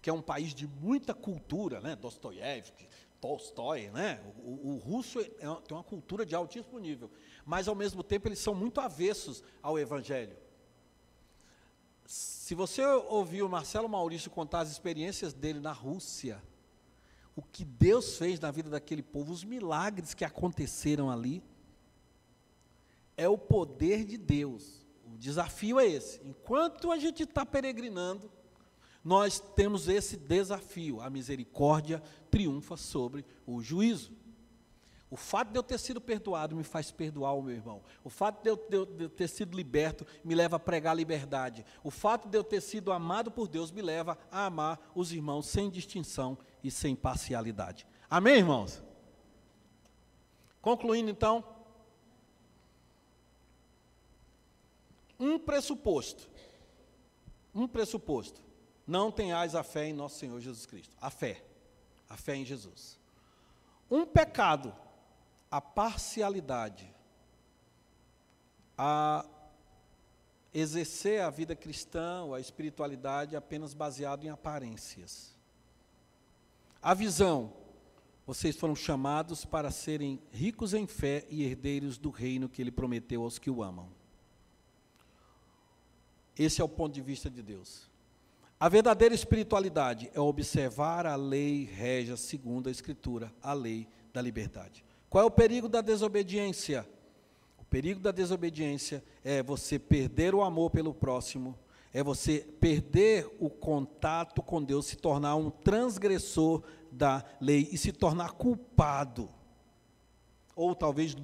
que 0.00 0.08
é 0.08 0.12
um 0.12 0.22
país 0.22 0.54
de 0.54 0.66
muita 0.66 1.14
cultura, 1.14 1.80
né? 1.80 1.96
Dostoiévski, 1.96 2.88
Tolstói, 3.20 3.90
né? 3.90 4.20
O, 4.44 4.74
o, 4.74 4.76
russo 4.78 5.20
é, 5.20 5.26
tem 5.38 5.76
uma 5.76 5.84
cultura 5.84 6.24
de 6.24 6.34
altíssimo 6.34 6.78
nível 6.78 7.10
mas 7.48 7.66
ao 7.66 7.74
mesmo 7.74 8.02
tempo 8.02 8.28
eles 8.28 8.40
são 8.40 8.54
muito 8.54 8.78
avessos 8.78 9.42
ao 9.62 9.78
Evangelho. 9.78 10.36
Se 12.04 12.54
você 12.54 12.84
ouvir 12.84 13.42
o 13.42 13.48
Marcelo 13.48 13.88
Maurício 13.88 14.30
contar 14.30 14.60
as 14.60 14.70
experiências 14.70 15.32
dele 15.32 15.58
na 15.58 15.72
Rússia, 15.72 16.42
o 17.34 17.40
que 17.40 17.64
Deus 17.64 18.18
fez 18.18 18.38
na 18.38 18.50
vida 18.50 18.68
daquele 18.68 19.02
povo, 19.02 19.32
os 19.32 19.44
milagres 19.44 20.12
que 20.12 20.26
aconteceram 20.26 21.10
ali, 21.10 21.42
é 23.18 23.28
o 23.28 23.36
poder 23.36 24.04
de 24.04 24.16
Deus. 24.16 24.86
O 25.04 25.18
desafio 25.18 25.78
é 25.78 25.86
esse. 25.86 26.20
Enquanto 26.24 26.90
a 26.92 26.96
gente 26.96 27.24
está 27.24 27.44
peregrinando, 27.44 28.30
nós 29.04 29.40
temos 29.40 29.88
esse 29.88 30.16
desafio. 30.16 31.00
A 31.00 31.10
misericórdia 31.10 32.00
triunfa 32.30 32.76
sobre 32.76 33.26
o 33.44 33.60
juízo. 33.60 34.16
O 35.10 35.16
fato 35.16 35.50
de 35.50 35.58
eu 35.58 35.62
ter 35.62 35.78
sido 35.78 36.00
perdoado 36.00 36.54
me 36.54 36.62
faz 36.62 36.90
perdoar 36.90 37.32
o 37.32 37.42
meu 37.42 37.54
irmão. 37.54 37.82
O 38.04 38.10
fato 38.10 38.42
de 38.42 38.50
eu, 38.50 38.86
ter 39.08 39.28
sido 39.28 39.56
liberto 39.56 40.06
me 40.22 40.34
leva 40.34 40.56
a 40.56 40.60
pregar 40.60 40.94
liberdade. 40.94 41.64
O 41.82 41.90
fato 41.90 42.28
de 42.28 42.38
eu 42.38 42.44
ter 42.44 42.60
sido 42.60 42.92
amado 42.92 43.30
por 43.30 43.48
Deus 43.48 43.72
me 43.72 43.82
leva 43.82 44.16
a 44.30 44.46
amar 44.46 44.92
os 44.94 45.12
irmãos 45.12 45.46
sem 45.46 45.70
distinção 45.70 46.38
e 46.62 46.70
sem 46.70 46.94
parcialidade. 46.94 47.86
Amém, 48.08 48.36
irmãos? 48.36 48.82
Concluindo 50.60 51.10
então, 51.10 51.42
um 55.18 55.38
pressuposto. 55.38 56.28
Um 57.54 57.66
pressuposto. 57.66 58.40
Não 58.86 59.10
tenhais 59.10 59.54
a 59.54 59.62
fé 59.62 59.86
em 59.86 59.92
nosso 59.92 60.18
Senhor 60.18 60.40
Jesus 60.40 60.66
Cristo. 60.66 60.96
A 61.00 61.10
fé. 61.10 61.44
A 62.08 62.16
fé 62.16 62.36
em 62.36 62.44
Jesus. 62.44 62.98
Um 63.90 64.04
pecado 64.06 64.74
a 65.50 65.60
parcialidade, 65.60 66.92
a 68.76 69.24
exercer 70.52 71.22
a 71.22 71.30
vida 71.30 71.56
cristã 71.56 72.22
ou 72.22 72.34
a 72.34 72.40
espiritualidade 72.40 73.36
apenas 73.36 73.74
baseado 73.74 74.24
em 74.24 74.30
aparências. 74.30 75.34
A 76.82 76.94
visão, 76.94 77.52
vocês 78.26 78.56
foram 78.56 78.76
chamados 78.76 79.44
para 79.44 79.70
serem 79.70 80.20
ricos 80.30 80.74
em 80.74 80.86
fé 80.86 81.26
e 81.28 81.42
herdeiros 81.42 81.98
do 81.98 82.10
reino 82.10 82.48
que 82.48 82.62
ele 82.62 82.70
prometeu 82.70 83.22
aos 83.22 83.38
que 83.38 83.50
o 83.50 83.62
amam. 83.62 83.88
Esse 86.38 86.60
é 86.60 86.64
o 86.64 86.68
ponto 86.68 86.94
de 86.94 87.00
vista 87.00 87.28
de 87.28 87.42
Deus. 87.42 87.88
A 88.60 88.68
verdadeira 88.68 89.14
espiritualidade 89.14 90.10
é 90.14 90.20
observar 90.20 91.06
a 91.06 91.16
lei 91.16 91.64
régia 91.64 92.16
segundo 92.16 92.68
a 92.68 92.70
Escritura, 92.70 93.32
a 93.42 93.52
lei 93.52 93.88
da 94.12 94.20
liberdade. 94.20 94.84
Qual 95.08 95.22
é 95.22 95.26
o 95.26 95.30
perigo 95.30 95.68
da 95.68 95.80
desobediência? 95.80 96.88
O 97.58 97.64
perigo 97.64 98.00
da 98.00 98.10
desobediência 98.10 99.02
é 99.24 99.42
você 99.42 99.78
perder 99.78 100.34
o 100.34 100.42
amor 100.42 100.70
pelo 100.70 100.92
próximo, 100.92 101.58
é 101.92 102.02
você 102.02 102.40
perder 102.60 103.28
o 103.38 103.48
contato 103.48 104.42
com 104.42 104.62
Deus, 104.62 104.86
se 104.86 104.96
tornar 104.96 105.36
um 105.36 105.50
transgressor 105.50 106.62
da 106.90 107.24
lei 107.40 107.68
e 107.72 107.78
se 107.78 107.92
tornar 107.92 108.32
culpado. 108.32 109.30
Ou 110.54 110.74
talvez 110.74 111.16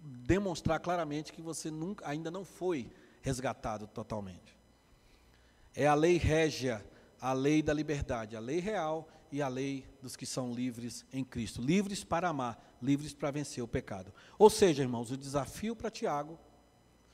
demonstrar 0.00 0.80
claramente 0.80 1.32
que 1.32 1.42
você 1.42 1.70
nunca, 1.70 2.06
ainda 2.06 2.30
não 2.30 2.44
foi 2.44 2.90
resgatado 3.22 3.86
totalmente. 3.86 4.53
É 5.74 5.86
a 5.86 5.94
lei 5.94 6.16
régia, 6.16 6.84
a 7.20 7.32
lei 7.32 7.62
da 7.62 7.72
liberdade, 7.72 8.36
a 8.36 8.40
lei 8.40 8.60
real 8.60 9.08
e 9.32 9.42
a 9.42 9.48
lei 9.48 9.84
dos 10.00 10.14
que 10.14 10.26
são 10.26 10.52
livres 10.52 11.04
em 11.12 11.24
Cristo, 11.24 11.60
livres 11.60 12.04
para 12.04 12.28
amar, 12.28 12.76
livres 12.80 13.12
para 13.12 13.30
vencer 13.30 13.64
o 13.64 13.68
pecado. 13.68 14.12
Ou 14.38 14.48
seja, 14.48 14.82
irmãos, 14.82 15.10
o 15.10 15.16
desafio 15.16 15.74
para 15.74 15.90
Tiago, 15.90 16.38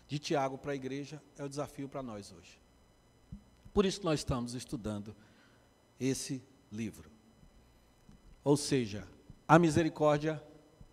de 0.07 0.19
Tiago 0.19 0.59
para 0.59 0.73
a 0.73 0.75
igreja, 0.75 1.23
é 1.39 1.45
o 1.45 1.49
desafio 1.49 1.89
para 1.89 2.03
nós 2.03 2.33
hoje. 2.33 2.61
Por 3.73 3.87
isso 3.87 4.01
que 4.01 4.05
nós 4.05 4.21
estamos 4.21 4.55
estudando 4.55 5.17
esse 5.99 6.43
livro. 6.71 7.11
Ou 8.43 8.57
seja, 8.57 9.07
a 9.47 9.59
misericórdia 9.59 10.43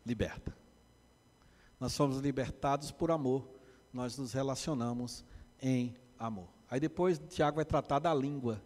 liberta. 0.06 0.56
Nós 1.80 1.94
somos 1.94 2.20
libertados 2.20 2.92
por 2.92 3.12
amor, 3.12 3.50
nós 3.92 4.18
nos 4.18 4.34
relacionamos 4.34 5.26
em 5.62 5.96
amor. 6.18 6.57
Aí 6.70 6.80
depois 6.80 7.20
Tiago 7.30 7.56
vai 7.56 7.66
tratar 7.66 8.00
da 8.00 8.14
língua. 8.14 8.62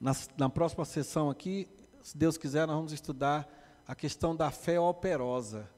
Na, 0.00 0.12
na 0.36 0.48
próxima 0.48 0.84
sessão 0.84 1.28
aqui, 1.28 1.68
se 2.02 2.16
Deus 2.16 2.38
quiser, 2.38 2.66
nós 2.66 2.76
vamos 2.76 2.92
estudar 2.92 3.48
a 3.86 3.94
questão 3.94 4.34
da 4.34 4.50
fé 4.50 4.78
operosa, 4.78 5.68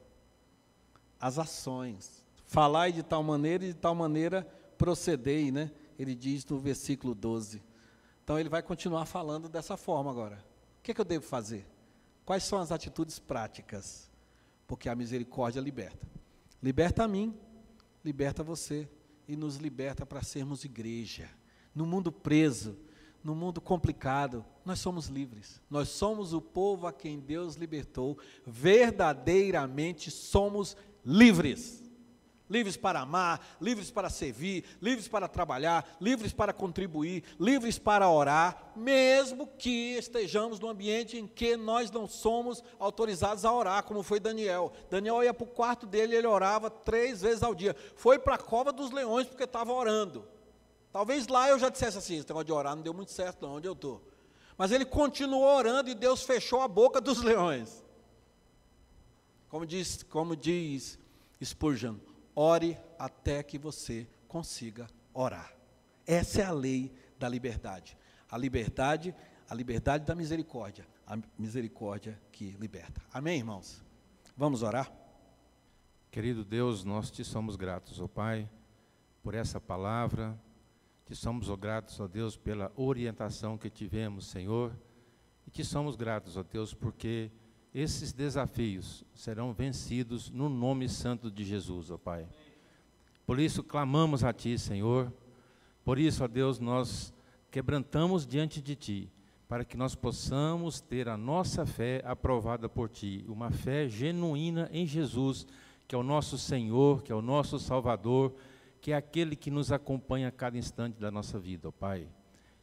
as 1.19 1.37
ações. 1.39 2.23
Falai 2.45 2.91
de 2.91 3.03
tal 3.03 3.23
maneira 3.23 3.63
e 3.65 3.67
de 3.69 3.73
tal 3.73 3.95
maneira 3.95 4.47
procedei, 4.77 5.51
né? 5.51 5.71
Ele 5.97 6.15
diz 6.15 6.45
no 6.45 6.59
versículo 6.59 7.13
12. 7.13 7.61
Então 8.23 8.39
ele 8.39 8.49
vai 8.49 8.61
continuar 8.61 9.05
falando 9.05 9.47
dessa 9.47 9.77
forma 9.77 10.09
agora. 10.09 10.43
O 10.79 10.83
que, 10.83 10.91
é 10.91 10.93
que 10.93 11.01
eu 11.01 11.05
devo 11.05 11.25
fazer? 11.25 11.65
Quais 12.25 12.43
são 12.43 12.59
as 12.59 12.71
atitudes 12.71 13.19
práticas? 13.19 14.09
Porque 14.67 14.89
a 14.89 14.95
misericórdia 14.95 15.59
liberta. 15.59 16.07
Liberta 16.61 17.03
a 17.03 17.07
mim, 17.07 17.37
liberta 18.03 18.43
você 18.43 18.89
e 19.27 19.35
nos 19.35 19.57
liberta 19.57 20.05
para 20.05 20.23
sermos 20.23 20.63
igreja. 20.63 21.29
No 21.73 21.85
mundo 21.85 22.11
preso, 22.11 22.77
no 23.23 23.35
mundo 23.35 23.61
complicado, 23.61 24.43
nós 24.65 24.79
somos 24.79 25.07
livres. 25.07 25.61
Nós 25.69 25.89
somos 25.89 26.33
o 26.33 26.41
povo 26.41 26.87
a 26.87 26.93
quem 26.93 27.19
Deus 27.19 27.55
libertou. 27.55 28.17
Verdadeiramente 28.45 30.09
somos 30.09 30.75
livres. 31.05 31.81
livres 32.49 32.75
para 32.75 32.99
amar, 32.99 33.55
livres 33.61 33.89
para 33.89 34.09
servir, 34.09 34.65
livres 34.81 35.07
para 35.07 35.25
trabalhar, 35.29 35.95
livres 36.01 36.33
para 36.33 36.51
contribuir, 36.51 37.23
livres 37.39 37.79
para 37.79 38.09
orar, 38.09 38.73
mesmo 38.75 39.47
que 39.47 39.95
estejamos 39.95 40.59
num 40.59 40.67
ambiente 40.67 41.17
em 41.17 41.25
que 41.25 41.55
nós 41.55 41.89
não 41.89 42.09
somos 42.09 42.61
autorizados 42.77 43.45
a 43.45 43.53
orar, 43.53 43.83
como 43.83 44.03
foi 44.03 44.19
Daniel. 44.19 44.73
Daniel 44.89 45.23
ia 45.23 45.33
para 45.33 45.45
o 45.45 45.47
quarto 45.47 45.85
dele 45.85 46.13
ele 46.13 46.27
orava 46.27 46.69
três 46.69 47.21
vezes 47.21 47.41
ao 47.41 47.55
dia. 47.55 47.73
Foi 47.95 48.19
para 48.19 48.35
a 48.35 48.37
cova 48.37 48.73
dos 48.73 48.91
leões 48.91 49.27
porque 49.27 49.45
estava 49.45 49.71
orando. 49.71 50.27
Talvez 50.91 51.27
lá 51.27 51.49
eu 51.49 51.57
já 51.57 51.69
dissesse 51.69 51.97
assim: 51.97 52.15
esse 52.17 52.27
negócio 52.27 52.45
de 52.45 52.51
orar 52.51 52.75
não 52.75 52.83
deu 52.83 52.93
muito 52.93 53.11
certo, 53.11 53.41
não, 53.45 53.55
onde 53.55 53.67
eu 53.67 53.73
estou. 53.73 54.01
Mas 54.57 54.71
ele 54.71 54.85
continuou 54.85 55.43
orando 55.43 55.89
e 55.89 55.95
Deus 55.95 56.23
fechou 56.23 56.61
a 56.61 56.67
boca 56.67 56.99
dos 56.99 57.21
leões. 57.23 57.83
Como 59.49 59.65
diz, 59.65 60.03
como 60.03 60.35
diz 60.35 60.99
Spurgeon, 61.43 61.95
ore 62.35 62.77
até 62.97 63.43
que 63.43 63.57
você 63.57 64.07
consiga 64.27 64.87
orar. 65.13 65.53
Essa 66.05 66.41
é 66.41 66.45
a 66.45 66.51
lei 66.51 66.93
da 67.17 67.27
liberdade. 67.27 67.97
A 68.29 68.37
liberdade, 68.37 69.13
a 69.49 69.55
liberdade 69.55 70.05
da 70.05 70.15
misericórdia, 70.15 70.87
a 71.05 71.17
misericórdia 71.37 72.19
que 72.31 72.51
liberta. 72.51 73.01
Amém, 73.13 73.39
irmãos? 73.39 73.83
Vamos 74.37 74.63
orar? 74.63 74.91
Querido 76.09 76.43
Deus, 76.45 76.83
nós 76.83 77.11
te 77.11 77.23
somos 77.23 77.55
gratos, 77.55 77.99
ó 77.99 78.07
Pai, 78.07 78.49
por 79.21 79.33
essa 79.33 79.59
palavra. 79.59 80.37
Te 81.11 81.15
somos 81.17 81.49
ó 81.49 81.57
gratos, 81.57 81.99
ó 81.99 82.07
Deus, 82.07 82.37
pela 82.37 82.71
orientação 82.73 83.57
que 83.57 83.69
tivemos, 83.69 84.27
Senhor. 84.27 84.71
E 85.45 85.51
te 85.51 85.61
somos 85.61 85.97
gratos, 85.97 86.37
ó 86.37 86.41
Deus, 86.41 86.73
porque 86.73 87.29
esses 87.75 88.13
desafios 88.13 89.03
serão 89.13 89.51
vencidos 89.51 90.29
no 90.29 90.47
nome 90.47 90.87
santo 90.87 91.29
de 91.29 91.43
Jesus, 91.43 91.91
ó 91.91 91.97
Pai. 91.97 92.25
Por 93.25 93.41
isso 93.41 93.61
clamamos 93.61 94.23
a 94.23 94.31
Ti, 94.31 94.57
Senhor. 94.57 95.11
Por 95.83 95.99
isso, 95.99 96.23
ó 96.23 96.29
Deus, 96.29 96.59
nós 96.59 97.13
quebrantamos 97.51 98.25
diante 98.25 98.61
de 98.61 98.73
Ti, 98.77 99.11
para 99.49 99.65
que 99.65 99.75
nós 99.75 99.93
possamos 99.93 100.79
ter 100.79 101.09
a 101.09 101.17
nossa 101.17 101.65
fé 101.65 102.01
aprovada 102.05 102.69
por 102.69 102.87
Ti, 102.87 103.25
uma 103.27 103.51
fé 103.51 103.89
genuína 103.89 104.69
em 104.71 104.87
Jesus, 104.87 105.45
que 105.89 105.93
é 105.93 105.97
o 105.97 106.03
nosso 106.03 106.37
Senhor, 106.37 107.03
que 107.03 107.11
é 107.11 107.15
o 107.15 107.21
nosso 107.21 107.59
Salvador, 107.59 108.33
que 108.81 108.91
é 108.91 108.95
aquele 108.95 109.35
que 109.35 109.51
nos 109.51 109.71
acompanha 109.71 110.27
a 110.27 110.31
cada 110.31 110.57
instante 110.57 110.99
da 110.99 111.11
nossa 111.11 111.39
vida, 111.39 111.69
ó 111.69 111.71
Pai. 111.71 112.07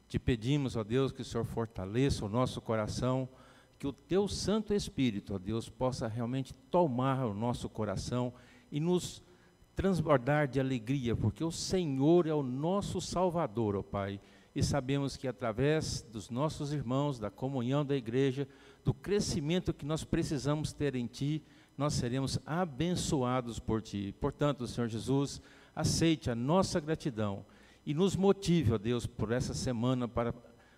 Te 0.09 0.19
pedimos, 0.19 0.77
ó 0.77 0.83
Deus, 0.83 1.13
que 1.13 1.23
o 1.23 1.25
Senhor 1.25 1.45
fortaleça 1.45 2.25
o 2.25 2.29
nosso 2.29 2.61
coração 2.61 3.29
que 3.79 3.87
o 3.87 3.93
teu 3.93 4.27
Santo 4.27 4.75
Espírito, 4.75 5.35
ó 5.35 5.39
Deus, 5.39 5.69
possa 5.69 6.09
realmente 6.09 6.53
tomar 6.71 7.25
o 7.25 7.33
nosso 7.33 7.69
coração 7.69 8.33
e 8.73 8.81
nos 8.81 9.23
transbordar 9.77 10.49
de 10.49 10.59
alegria, 10.59 11.15
porque 11.15 11.45
o 11.45 11.53
Senhor 11.53 12.27
é 12.27 12.35
o 12.35 12.43
nosso 12.43 13.01
Salvador, 13.01 13.77
ó 13.77 13.83
Pai. 13.83 14.21
E 14.53 14.63
sabemos 14.65 15.17
que 15.17 15.29
através 15.29 16.03
dos 16.03 16.29
nossos 16.29 16.73
irmãos, 16.73 17.21
da 17.21 17.31
comunhão 17.31 17.87
da 17.87 17.95
igreja, 17.95 18.49
do 18.85 18.93
crescimento 18.93 19.73
que 19.73 19.87
nós 19.87 20.03
precisamos 20.03 20.73
ter 20.73 20.97
em 20.97 21.07
Ti, 21.07 21.41
nós 21.77 21.95
seremos 21.95 22.41
abençoados 22.45 23.61
por 23.61 23.81
Ti. 23.81 24.13
Portanto, 24.21 24.67
Senhor 24.67 24.89
Jesus, 24.89 25.41
aceite 25.81 26.31
a 26.31 26.35
nossa 26.35 26.81
gratidão 26.81 27.45
e 27.87 27.95
nos 27.95 28.17
motive, 28.17 28.73
ó 28.73 28.79
Deus, 28.79 29.07
por 29.07 29.33
essa 29.33 29.55
semana 29.55 30.07
para 30.07 30.35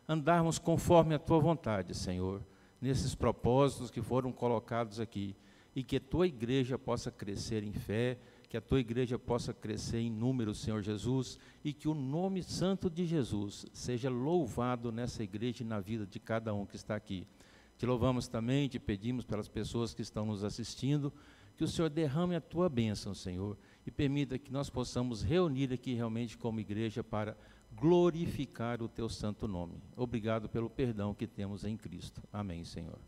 andarmos 0.09 0.59
conforme 0.59 1.15
a 1.15 1.19
Tua 1.19 1.41
vontade, 1.41 1.95
Senhor 1.95 2.43
nesses 2.81 3.15
propósitos 3.15 3.91
que 3.91 4.01
foram 4.01 4.33
colocados 4.33 4.99
aqui 4.99 5.37
e 5.77 5.85
que 5.85 5.97
a 5.97 6.01
tua 6.01 6.27
igreja 6.27 6.79
possa 6.79 7.11
crescer 7.11 7.63
em 7.63 7.73
fé, 7.73 8.19
que 8.49 8.57
a 8.57 8.61
tua 8.61 8.81
igreja 8.81 9.19
possa 9.19 9.53
crescer 9.53 9.99
em 9.99 10.11
número, 10.11 10.55
Senhor 10.55 10.83
Jesus, 10.83 11.39
e 11.63 11.73
que 11.73 11.89
o 11.89 11.95
nome 11.95 12.43
santo 12.43 12.91
de 12.91 13.07
Jesus 13.07 13.67
seja 13.73 14.11
louvado 14.11 14.91
nessa 14.91 15.23
igreja 15.23 15.63
e 15.63 15.67
na 15.67 15.79
vida 15.79 16.07
de 16.07 16.19
cada 16.19 16.53
um 16.53 16.67
que 16.67 16.75
está 16.75 16.97
aqui. 16.97 17.27
Te 17.79 17.87
louvamos 17.87 18.27
também, 18.27 18.69
te 18.69 18.81
pedimos 18.81 19.25
pelas 19.25 19.49
pessoas 19.49 19.95
que 19.95 20.03
estão 20.03 20.27
nos 20.27 20.43
assistindo, 20.43 21.13
que 21.57 21.63
o 21.63 21.69
Senhor 21.69 21.89
derrame 21.89 22.35
a 22.35 22.41
tua 22.41 22.69
bênção, 22.69 23.15
Senhor, 23.15 23.57
e 23.87 23.91
permita 23.91 24.39
que 24.39 24.53
nós 24.53 24.69
possamos 24.71 25.23
reunir 25.23 25.73
aqui 25.73 25.95
realmente 25.95 26.37
como 26.37 26.61
igreja 26.61 27.03
para 27.03 27.37
glorificar 27.73 28.83
o 28.83 28.89
teu 28.89 29.09
santo 29.09 29.47
nome. 29.47 29.83
Obrigado 29.97 30.49
pelo 30.49 30.69
perdão 30.69 31.15
que 31.15 31.27
temos 31.27 31.65
em 31.65 31.77
Cristo. 31.77 32.23
Amém, 32.33 32.65
Senhor. 32.65 32.99